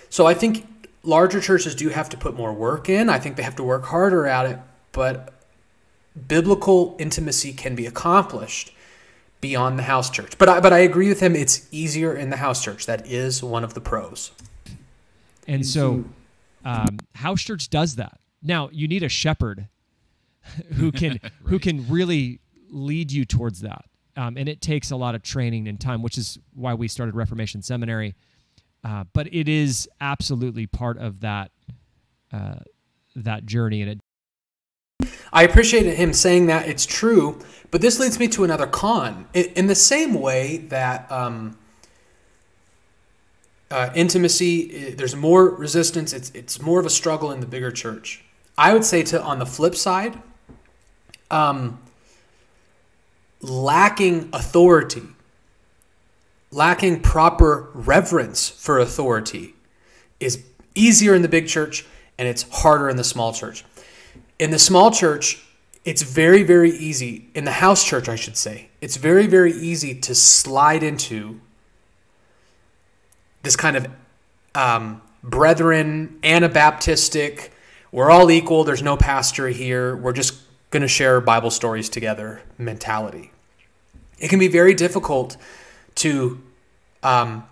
So 0.09 0.27
I 0.27 0.35
think 0.35 0.67
larger 1.03 1.41
churches 1.41 1.75
do 1.75 1.91
have 1.91 2.09
to 2.11 2.17
put 2.17 2.35
more 2.35 2.53
work 2.53 2.89
in. 2.89 3.09
I 3.09 3.19
think 3.19 3.37
they 3.37 3.43
have 3.43 3.57
to 3.57 3.63
work 3.63 3.85
harder 3.85 4.27
at 4.27 4.47
it, 4.47 4.59
but 4.93 5.33
biblical 6.29 6.97
intimacy 6.99 7.53
can 7.53 7.75
be 7.75 7.87
accomplished 7.87 8.73
beyond 9.41 9.79
the 9.79 9.85
house 9.85 10.11
church. 10.11 10.37
But 10.39 10.49
I, 10.49 10.61
but 10.61 10.73
I 10.73 10.79
agree 10.79 11.09
with 11.09 11.21
him. 11.21 11.35
It's 11.35 11.67
easier 11.71 12.15
in 12.15 12.31
the 12.31 12.37
house 12.37 12.63
church. 12.63 12.87
That 12.87 13.07
is 13.07 13.43
one 13.43 13.65
of 13.65 13.75
the 13.75 13.81
pros. 13.81 14.33
And 15.51 15.67
so, 15.67 16.05
um, 16.65 16.99
house 17.15 17.43
church 17.43 17.71
does 17.71 17.97
that. 17.97 18.21
Now 18.43 18.69
you 18.73 18.87
need 18.87 19.03
a 19.03 19.09
shepherd 19.09 19.69
who 20.75 20.93
can 20.93 21.21
who 21.45 21.59
can 21.59 21.89
really 21.89 22.41
lead 22.69 23.11
you 23.11 23.25
towards 23.25 23.61
that, 23.61 23.85
um, 24.17 24.37
and 24.37 24.49
it 24.49 24.61
takes 24.61 24.91
a 24.91 24.97
lot 24.97 25.15
of 25.15 25.23
training 25.23 25.69
and 25.69 25.81
time, 25.81 26.03
which 26.03 26.17
is 26.17 26.39
why 26.55 26.75
we 26.75 26.89
started 26.89 27.15
Reformation 27.15 27.63
Seminary. 27.63 28.15
Uh, 28.83 29.05
but 29.13 29.27
it 29.33 29.47
is 29.49 29.89
absolutely 30.01 30.67
part 30.67 30.97
of 30.99 31.21
that 31.21 31.51
uh, 32.33 32.61
that 33.17 33.45
journey, 33.45 33.83
and 33.83 33.91
it 33.91 34.01
I 35.33 35.45
appreciate 35.45 35.87
him 35.87 36.13
saying 36.13 36.47
that 36.47 36.69
it's 36.69 36.87
true, 36.87 37.41
but 37.71 37.81
this 37.81 37.99
leads 37.99 38.19
me 38.19 38.29
to 38.29 38.45
another 38.45 38.67
con. 38.67 39.27
In, 39.33 39.45
in 39.57 39.67
the 39.67 39.75
same 39.75 40.15
way 40.15 40.59
that 40.69 41.11
um, 41.11 41.59
uh, 43.71 43.91
intimacy, 43.95 44.95
there's 44.95 45.15
more 45.15 45.51
resistance. 45.51 46.13
It's 46.13 46.31
it's 46.35 46.61
more 46.61 46.81
of 46.81 46.87
a 46.87 46.91
struggle 46.91 47.31
in 47.31 47.41
the 47.41 47.47
bigger 47.47 47.71
church. 47.71 48.25
I 48.59 48.73
would 48.73 48.85
say 48.85 49.03
to 49.05 49.23
on 49.23 49.39
the 49.39 49.47
flip 49.47 49.75
side, 49.75 50.21
um, 51.31 51.81
lacking 53.41 54.31
authority, 54.33 55.03
lacking 56.51 57.01
proper 57.01 57.71
reverence 57.75 58.49
for 58.49 58.79
authority, 58.79 59.55
is 60.19 60.43
easier 60.75 61.15
in 61.15 61.23
the 61.23 61.29
big 61.29 61.49
church 61.49 61.87
and 62.19 62.29
it's 62.29 62.45
harder 62.51 62.89
in 62.89 62.97
the 62.97 63.05
small 63.05 63.33
church 63.33 63.65
in 64.41 64.51
the 64.51 64.59
small 64.59 64.91
church, 64.91 65.45
it's 65.85 66.03
very, 66.03 66.43
very 66.43 66.71
easy, 66.71 67.29
in 67.35 67.45
the 67.45 67.53
house 67.53 67.85
church, 67.85 68.09
I 68.09 68.17
should 68.17 68.39
say, 68.39 68.71
it's 68.81 68.97
very, 68.97 69.27
very 69.27 69.53
easy 69.53 69.95
to 70.01 70.15
slide 70.15 70.83
into 70.83 71.41
this 73.43 73.57
kind 73.57 73.77
of 73.77 73.87
um, 74.55 75.03
brethren, 75.23 76.19
Anabaptistic, 76.23 77.51
we're 77.93 78.11
all 78.11 78.31
equal, 78.31 78.65
there's 78.65 78.83
no 78.83 78.97
pastor 78.97 79.49
here, 79.49 79.97
we're 79.97 80.13
just 80.13 80.35
going 80.71 80.83
to 80.83 80.89
share 80.89 81.21
Bible 81.21 81.51
stories 81.51 81.89
together 81.89 82.43
mentality. 82.59 83.33
It 84.19 84.29
can 84.29 84.39
be 84.39 84.49
very 84.49 84.75
difficult 84.75 85.37
to 85.97 86.41
um, 87.03 87.45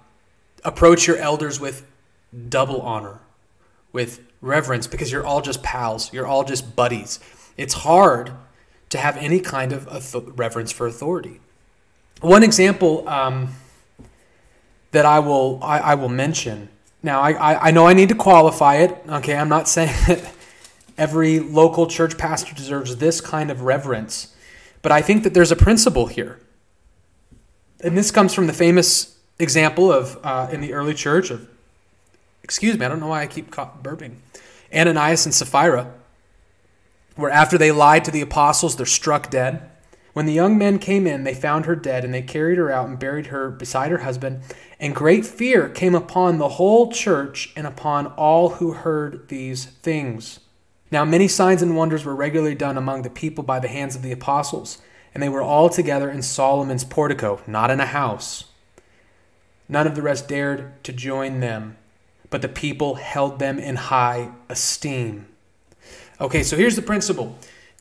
approach 0.65 1.07
your 1.07 1.17
elders 1.17 1.59
with 1.59 1.87
double 2.49 2.81
honor, 2.83 3.19
with 3.93 4.21
reverence, 4.41 4.87
because 4.87 5.11
you're 5.11 5.27
all 5.27 5.41
just 5.41 5.63
pals, 5.63 6.13
you're 6.13 6.27
all 6.27 6.45
just 6.45 6.77
buddies. 6.77 7.19
It's 7.57 7.75
hard 7.75 8.33
to 8.91 8.99
have 8.99 9.17
any 9.17 9.41
kind 9.41 9.73
of 9.73 10.39
reverence 10.39 10.71
for 10.71 10.87
authority. 10.87 11.41
One 12.21 12.43
example 12.43 13.09
um, 13.09 13.55
that 14.93 15.05
I 15.05 15.19
will 15.19 15.59
I, 15.63 15.79
I 15.79 15.95
will 15.95 16.09
mention 16.09 16.69
now. 17.03 17.21
I, 17.21 17.33
I 17.33 17.69
I 17.69 17.71
know 17.71 17.87
I 17.87 17.93
need 17.93 18.09
to 18.09 18.15
qualify 18.15 18.77
it. 18.77 18.97
Okay, 19.09 19.37
I'm 19.37 19.49
not 19.49 19.69
saying 19.77 19.95
that 20.07 20.33
every 20.99 21.39
local 21.39 21.87
church 21.87 22.19
pastor 22.19 22.55
deserves 22.55 22.97
this 22.97 23.21
kind 23.21 23.51
of 23.51 23.63
reverence. 23.63 24.35
But 24.83 24.93
I 24.93 25.01
think 25.01 25.23
that 25.25 25.35
there's 25.35 25.53
a 25.53 25.57
principle 25.57 26.07
here. 26.07 26.39
And 27.81 27.97
this 27.97 28.11
comes 28.11 28.35
from 28.35 28.47
the 28.49 28.53
famous 28.53 29.17
example 29.39 29.93
of 29.93 30.19
uh, 30.25 30.49
in 30.51 30.61
the 30.61 30.73
early 30.73 30.95
church 30.95 31.31
of, 31.31 31.49
excuse 32.43 32.77
me, 32.77 32.85
I 32.85 32.89
don't 32.89 33.01
know 33.01 33.07
why 33.07 33.23
I 33.23 33.27
keep 33.27 33.51
burping, 33.51 34.17
Ananias 34.75 35.25
and 35.27 35.35
Sapphira, 35.35 35.93
where 37.15 37.31
after 37.31 37.57
they 37.57 37.71
lied 37.71 38.05
to 38.05 38.11
the 38.11 38.21
apostles, 38.21 38.77
they're 38.77 38.87
struck 38.87 39.31
dead. 39.31 39.71
When 40.13 40.27
the 40.27 40.33
young 40.33 40.59
men 40.59 40.79
came 40.79 41.07
in, 41.07 41.25
they 41.25 41.35
found 41.35 41.67
her 41.67 41.77
dead, 41.77 42.05
and 42.05 42.13
they 42.13 42.23
carried 42.23 42.59
her 42.59 42.71
out 42.71 42.89
and 42.89 42.99
buried 42.99 43.27
her 43.27 43.51
beside 43.51 43.91
her 43.91 43.99
husband. 43.99 44.41
And 44.81 44.95
great 44.95 45.27
fear 45.27 45.69
came 45.69 45.95
upon 45.95 46.39
the 46.39 46.49
whole 46.51 46.91
church 46.91 47.53
and 47.57 47.67
upon 47.67 48.07
all 48.09 48.51
who 48.51 48.73
heard 48.73 49.29
these 49.29 49.67
things. 49.67 50.41
Now, 50.91 51.05
many 51.05 51.29
signs 51.29 51.63
and 51.63 51.77
wonders 51.77 52.05
were 52.05 52.17
regularly 52.17 52.55
done 52.55 52.79
among 52.79 53.03
the 53.03 53.11
people 53.11 53.45
by 53.45 53.61
the 53.61 53.69
hands 53.69 53.95
of 53.95 54.03
the 54.03 54.13
apostles, 54.13 54.79
and 55.15 55.23
they 55.23 55.29
were 55.29 55.43
all 55.43 55.69
together 55.69 56.11
in 56.11 56.23
Solomon's 56.23 56.85
portico, 56.85 57.41
not 57.47 57.71
in 57.71 57.81
a 57.81 57.87
house. 57.87 58.45
None 59.69 59.87
of 59.87 59.95
the 59.95 60.03
rest 60.03 60.29
dared 60.29 60.83
to 60.85 60.93
join 60.93 61.41
them, 61.41 61.77
but 62.31 62.41
the 62.41 62.49
people 62.49 62.95
held 62.95 63.39
them 63.39 63.59
in 63.59 63.77
high 63.77 64.31
esteem. 64.49 65.27
Okay, 66.21 66.43
so 66.43 66.57
here's 66.57 66.77
the 66.77 66.83
principle 66.83 67.39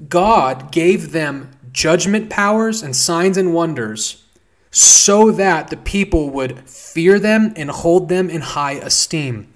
God 0.09 0.71
gave 0.71 1.11
them 1.11 1.51
judgment 1.77 2.27
powers 2.27 2.81
and 2.81 2.95
signs 2.95 3.37
and 3.37 3.53
wonders 3.53 4.23
so 4.71 5.29
that 5.29 5.67
the 5.67 5.77
people 5.77 6.31
would 6.31 6.67
fear 6.67 7.19
them 7.19 7.53
and 7.55 7.69
hold 7.69 8.09
them 8.09 8.31
in 8.31 8.41
high 8.41 8.71
esteem. 8.71 9.47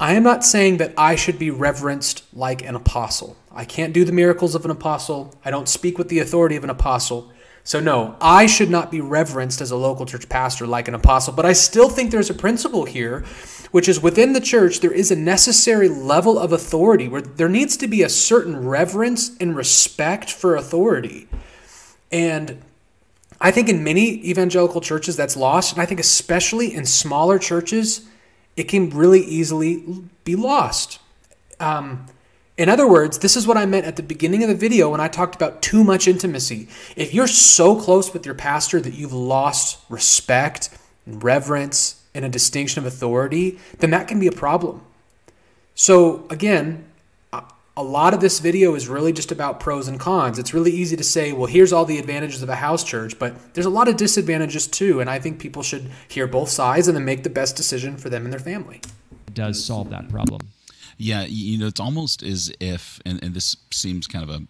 I 0.00 0.14
am 0.14 0.22
not 0.22 0.42
saying 0.42 0.78
that 0.78 0.94
I 0.96 1.16
should 1.16 1.38
be 1.38 1.50
reverenced 1.50 2.24
like 2.32 2.64
an 2.64 2.76
apostle. 2.76 3.36
I 3.52 3.66
can't 3.66 3.92
do 3.92 4.06
the 4.06 4.12
miracles 4.12 4.54
of 4.54 4.64
an 4.64 4.70
apostle. 4.70 5.34
I 5.44 5.50
don't 5.50 5.68
speak 5.68 5.98
with 5.98 6.08
the 6.08 6.18
authority 6.18 6.56
of 6.56 6.64
an 6.64 6.70
apostle. 6.70 7.30
So, 7.62 7.78
no, 7.78 8.16
I 8.22 8.46
should 8.46 8.70
not 8.70 8.90
be 8.90 9.02
reverenced 9.02 9.60
as 9.60 9.70
a 9.70 9.76
local 9.76 10.06
church 10.06 10.30
pastor 10.30 10.66
like 10.66 10.88
an 10.88 10.94
apostle, 10.94 11.34
but 11.34 11.44
I 11.44 11.52
still 11.52 11.90
think 11.90 12.10
there's 12.10 12.30
a 12.30 12.34
principle 12.34 12.86
here, 12.86 13.22
which 13.70 13.86
is 13.86 14.00
within 14.00 14.32
the 14.32 14.40
church, 14.40 14.80
there 14.80 14.92
is 14.92 15.10
a 15.10 15.16
necessary 15.16 15.90
level 15.90 16.38
of 16.38 16.52
authority 16.52 17.06
where 17.06 17.20
there 17.20 17.50
needs 17.50 17.76
to 17.76 17.86
be 17.86 18.02
a 18.02 18.08
certain 18.08 18.66
reverence 18.66 19.36
and 19.38 19.54
respect 19.54 20.30
for 20.32 20.56
authority. 20.56 21.28
And 22.16 22.62
I 23.42 23.50
think 23.50 23.68
in 23.68 23.84
many 23.84 24.26
evangelical 24.26 24.80
churches 24.80 25.16
that's 25.16 25.36
lost, 25.36 25.74
and 25.74 25.82
I 25.82 25.84
think 25.84 26.00
especially 26.00 26.74
in 26.74 26.86
smaller 26.86 27.38
churches, 27.38 28.08
it 28.56 28.64
can 28.64 28.88
really 28.88 29.20
easily 29.20 29.84
be 30.24 30.34
lost. 30.34 30.98
Um, 31.60 32.06
in 32.56 32.70
other 32.70 32.88
words, 32.88 33.18
this 33.18 33.36
is 33.36 33.46
what 33.46 33.58
I 33.58 33.66
meant 33.66 33.84
at 33.84 33.96
the 33.96 34.02
beginning 34.02 34.42
of 34.42 34.48
the 34.48 34.54
video 34.54 34.88
when 34.88 35.00
I 35.00 35.08
talked 35.08 35.34
about 35.34 35.60
too 35.60 35.84
much 35.84 36.08
intimacy. 36.08 36.68
If 36.96 37.12
you're 37.12 37.26
so 37.26 37.78
close 37.78 38.14
with 38.14 38.24
your 38.24 38.34
pastor 38.34 38.80
that 38.80 38.94
you've 38.94 39.12
lost 39.12 39.78
respect 39.90 40.70
and 41.04 41.22
reverence 41.22 42.02
and 42.14 42.24
a 42.24 42.30
distinction 42.30 42.82
of 42.82 42.86
authority, 42.86 43.58
then 43.80 43.90
that 43.90 44.08
can 44.08 44.18
be 44.18 44.26
a 44.26 44.32
problem. 44.32 44.80
So, 45.74 46.26
again, 46.30 46.86
a 47.76 47.82
lot 47.82 48.14
of 48.14 48.20
this 48.20 48.38
video 48.38 48.74
is 48.74 48.88
really 48.88 49.12
just 49.12 49.30
about 49.30 49.60
pros 49.60 49.86
and 49.86 50.00
cons. 50.00 50.38
It's 50.38 50.54
really 50.54 50.70
easy 50.70 50.96
to 50.96 51.04
say, 51.04 51.32
well, 51.32 51.46
here's 51.46 51.72
all 51.74 51.84
the 51.84 51.98
advantages 51.98 52.42
of 52.42 52.48
a 52.48 52.54
house 52.56 52.82
church, 52.82 53.18
but 53.18 53.52
there's 53.52 53.66
a 53.66 53.70
lot 53.70 53.86
of 53.86 53.96
disadvantages 53.96 54.66
too. 54.66 55.00
And 55.00 55.10
I 55.10 55.18
think 55.18 55.38
people 55.38 55.62
should 55.62 55.90
hear 56.08 56.26
both 56.26 56.48
sides 56.48 56.88
and 56.88 56.96
then 56.96 57.04
make 57.04 57.22
the 57.22 57.30
best 57.30 57.54
decision 57.54 57.98
for 57.98 58.08
them 58.08 58.24
and 58.24 58.32
their 58.32 58.40
family. 58.40 58.80
It 59.26 59.34
does 59.34 59.62
solve 59.62 59.90
that 59.90 60.08
problem. 60.08 60.48
Yeah, 60.96 61.26
you 61.28 61.58
know, 61.58 61.66
it's 61.66 61.80
almost 61.80 62.22
as 62.22 62.50
if, 62.58 62.98
and, 63.04 63.22
and 63.22 63.34
this 63.34 63.56
seems 63.70 64.06
kind 64.06 64.28
of 64.28 64.30
a 64.30 64.46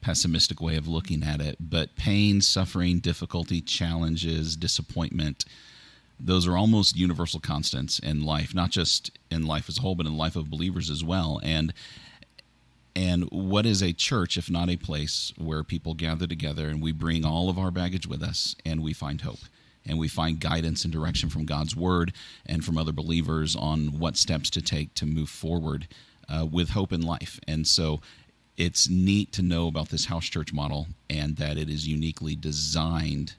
pessimistic 0.00 0.60
way 0.60 0.76
of 0.76 0.86
looking 0.86 1.24
at 1.24 1.40
it, 1.40 1.56
but 1.58 1.96
pain, 1.96 2.40
suffering, 2.40 3.00
difficulty, 3.00 3.60
challenges, 3.60 4.54
disappointment, 4.54 5.44
those 6.20 6.46
are 6.46 6.56
almost 6.56 6.96
universal 6.96 7.40
constants 7.40 7.98
in 7.98 8.24
life, 8.24 8.54
not 8.54 8.70
just 8.70 9.10
in 9.32 9.46
life 9.46 9.68
as 9.68 9.78
a 9.78 9.80
whole, 9.80 9.96
but 9.96 10.06
in 10.06 10.16
life 10.16 10.36
of 10.36 10.50
believers 10.50 10.88
as 10.90 11.02
well. 11.02 11.40
And 11.42 11.72
and 12.98 13.22
what 13.30 13.64
is 13.64 13.80
a 13.80 13.92
church 13.92 14.36
if 14.36 14.50
not 14.50 14.68
a 14.68 14.76
place 14.76 15.32
where 15.38 15.62
people 15.62 15.94
gather 15.94 16.26
together 16.26 16.68
and 16.68 16.82
we 16.82 16.90
bring 16.90 17.24
all 17.24 17.48
of 17.48 17.58
our 17.58 17.70
baggage 17.70 18.08
with 18.08 18.22
us 18.22 18.56
and 18.66 18.82
we 18.82 18.92
find 18.92 19.20
hope? 19.20 19.38
and 19.86 19.98
we 19.98 20.06
find 20.06 20.38
guidance 20.38 20.84
and 20.84 20.92
direction 20.92 21.30
from 21.30 21.46
God's 21.46 21.74
Word 21.74 22.12
and 22.44 22.62
from 22.62 22.76
other 22.76 22.92
believers 22.92 23.56
on 23.56 23.98
what 23.98 24.18
steps 24.18 24.50
to 24.50 24.60
take 24.60 24.92
to 24.96 25.06
move 25.06 25.30
forward 25.30 25.88
uh, 26.28 26.44
with 26.44 26.70
hope 26.70 26.92
in 26.92 27.00
life. 27.00 27.40
And 27.48 27.66
so 27.66 28.02
it's 28.58 28.90
neat 28.90 29.32
to 29.32 29.42
know 29.42 29.66
about 29.66 29.88
this 29.88 30.04
house 30.04 30.26
church 30.26 30.52
model 30.52 30.88
and 31.08 31.36
that 31.36 31.56
it 31.56 31.70
is 31.70 31.88
uniquely 31.88 32.36
designed 32.36 33.34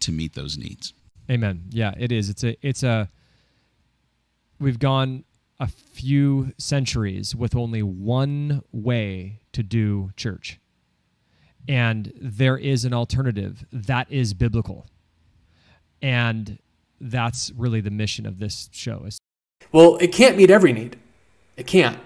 to 0.00 0.12
meet 0.12 0.34
those 0.34 0.58
needs. 0.58 0.92
Amen. 1.30 1.62
Yeah, 1.70 1.94
it 1.96 2.12
is. 2.12 2.28
It's 2.28 2.44
a 2.44 2.56
it's 2.60 2.82
a 2.82 3.08
we've 4.60 4.78
gone 4.78 5.24
a 5.60 5.66
few 5.66 6.52
centuries 6.58 7.34
with 7.34 7.56
only 7.56 7.82
one 7.82 8.62
way 8.72 9.40
to 9.52 9.62
do 9.62 10.10
church. 10.16 10.60
And 11.68 12.12
there 12.20 12.56
is 12.56 12.84
an 12.84 12.94
alternative 12.94 13.66
that 13.72 14.10
is 14.10 14.34
biblical. 14.34 14.86
And 16.00 16.58
that's 17.00 17.52
really 17.56 17.80
the 17.80 17.90
mission 17.90 18.26
of 18.26 18.38
this 18.38 18.68
show 18.72 19.04
is 19.04 19.18
well 19.70 19.96
it 19.98 20.12
can't 20.12 20.36
meet 20.36 20.50
every 20.50 20.72
need. 20.72 20.96
It 21.56 21.66
can't 21.66 21.98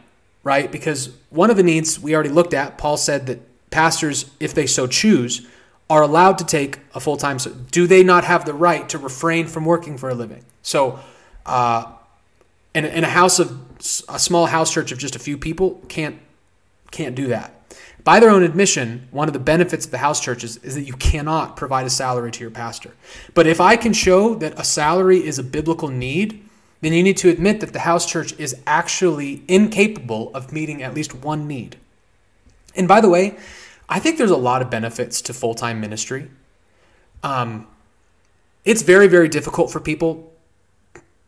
right? 0.44 0.72
Because 0.72 1.10
one 1.30 1.50
of 1.50 1.56
the 1.56 1.62
needs 1.62 2.00
we 2.00 2.14
already 2.14 2.30
looked 2.30 2.52
at 2.52 2.76
paul 2.76 2.96
said 2.96 3.26
that 3.26 3.40
pastors 3.70 4.30
if 4.38 4.52
they 4.52 4.66
so 4.66 4.86
choose 4.86 5.46
are 5.88 6.02
allowed 6.02 6.38
to 6.38 6.44
take 6.44 6.78
a 6.94 7.00
full-time 7.00 7.36
do 7.70 7.86
they 7.86 8.02
not 8.02 8.24
have 8.24 8.44
the 8.44 8.54
right 8.54 8.88
to 8.88 8.98
refrain 8.98 9.46
from 9.46 9.64
working 9.64 9.98
for 9.98 10.08
a 10.08 10.14
living? 10.14 10.44
So 10.62 10.98
uh, 11.44 11.92
in, 12.74 12.84
in 12.84 13.04
a 13.04 13.08
house 13.08 13.38
of 13.38 13.58
a 14.08 14.18
small 14.18 14.46
house 14.46 14.72
church 14.72 14.92
of 14.92 14.98
just 14.98 15.16
a 15.16 15.18
few 15.18 15.36
people 15.36 15.80
can't 15.88 16.18
can't 16.90 17.14
do 17.14 17.28
that 17.28 17.62
by 18.04 18.18
their 18.18 18.30
own 18.30 18.42
admission, 18.42 19.06
one 19.10 19.28
of 19.28 19.32
the 19.32 19.38
benefits 19.38 19.84
of 19.84 19.92
the 19.92 19.98
house 19.98 20.20
churches 20.20 20.56
is 20.58 20.74
that 20.74 20.82
you 20.82 20.94
cannot 20.94 21.56
provide 21.56 21.86
a 21.86 21.90
salary 21.90 22.32
to 22.32 22.40
your 22.40 22.50
pastor. 22.50 22.90
But 23.34 23.46
if 23.46 23.60
I 23.60 23.76
can 23.76 23.92
show 23.92 24.34
that 24.36 24.58
a 24.58 24.64
salary 24.64 25.24
is 25.24 25.38
a 25.38 25.44
biblical 25.44 25.88
need, 25.88 26.42
then 26.80 26.92
you 26.92 27.02
need 27.02 27.16
to 27.18 27.28
admit 27.28 27.60
that 27.60 27.72
the 27.72 27.80
house 27.80 28.04
church 28.04 28.34
is 28.38 28.56
actually 28.66 29.44
incapable 29.46 30.34
of 30.34 30.52
meeting 30.52 30.82
at 30.82 30.94
least 30.94 31.14
one 31.14 31.46
need. 31.46 31.76
And 32.74 32.88
by 32.88 33.00
the 33.00 33.08
way, 33.08 33.36
I 33.88 34.00
think 34.00 34.18
there's 34.18 34.30
a 34.30 34.36
lot 34.36 34.62
of 34.62 34.70
benefits 34.70 35.20
to 35.22 35.34
full 35.34 35.54
time 35.54 35.80
ministry. 35.80 36.28
Um, 37.22 37.68
it's 38.64 38.82
very, 38.82 39.06
very 39.06 39.28
difficult 39.28 39.70
for 39.70 39.78
people 39.78 40.31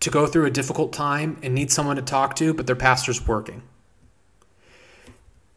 to 0.01 0.11
go 0.11 0.27
through 0.27 0.47
a 0.47 0.51
difficult 0.51 0.93
time 0.93 1.39
and 1.43 1.55
need 1.55 1.71
someone 1.71 1.97
to 1.97 2.03
talk 2.03 2.37
to, 2.37 2.53
but 2.53 2.67
their 2.67 2.77
pastor's 2.77 3.27
working 3.27 3.63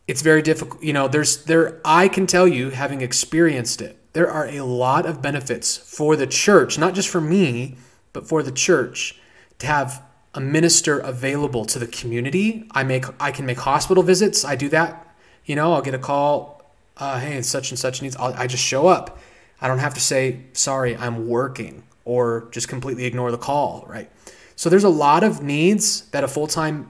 it's 0.08 0.22
very 0.22 0.42
difficult. 0.42 0.82
You 0.82 0.94
know, 0.94 1.08
there's 1.08 1.44
there 1.44 1.82
I 1.84 2.08
can 2.08 2.26
tell 2.28 2.48
you 2.48 2.70
having 2.70 3.02
experienced 3.02 3.82
it. 3.82 3.98
There 4.14 4.32
are 4.32 4.48
a 4.48 4.62
lot 4.62 5.06
of 5.06 5.22
benefits 5.22 5.78
for 5.78 6.16
the 6.16 6.26
church, 6.26 6.80
not 6.80 6.96
just 6.96 7.10
for 7.10 7.22
me, 7.22 7.76
but 8.14 8.28
for 8.28 8.42
the 8.42 8.52
church 8.52 9.20
to 9.60 9.68
have 9.68 10.02
a 10.34 10.40
minister 10.40 11.00
available 11.00 11.66
to 11.66 11.78
the 11.78 11.88
community. 11.88 12.68
I 12.72 12.84
make 12.84 13.06
I 13.22 13.32
can 13.32 13.46
make 13.46 13.60
hospital 13.60 14.02
visits. 14.02 14.46
I 14.46 14.56
do 14.56 14.70
that. 14.70 15.04
You 15.46 15.56
know, 15.56 15.74
I'll 15.74 15.82
get 15.82 15.94
a 15.94 16.00
call, 16.00 16.62
uh, 16.98 17.20
hey, 17.20 17.42
such 17.42 17.70
and 17.72 17.80
such 17.80 18.02
needs. 18.02 18.16
I'll, 18.16 18.34
I 18.34 18.48
just 18.48 18.64
show 18.64 18.88
up. 18.88 19.20
I 19.60 19.68
don't 19.68 19.80
have 19.80 19.94
to 19.96 20.02
say 20.02 20.44
sorry, 20.54 20.96
I'm 20.96 21.28
working, 21.28 21.84
or 22.08 22.48
just 22.52 22.70
completely 22.70 23.04
ignore 23.04 23.32
the 23.32 23.38
call, 23.38 23.86
right? 23.86 24.10
So 24.56 24.70
there's 24.70 24.86
a 24.86 24.90
lot 24.90 25.26
of 25.26 25.44
needs 25.44 26.04
that 26.12 26.24
a 26.24 26.28
full 26.28 26.48
time 26.48 26.90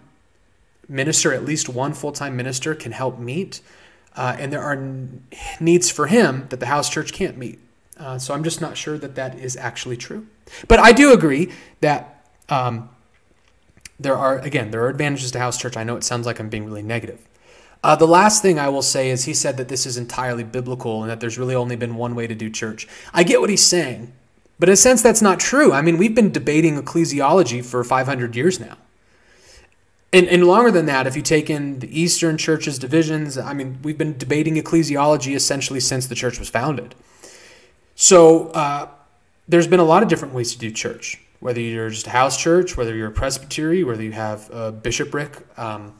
minister, 0.87 1.33
at 1.33 1.43
least 1.43 1.67
one 1.67 1.93
full 1.93 2.11
time 2.11 2.37
minister, 2.37 2.75
can 2.75 2.91
help 2.91 3.17
meet. 3.17 3.61
Uh, 4.15 4.35
and 4.39 4.53
there 4.53 4.61
are 4.61 4.79
needs 5.59 5.89
for 5.89 6.05
him 6.05 6.45
that 6.49 6.59
the 6.59 6.67
house 6.67 6.87
church 6.87 7.13
can't 7.13 7.35
meet. 7.35 7.59
Uh, 7.97 8.19
so 8.19 8.33
I'm 8.35 8.43
just 8.43 8.61
not 8.61 8.77
sure 8.77 8.97
that 8.99 9.15
that 9.15 9.37
is 9.39 9.57
actually 9.57 9.97
true. 9.97 10.27
But 10.67 10.79
I 10.79 10.91
do 10.91 11.11
agree 11.13 11.51
that 11.81 12.23
um, 12.47 12.89
there 13.99 14.15
are, 14.15 14.37
again, 14.39 14.69
there 14.69 14.83
are 14.83 14.89
advantages 14.89 15.31
to 15.31 15.39
house 15.39 15.57
church. 15.57 15.75
I 15.75 15.83
know 15.83 15.95
it 15.95 16.03
sounds 16.03 16.27
like 16.27 16.39
I'm 16.39 16.49
being 16.49 16.65
really 16.65 16.83
negative. 16.83 17.27
Uh, 17.83 17.95
the 17.95 18.07
last 18.07 18.43
thing 18.43 18.59
I 18.59 18.69
will 18.69 18.83
say 18.83 19.09
is 19.09 19.25
he 19.25 19.33
said 19.33 19.57
that 19.57 19.67
this 19.67 19.85
is 19.87 19.97
entirely 19.97 20.43
biblical 20.43 21.01
and 21.01 21.09
that 21.09 21.19
there's 21.19 21.39
really 21.39 21.55
only 21.55 21.75
been 21.75 21.95
one 21.95 22.13
way 22.13 22.27
to 22.27 22.35
do 22.35 22.49
church. 22.49 22.87
I 23.13 23.23
get 23.23 23.41
what 23.41 23.49
he's 23.49 23.65
saying, 23.65 24.13
but 24.59 24.69
in 24.69 24.73
a 24.73 24.77
sense, 24.77 25.01
that's 25.01 25.21
not 25.21 25.39
true. 25.39 25.71
I 25.71 25.81
mean, 25.81 25.97
we've 25.97 26.15
been 26.15 26.31
debating 26.31 26.81
ecclesiology 26.81 27.63
for 27.63 27.83
500 27.83 28.35
years 28.35 28.59
now 28.59 28.77
and, 30.13 30.27
and 30.27 30.45
longer 30.45 30.71
than 30.71 30.85
that, 30.85 31.05
if 31.05 31.15
you 31.15 31.21
take 31.21 31.49
in 31.49 31.79
the 31.79 31.99
Eastern 31.99 32.37
church's 32.37 32.79
divisions, 32.79 33.37
I 33.37 33.53
mean, 33.53 33.79
we've 33.83 33.97
been 33.97 34.17
debating 34.17 34.55
ecclesiology 34.55 35.35
essentially 35.35 35.79
since 35.79 36.07
the 36.07 36.15
church 36.15 36.39
was 36.39 36.49
founded. 36.49 36.95
So 37.95 38.49
uh, 38.49 38.89
there's 39.47 39.67
been 39.67 39.79
a 39.79 39.85
lot 39.85 40.03
of 40.03 40.09
different 40.09 40.33
ways 40.33 40.53
to 40.53 40.59
do 40.59 40.71
church, 40.71 41.21
whether 41.39 41.59
you're 41.59 41.89
just 41.89 42.07
a 42.07 42.11
house 42.11 42.37
church, 42.37 42.77
whether 42.77 42.95
you're 42.95 43.09
a 43.09 43.11
presbytery, 43.11 43.83
whether 43.83 44.03
you 44.03 44.13
have 44.13 44.49
a 44.51 44.71
bishopric. 44.71 45.45
Um, 45.57 45.93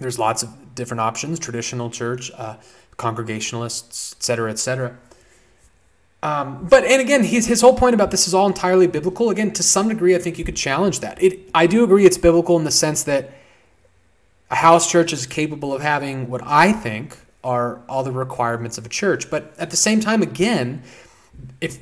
There's 0.00 0.18
lots 0.18 0.42
of 0.42 0.74
different 0.74 1.00
options: 1.00 1.38
traditional 1.38 1.88
church, 1.88 2.30
uh, 2.36 2.56
Congregationalists, 2.96 4.12
etc., 4.12 4.50
etc. 4.50 4.98
Um, 6.24 6.66
but 6.70 6.84
and 6.84 7.02
again, 7.02 7.22
his 7.22 7.46
his 7.46 7.60
whole 7.60 7.76
point 7.76 7.94
about 7.94 8.10
this 8.10 8.26
is 8.26 8.32
all 8.32 8.46
entirely 8.46 8.86
biblical. 8.86 9.28
Again, 9.28 9.52
to 9.52 9.62
some 9.62 9.88
degree, 9.88 10.14
I 10.14 10.18
think 10.18 10.38
you 10.38 10.44
could 10.44 10.56
challenge 10.56 11.00
that. 11.00 11.22
It 11.22 11.50
I 11.54 11.66
do 11.66 11.84
agree 11.84 12.06
it's 12.06 12.16
biblical 12.16 12.56
in 12.56 12.64
the 12.64 12.70
sense 12.70 13.02
that 13.02 13.30
a 14.50 14.54
house 14.54 14.90
church 14.90 15.12
is 15.12 15.26
capable 15.26 15.74
of 15.74 15.82
having 15.82 16.30
what 16.30 16.40
I 16.42 16.72
think 16.72 17.18
are 17.44 17.82
all 17.90 18.02
the 18.02 18.10
requirements 18.10 18.78
of 18.78 18.86
a 18.86 18.88
church. 18.88 19.28
But 19.28 19.52
at 19.58 19.68
the 19.68 19.76
same 19.76 20.00
time, 20.00 20.22
again, 20.22 20.82
if 21.60 21.78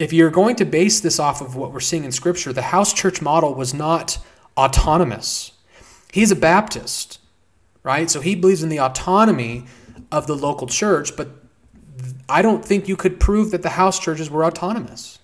if 0.00 0.12
you're 0.12 0.30
going 0.30 0.56
to 0.56 0.64
base 0.64 0.98
this 0.98 1.20
off 1.20 1.40
of 1.40 1.54
what 1.54 1.72
we're 1.72 1.78
seeing 1.78 2.02
in 2.02 2.10
Scripture, 2.10 2.52
the 2.52 2.62
house 2.62 2.92
church 2.92 3.22
model 3.22 3.54
was 3.54 3.72
not 3.72 4.18
autonomous. 4.56 5.52
He's 6.12 6.32
a 6.32 6.36
Baptist, 6.36 7.20
right? 7.84 8.10
So 8.10 8.20
he 8.20 8.34
believes 8.34 8.64
in 8.64 8.70
the 8.70 8.80
autonomy 8.80 9.66
of 10.10 10.26
the 10.26 10.34
local 10.34 10.66
church, 10.66 11.16
but 11.16 11.28
I 12.28 12.42
don't 12.42 12.64
think 12.64 12.88
you 12.88 12.96
could 12.96 13.18
prove 13.18 13.50
that 13.50 13.62
the 13.62 13.70
house 13.70 13.98
churches 13.98 14.30
were 14.30 14.44
autonomous. 14.44 15.18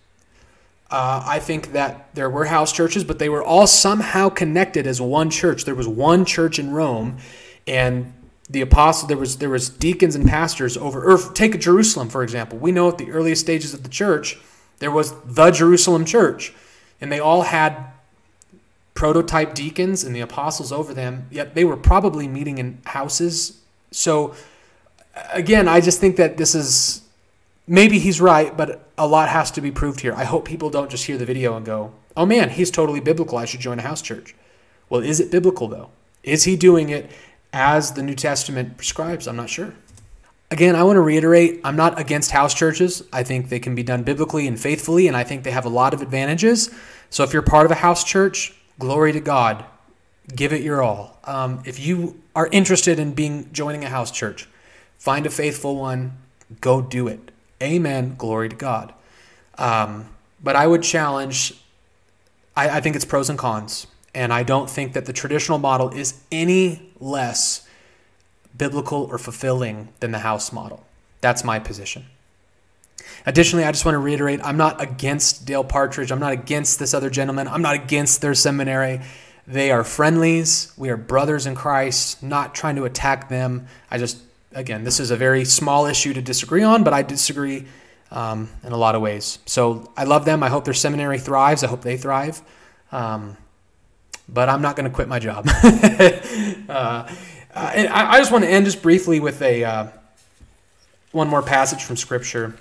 Uh, 0.91 1.23
I 1.27 1.39
think 1.39 1.73
that 1.73 2.15
there 2.15 2.31
were 2.31 2.45
house 2.45 2.73
churches, 2.73 3.05
but 3.05 3.19
they 3.19 3.29
were 3.29 3.43
all 3.43 3.67
somehow 3.67 4.29
connected 4.29 4.87
as 4.87 5.01
one 5.01 5.31
church. 5.31 5.65
There 5.65 5.75
was 5.75 5.89
one 5.89 6.25
church 6.25 6.59
in 6.59 6.73
Rome, 6.73 7.19
and 7.67 8.13
the 8.49 8.61
apostle 8.61 9.09
there 9.09 9.17
was 9.17 9.39
there 9.39 9.51
was 9.51 9.71
deacons 9.71 10.15
and 10.15 10.29
pastors 10.29 10.77
over. 10.77 11.03
Or 11.11 11.19
take 11.33 11.59
Jerusalem 11.59 12.11
for 12.11 12.23
example. 12.23 12.59
We 12.59 12.71
know 12.73 12.89
at 12.89 12.99
the 12.99 13.11
earliest 13.11 13.41
stages 13.41 13.75
of 13.75 13.83
the 13.83 13.89
church 13.89 14.39
there 14.79 14.91
was 14.91 15.15
the 15.25 15.51
Jerusalem 15.51 16.05
church, 16.05 16.53
and 17.01 17.11
they 17.11 17.21
all 17.21 17.43
had 17.43 17.77
prototype 18.95 19.55
deacons 19.55 20.05
and 20.05 20.15
the 20.15 20.21
apostles 20.21 20.71
over 20.71 20.95
them. 20.95 21.27
Yet 21.31 21.55
they 21.55 21.65
were 21.65 21.77
probably 21.77 22.29
meeting 22.29 22.59
in 22.59 22.79
houses. 22.85 23.61
So 23.91 24.35
again, 25.33 25.69
I 25.69 25.81
just 25.81 26.01
think 26.01 26.17
that 26.17 26.37
this 26.37 26.55
is 26.55 27.03
maybe 27.67 27.99
he's 27.99 28.21
right, 28.21 28.57
but 28.57 28.89
a 28.99 29.07
lot 29.07 29.29
has 29.29 29.51
to 29.53 29.61
be 29.61 29.71
proved 29.71 30.01
here. 30.01 30.15
I 30.15 30.25
hope 30.25 30.45
people 30.45 30.71
don't 30.71 30.91
just 30.91 31.07
hear 31.07 31.19
the 31.19 31.27
video 31.27 31.57
and 31.57 31.65
go, 31.65 31.93
oh 32.17 32.27
man, 32.27 32.51
he's 32.51 32.71
totally 32.71 33.01
biblical. 33.01 33.39
I 33.39 33.45
should 33.45 33.61
join 33.61 33.79
a 33.79 33.83
house 33.83 34.03
church. 34.03 34.35
Well, 34.89 35.03
is 35.03 35.21
it 35.21 35.31
biblical 35.31 35.69
though? 35.69 35.91
Is 36.23 36.45
he 36.45 36.57
doing 36.57 36.91
it 36.91 37.11
as 37.53 37.93
the 37.93 38.03
New 38.03 38.15
Testament 38.15 38.77
prescribes? 38.77 39.27
I'm 39.27 39.37
not 39.37 39.51
sure. 39.51 39.75
Again, 40.51 40.77
I 40.77 40.83
want 40.85 40.97
to 40.97 41.01
reiterate 41.01 41.61
I'm 41.65 41.77
not 41.77 41.99
against 41.99 42.31
house 42.31 42.55
churches. 42.55 43.03
I 43.13 43.23
think 43.23 43.49
they 43.49 43.59
can 43.59 43.75
be 43.75 43.83
done 43.83 44.03
biblically 44.03 44.47
and 44.47 44.61
faithfully, 44.61 45.09
and 45.09 45.17
I 45.17 45.25
think 45.25 45.43
they 45.43 45.51
have 45.51 45.65
a 45.65 45.71
lot 45.71 45.95
of 45.95 46.03
advantages. 46.03 46.71
So 47.11 47.25
if 47.25 47.33
you're 47.33 47.43
part 47.43 47.67
of 47.67 47.73
a 47.73 47.77
house 47.77 48.05
church, 48.05 48.55
glory 48.79 49.13
to 49.13 49.21
God. 49.21 49.65
Give 50.35 50.53
it 50.53 50.63
your 50.63 50.83
all. 50.83 51.19
Um, 51.25 51.63
if 51.65 51.79
you 51.85 52.21
are 52.35 52.49
interested 52.49 52.99
in 52.99 53.13
being 53.15 53.51
joining 53.53 53.85
a 53.85 53.89
house 53.89 54.11
church, 54.11 54.49
Find 54.99 55.27
a 55.27 55.31
faithful 55.31 55.77
one, 55.77 56.19
go 56.61 56.81
do 56.81 57.09
it. 57.09 57.31
Amen. 57.63 58.15
Glory 58.17 58.49
to 58.49 58.57
God. 58.57 58.95
Um, 59.59 60.09
but 60.43 60.57
I 60.57 60.67
would 60.67 60.83
challenge, 60.83 61.55
I, 62.57 62.69
I 62.69 62.81
think 62.81 62.97
it's 62.97 63.05
pros 63.05 63.31
and 63.31 63.39
cons. 63.39 63.87
And 64.15 64.33
I 64.33 64.43
don't 64.43 64.71
think 64.71 64.93
that 64.93 65.07
the 65.07 65.13
traditional 65.13 65.59
model 65.59 65.91
is 65.91 66.21
any 66.31 66.93
less 67.01 67.67
biblical 68.57 69.05
or 69.11 69.19
fulfilling 69.19 69.89
than 70.01 70.13
the 70.13 70.21
house 70.21 70.53
model. 70.53 70.87
That's 71.21 71.43
my 71.43 71.59
position. 71.59 72.07
Additionally, 73.27 73.65
I 73.65 73.73
just 73.73 73.85
want 73.85 73.95
to 73.95 73.99
reiterate 73.99 74.41
I'm 74.45 74.57
not 74.57 74.81
against 74.81 75.47
Dale 75.47 75.65
Partridge. 75.65 76.13
I'm 76.13 76.21
not 76.21 76.33
against 76.33 76.79
this 76.79 76.95
other 76.95 77.11
gentleman. 77.11 77.49
I'm 77.49 77.63
not 77.63 77.75
against 77.75 78.21
their 78.21 78.35
seminary. 78.35 79.01
They 79.47 79.71
are 79.71 79.85
friendlies. 79.85 80.73
We 80.77 80.91
are 80.91 80.97
brothers 80.97 81.47
in 81.47 81.55
Christ, 81.55 82.23
not 82.23 82.55
trying 82.55 82.77
to 82.77 82.85
attack 82.85 83.29
them. 83.29 83.67
I 83.91 83.99
just 83.99 84.19
again, 84.55 84.85
this 84.85 85.01
is 85.01 85.11
a 85.11 85.17
very 85.17 85.45
small 85.45 85.87
issue 85.87 86.13
to 86.15 86.23
disagree 86.23 86.63
on, 86.63 86.85
but 86.85 86.93
I 86.93 87.03
disagree 87.03 87.67
um, 88.11 88.49
in 88.63 88.73
a 88.73 88.77
lot 88.77 88.95
of 88.95 89.03
ways. 89.03 89.39
So 89.47 89.91
I 89.97 90.05
love 90.05 90.25
them. 90.25 90.43
I 90.43 90.49
hope 90.49 90.65
their 90.65 90.75
seminary 90.75 91.19
thrives. 91.19 91.65
I 91.65 91.67
hope 91.67 91.83
they 91.83 91.97
thrive. 91.97 92.41
Um, 92.93 93.37
but 94.29 94.49
I'm 94.49 94.63
not 94.63 94.77
going 94.77 94.89
to 94.89 94.95
quit 94.95 95.09
my 95.09 95.19
job. 95.19 95.47
uh, 96.69 97.13
and 97.55 97.89
I, 97.89 98.13
I, 98.13 98.19
just 98.19 98.33
want 98.33 98.45
to 98.45 98.51
end 98.51 98.65
just 98.65 98.83
briefly 98.83 99.21
with 99.21 99.43
a 99.43 99.65
uh, 99.65 99.87
one 101.13 101.29
more 101.29 101.43
passage 101.43 101.83
from 101.83 101.97
Scripture. 101.97 102.57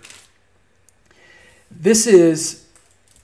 This 1.72 2.06
is, 2.06 2.66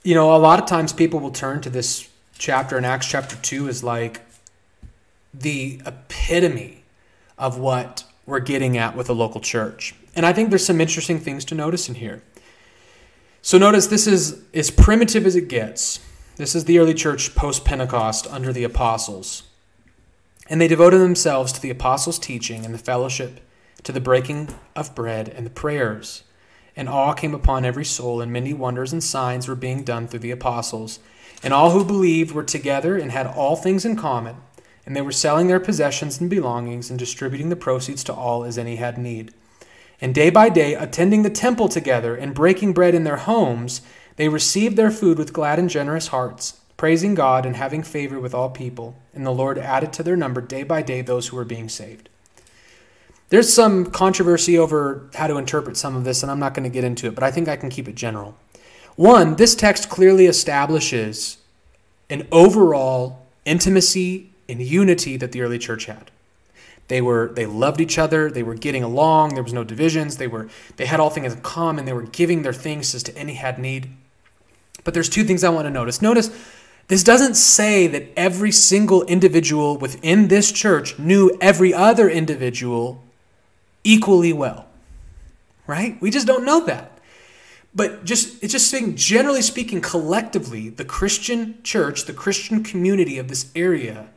you 0.03 0.15
know, 0.15 0.35
a 0.35 0.37
lot 0.37 0.59
of 0.59 0.65
times 0.67 0.93
people 0.93 1.19
will 1.19 1.31
turn 1.31 1.61
to 1.61 1.69
this 1.69 2.07
chapter 2.37 2.77
in 2.77 2.85
Acts 2.85 3.07
chapter 3.07 3.35
2 3.35 3.67
as 3.67 3.83
like 3.83 4.21
the 5.33 5.81
epitome 5.85 6.83
of 7.37 7.59
what 7.59 8.03
we're 8.29 8.39
getting 8.39 8.77
at 8.77 8.95
with 8.95 9.09
a 9.09 9.13
local 9.13 9.41
church. 9.41 9.95
And 10.15 10.25
I 10.25 10.33
think 10.33 10.49
there's 10.49 10.65
some 10.65 10.81
interesting 10.81 11.19
things 11.19 11.43
to 11.45 11.55
notice 11.55 11.89
in 11.89 11.95
here. 11.95 12.21
So 13.41 13.57
notice 13.57 13.87
this 13.87 14.07
is 14.07 14.41
as 14.53 14.69
primitive 14.69 15.25
as 15.25 15.35
it 15.35 15.47
gets. 15.47 15.99
This 16.35 16.55
is 16.55 16.65
the 16.65 16.79
early 16.79 16.93
church 16.93 17.35
post 17.35 17.65
Pentecost 17.65 18.27
under 18.27 18.53
the 18.53 18.63
apostles. 18.63 19.43
And 20.49 20.59
they 20.59 20.67
devoted 20.67 20.99
themselves 20.99 21.51
to 21.53 21.61
the 21.61 21.69
apostles' 21.69 22.19
teaching 22.19 22.65
and 22.65 22.73
the 22.73 22.79
fellowship, 22.79 23.39
to 23.83 23.91
the 23.91 24.01
breaking 24.01 24.49
of 24.75 24.95
bread 24.95 25.29
and 25.29 25.45
the 25.45 25.51
prayers. 25.51 26.23
And 26.75 26.89
awe 26.89 27.13
came 27.13 27.33
upon 27.35 27.65
every 27.65 27.85
soul, 27.85 28.21
and 28.21 28.31
many 28.31 28.53
wonders 28.53 28.93
and 28.93 29.03
signs 29.03 29.47
were 29.47 29.55
being 29.55 29.83
done 29.83 30.07
through 30.07 30.21
the 30.21 30.31
apostles. 30.31 30.99
And 31.43 31.53
all 31.53 31.71
who 31.71 31.85
believed 31.85 32.31
were 32.31 32.43
together 32.43 32.97
and 32.97 33.11
had 33.11 33.27
all 33.27 33.55
things 33.55 33.85
in 33.85 33.95
common 33.95 34.37
and 34.89 34.95
they 34.95 35.03
were 35.03 35.11
selling 35.11 35.45
their 35.45 35.59
possessions 35.59 36.19
and 36.19 36.31
belongings 36.31 36.89
and 36.89 36.97
distributing 36.97 37.49
the 37.49 37.55
proceeds 37.55 38.03
to 38.03 38.11
all 38.11 38.43
as 38.43 38.57
any 38.57 38.77
had 38.77 38.97
need. 38.97 39.31
And 40.01 40.15
day 40.15 40.31
by 40.31 40.49
day, 40.49 40.73
attending 40.73 41.21
the 41.21 41.29
temple 41.29 41.69
together 41.69 42.15
and 42.15 42.33
breaking 42.33 42.73
bread 42.73 42.95
in 42.95 43.03
their 43.03 43.17
homes, 43.17 43.81
they 44.15 44.29
received 44.29 44.77
their 44.77 44.89
food 44.89 45.19
with 45.19 45.31
glad 45.31 45.59
and 45.59 45.69
generous 45.69 46.07
hearts, 46.07 46.59
praising 46.75 47.13
God 47.13 47.45
and 47.45 47.55
having 47.55 47.83
favor 47.83 48.19
with 48.19 48.33
all 48.33 48.49
people. 48.49 48.95
And 49.13 49.27
the 49.27 49.31
Lord 49.31 49.59
added 49.59 49.93
to 49.93 50.01
their 50.01 50.17
number 50.17 50.41
day 50.41 50.63
by 50.63 50.81
day 50.81 51.03
those 51.03 51.27
who 51.27 51.37
were 51.37 51.45
being 51.45 51.69
saved. 51.69 52.09
There's 53.29 53.53
some 53.53 53.91
controversy 53.91 54.57
over 54.57 55.07
how 55.13 55.27
to 55.27 55.37
interpret 55.37 55.77
some 55.77 55.95
of 55.95 56.03
this, 56.03 56.23
and 56.23 56.31
I'm 56.31 56.39
not 56.39 56.55
going 56.55 56.67
to 56.67 56.73
get 56.73 56.83
into 56.83 57.05
it, 57.05 57.13
but 57.13 57.23
I 57.23 57.29
think 57.29 57.47
I 57.47 57.57
can 57.57 57.69
keep 57.69 57.87
it 57.87 57.93
general. 57.93 58.35
One, 58.95 59.35
this 59.35 59.53
text 59.53 59.87
clearly 59.87 60.25
establishes 60.25 61.37
an 62.09 62.27
overall 62.31 63.27
intimacy 63.45 64.28
in 64.49 64.59
unity 64.59 65.15
that 65.15 65.31
the 65.31 65.41
early 65.41 65.59
church 65.59 65.85
had. 65.85 66.11
They 66.89 67.01
were 67.01 67.31
they 67.33 67.45
loved 67.45 67.79
each 67.79 67.99
other, 67.99 68.31
they 68.31 68.41
were 68.41 68.55
getting 68.55 68.83
along, 68.83 69.35
there 69.35 69.43
was 69.43 69.53
no 69.53 69.63
divisions, 69.63 70.17
they 70.17 70.27
were 70.27 70.49
they 70.77 70.87
had 70.87 70.99
all 70.99 71.11
things 71.11 71.33
in 71.33 71.41
common, 71.41 71.85
they 71.85 71.93
were 71.93 72.01
giving 72.01 72.41
their 72.41 72.53
things 72.53 72.95
as 72.95 73.03
to 73.03 73.15
any 73.15 73.35
had 73.35 73.59
need. 73.59 73.91
But 74.83 74.95
there's 74.95 75.09
two 75.09 75.23
things 75.23 75.43
I 75.43 75.49
want 75.49 75.67
to 75.67 75.71
notice. 75.71 76.01
Notice 76.01 76.31
this 76.87 77.03
doesn't 77.03 77.35
say 77.35 77.85
that 77.85 78.07
every 78.17 78.51
single 78.51 79.03
individual 79.03 79.77
within 79.77 80.29
this 80.29 80.51
church 80.51 80.97
knew 80.97 81.37
every 81.39 81.71
other 81.71 82.09
individual 82.09 83.03
equally 83.83 84.33
well. 84.33 84.65
Right? 85.67 86.01
We 86.01 86.09
just 86.09 86.25
don't 86.25 86.43
know 86.43 86.65
that. 86.65 86.99
But 87.75 88.03
just 88.03 88.43
it's 88.43 88.51
just 88.51 88.71
saying 88.71 88.95
generally 88.95 89.43
speaking 89.43 89.79
collectively 89.79 90.69
the 90.69 90.85
Christian 90.85 91.61
church, 91.61 92.05
the 92.05 92.13
Christian 92.13 92.63
community 92.63 93.19
of 93.19 93.27
this 93.27 93.51
area 93.55 94.07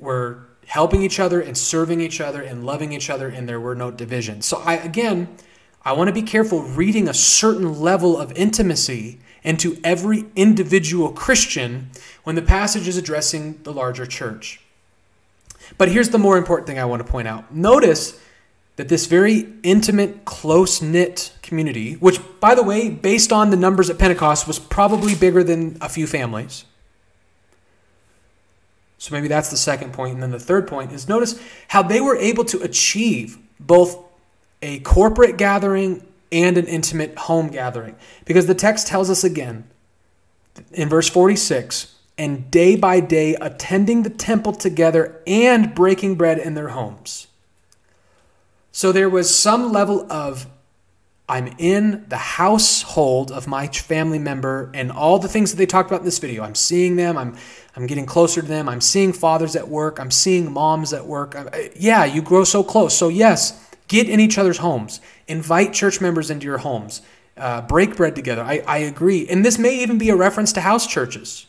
were 0.00 0.46
helping 0.66 1.02
each 1.02 1.18
other 1.18 1.40
and 1.40 1.56
serving 1.56 2.00
each 2.00 2.20
other 2.20 2.42
and 2.42 2.64
loving 2.64 2.92
each 2.92 3.08
other, 3.10 3.28
and 3.28 3.48
there 3.48 3.60
were 3.60 3.74
no 3.74 3.90
divisions. 3.90 4.46
So, 4.46 4.58
I 4.58 4.74
again, 4.74 5.28
I 5.84 5.92
want 5.92 6.08
to 6.08 6.14
be 6.14 6.22
careful 6.22 6.62
reading 6.62 7.08
a 7.08 7.14
certain 7.14 7.80
level 7.80 8.18
of 8.18 8.32
intimacy 8.32 9.20
into 9.42 9.78
every 9.82 10.26
individual 10.36 11.10
Christian 11.12 11.90
when 12.24 12.36
the 12.36 12.42
passage 12.42 12.86
is 12.88 12.96
addressing 12.96 13.62
the 13.62 13.72
larger 13.72 14.04
church. 14.04 14.60
But 15.76 15.90
here's 15.90 16.10
the 16.10 16.18
more 16.18 16.36
important 16.36 16.66
thing 16.66 16.78
I 16.78 16.84
want 16.84 17.04
to 17.04 17.10
point 17.10 17.28
out. 17.28 17.54
Notice 17.54 18.18
that 18.76 18.88
this 18.88 19.06
very 19.06 19.52
intimate, 19.62 20.24
close 20.24 20.80
knit 20.80 21.32
community, 21.42 21.94
which, 21.94 22.20
by 22.40 22.54
the 22.54 22.62
way, 22.62 22.88
based 22.88 23.32
on 23.32 23.50
the 23.50 23.56
numbers 23.56 23.90
at 23.90 23.98
Pentecost, 23.98 24.46
was 24.46 24.58
probably 24.58 25.14
bigger 25.14 25.42
than 25.42 25.76
a 25.80 25.88
few 25.88 26.06
families, 26.06 26.64
so 28.98 29.14
maybe 29.14 29.28
that's 29.28 29.50
the 29.50 29.56
second 29.56 29.92
point. 29.92 30.14
And 30.14 30.22
then 30.22 30.32
the 30.32 30.40
third 30.40 30.66
point 30.66 30.92
is 30.92 31.08
notice 31.08 31.40
how 31.68 31.82
they 31.82 32.00
were 32.00 32.16
able 32.16 32.44
to 32.46 32.60
achieve 32.62 33.38
both 33.60 34.04
a 34.60 34.80
corporate 34.80 35.38
gathering 35.38 36.04
and 36.32 36.58
an 36.58 36.66
intimate 36.66 37.16
home 37.16 37.48
gathering. 37.48 37.96
Because 38.24 38.46
the 38.46 38.54
text 38.54 38.88
tells 38.88 39.08
us 39.08 39.24
again 39.24 39.64
in 40.72 40.88
verse 40.88 41.08
46 41.08 41.94
and 42.18 42.50
day 42.50 42.74
by 42.74 42.98
day 42.98 43.36
attending 43.36 44.02
the 44.02 44.10
temple 44.10 44.52
together 44.52 45.22
and 45.26 45.74
breaking 45.74 46.16
bread 46.16 46.38
in 46.38 46.54
their 46.54 46.70
homes. 46.70 47.28
So 48.72 48.90
there 48.90 49.08
was 49.08 49.36
some 49.36 49.72
level 49.72 50.10
of 50.10 50.46
I'm 51.28 51.54
in 51.58 52.06
the 52.08 52.16
household 52.16 53.30
of 53.30 53.46
my 53.46 53.66
family 53.66 54.18
member 54.18 54.70
and 54.72 54.90
all 54.90 55.18
the 55.18 55.28
things 55.28 55.50
that 55.50 55.58
they 55.58 55.66
talked 55.66 55.90
about 55.90 56.00
in 56.00 56.06
this 56.06 56.18
video. 56.18 56.42
I'm 56.42 56.54
seeing 56.54 56.96
them. 56.96 57.18
I'm 57.18 57.36
I'm 57.76 57.86
getting 57.86 58.06
closer 58.06 58.40
to 58.40 58.46
them. 58.46 58.68
I'm 58.68 58.80
seeing 58.80 59.12
fathers 59.12 59.54
at 59.54 59.68
work. 59.68 60.00
I'm 60.00 60.10
seeing 60.10 60.52
moms 60.52 60.92
at 60.92 61.06
work. 61.06 61.36
I, 61.36 61.70
yeah, 61.76 62.04
you 62.04 62.22
grow 62.22 62.44
so 62.44 62.64
close. 62.64 62.96
So 62.96 63.08
yes, 63.08 63.70
get 63.88 64.08
in 64.08 64.20
each 64.20 64.38
other's 64.38 64.58
homes. 64.58 65.00
Invite 65.28 65.74
church 65.74 66.00
members 66.00 66.30
into 66.30 66.46
your 66.46 66.58
homes. 66.58 67.02
Uh, 67.36 67.60
break 67.60 67.94
bread 67.94 68.16
together. 68.16 68.42
I, 68.42 68.64
I 68.66 68.78
agree. 68.78 69.28
And 69.28 69.44
this 69.44 69.58
may 69.58 69.80
even 69.80 69.96
be 69.96 70.08
a 70.10 70.16
reference 70.16 70.52
to 70.54 70.60
house 70.62 70.86
churches. 70.88 71.46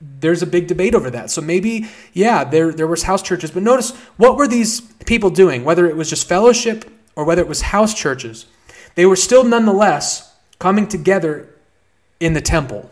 There's 0.00 0.42
a 0.42 0.46
big 0.46 0.68
debate 0.68 0.94
over 0.94 1.10
that. 1.10 1.30
So 1.30 1.40
maybe, 1.40 1.88
yeah, 2.12 2.44
there, 2.44 2.72
there 2.72 2.86
was 2.86 3.04
house 3.04 3.22
churches. 3.22 3.50
But 3.50 3.64
notice, 3.64 3.90
what 4.18 4.36
were 4.36 4.46
these 4.46 4.80
people 4.80 5.30
doing? 5.30 5.64
Whether 5.64 5.86
it 5.86 5.96
was 5.96 6.08
just 6.08 6.28
fellowship 6.28 6.84
or 7.16 7.24
whether 7.24 7.42
it 7.42 7.48
was 7.48 7.62
house 7.62 7.92
churches 7.94 8.46
they 8.94 9.06
were 9.06 9.16
still 9.16 9.44
nonetheless 9.44 10.34
coming 10.58 10.86
together 10.86 11.48
in 12.20 12.34
the 12.34 12.40
temple. 12.40 12.90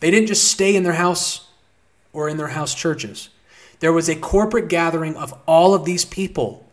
They 0.00 0.10
didn't 0.10 0.28
just 0.28 0.50
stay 0.50 0.76
in 0.76 0.82
their 0.82 0.94
house 0.94 1.48
or 2.12 2.28
in 2.28 2.36
their 2.36 2.48
house 2.48 2.74
churches. 2.74 3.28
There 3.80 3.92
was 3.92 4.08
a 4.08 4.16
corporate 4.16 4.68
gathering 4.68 5.16
of 5.16 5.34
all 5.46 5.74
of 5.74 5.84
these 5.84 6.04
people 6.04 6.67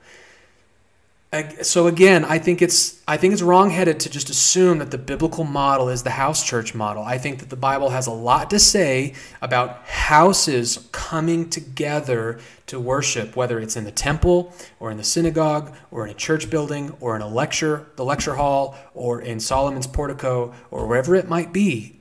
so 1.62 1.88
again, 1.88 2.26
I 2.26 2.40
think 2.40 2.62
it's 2.62 3.02
I 3.08 3.18
think 3.18 3.34
it's 3.34 3.42
wrongheaded 3.42 4.00
to 4.02 4.10
just 4.10 4.30
assume 4.30 4.80
that 4.80 4.92
the 4.92 4.98
biblical 4.98 5.44
model 5.44 5.90
is 5.90 6.04
the 6.04 6.12
house 6.12 6.44
church 6.44 6.76
model. 6.76 7.04
I 7.04 7.18
think 7.18 7.40
that 7.40 7.50
the 7.50 7.56
Bible 7.56 7.90
has 7.90 8.08
a 8.08 8.12
lot 8.12 8.50
to 8.50 8.60
say 8.60 9.14
about 9.42 9.84
houses 9.88 10.88
coming 10.92 11.50
together 11.50 12.40
to 12.68 12.80
worship, 12.80 13.36
whether 13.36 13.60
it's 13.60 13.76
in 13.76 13.84
the 13.84 13.92
temple 13.92 14.54
or 14.80 14.92
in 14.92 14.98
the 14.98 15.04
synagogue 15.04 15.76
or 15.92 16.06
in 16.06 16.12
a 16.12 16.16
church 16.16 16.50
building 16.50 16.96
or 17.00 17.16
in 17.16 17.22
a 17.22 17.28
lecture, 17.28 17.88
the 17.96 18.06
lecture 18.06 18.36
hall 18.36 18.76
or 18.94 19.22
in 19.22 19.40
Solomon's 19.40 19.88
portico 19.88 20.54
or 20.72 20.88
wherever 20.88 21.16
it 21.16 21.30
might 21.30 21.54
be. 21.54 22.00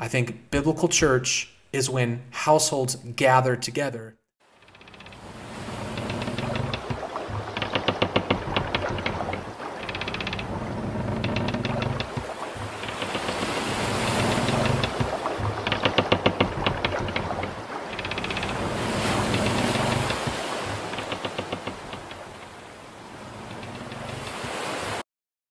I 0.00 0.08
think 0.08 0.50
biblical 0.50 0.88
church 0.88 1.52
is 1.72 1.88
when 1.88 2.22
households 2.30 2.96
gather 2.96 3.56
together 3.56 4.16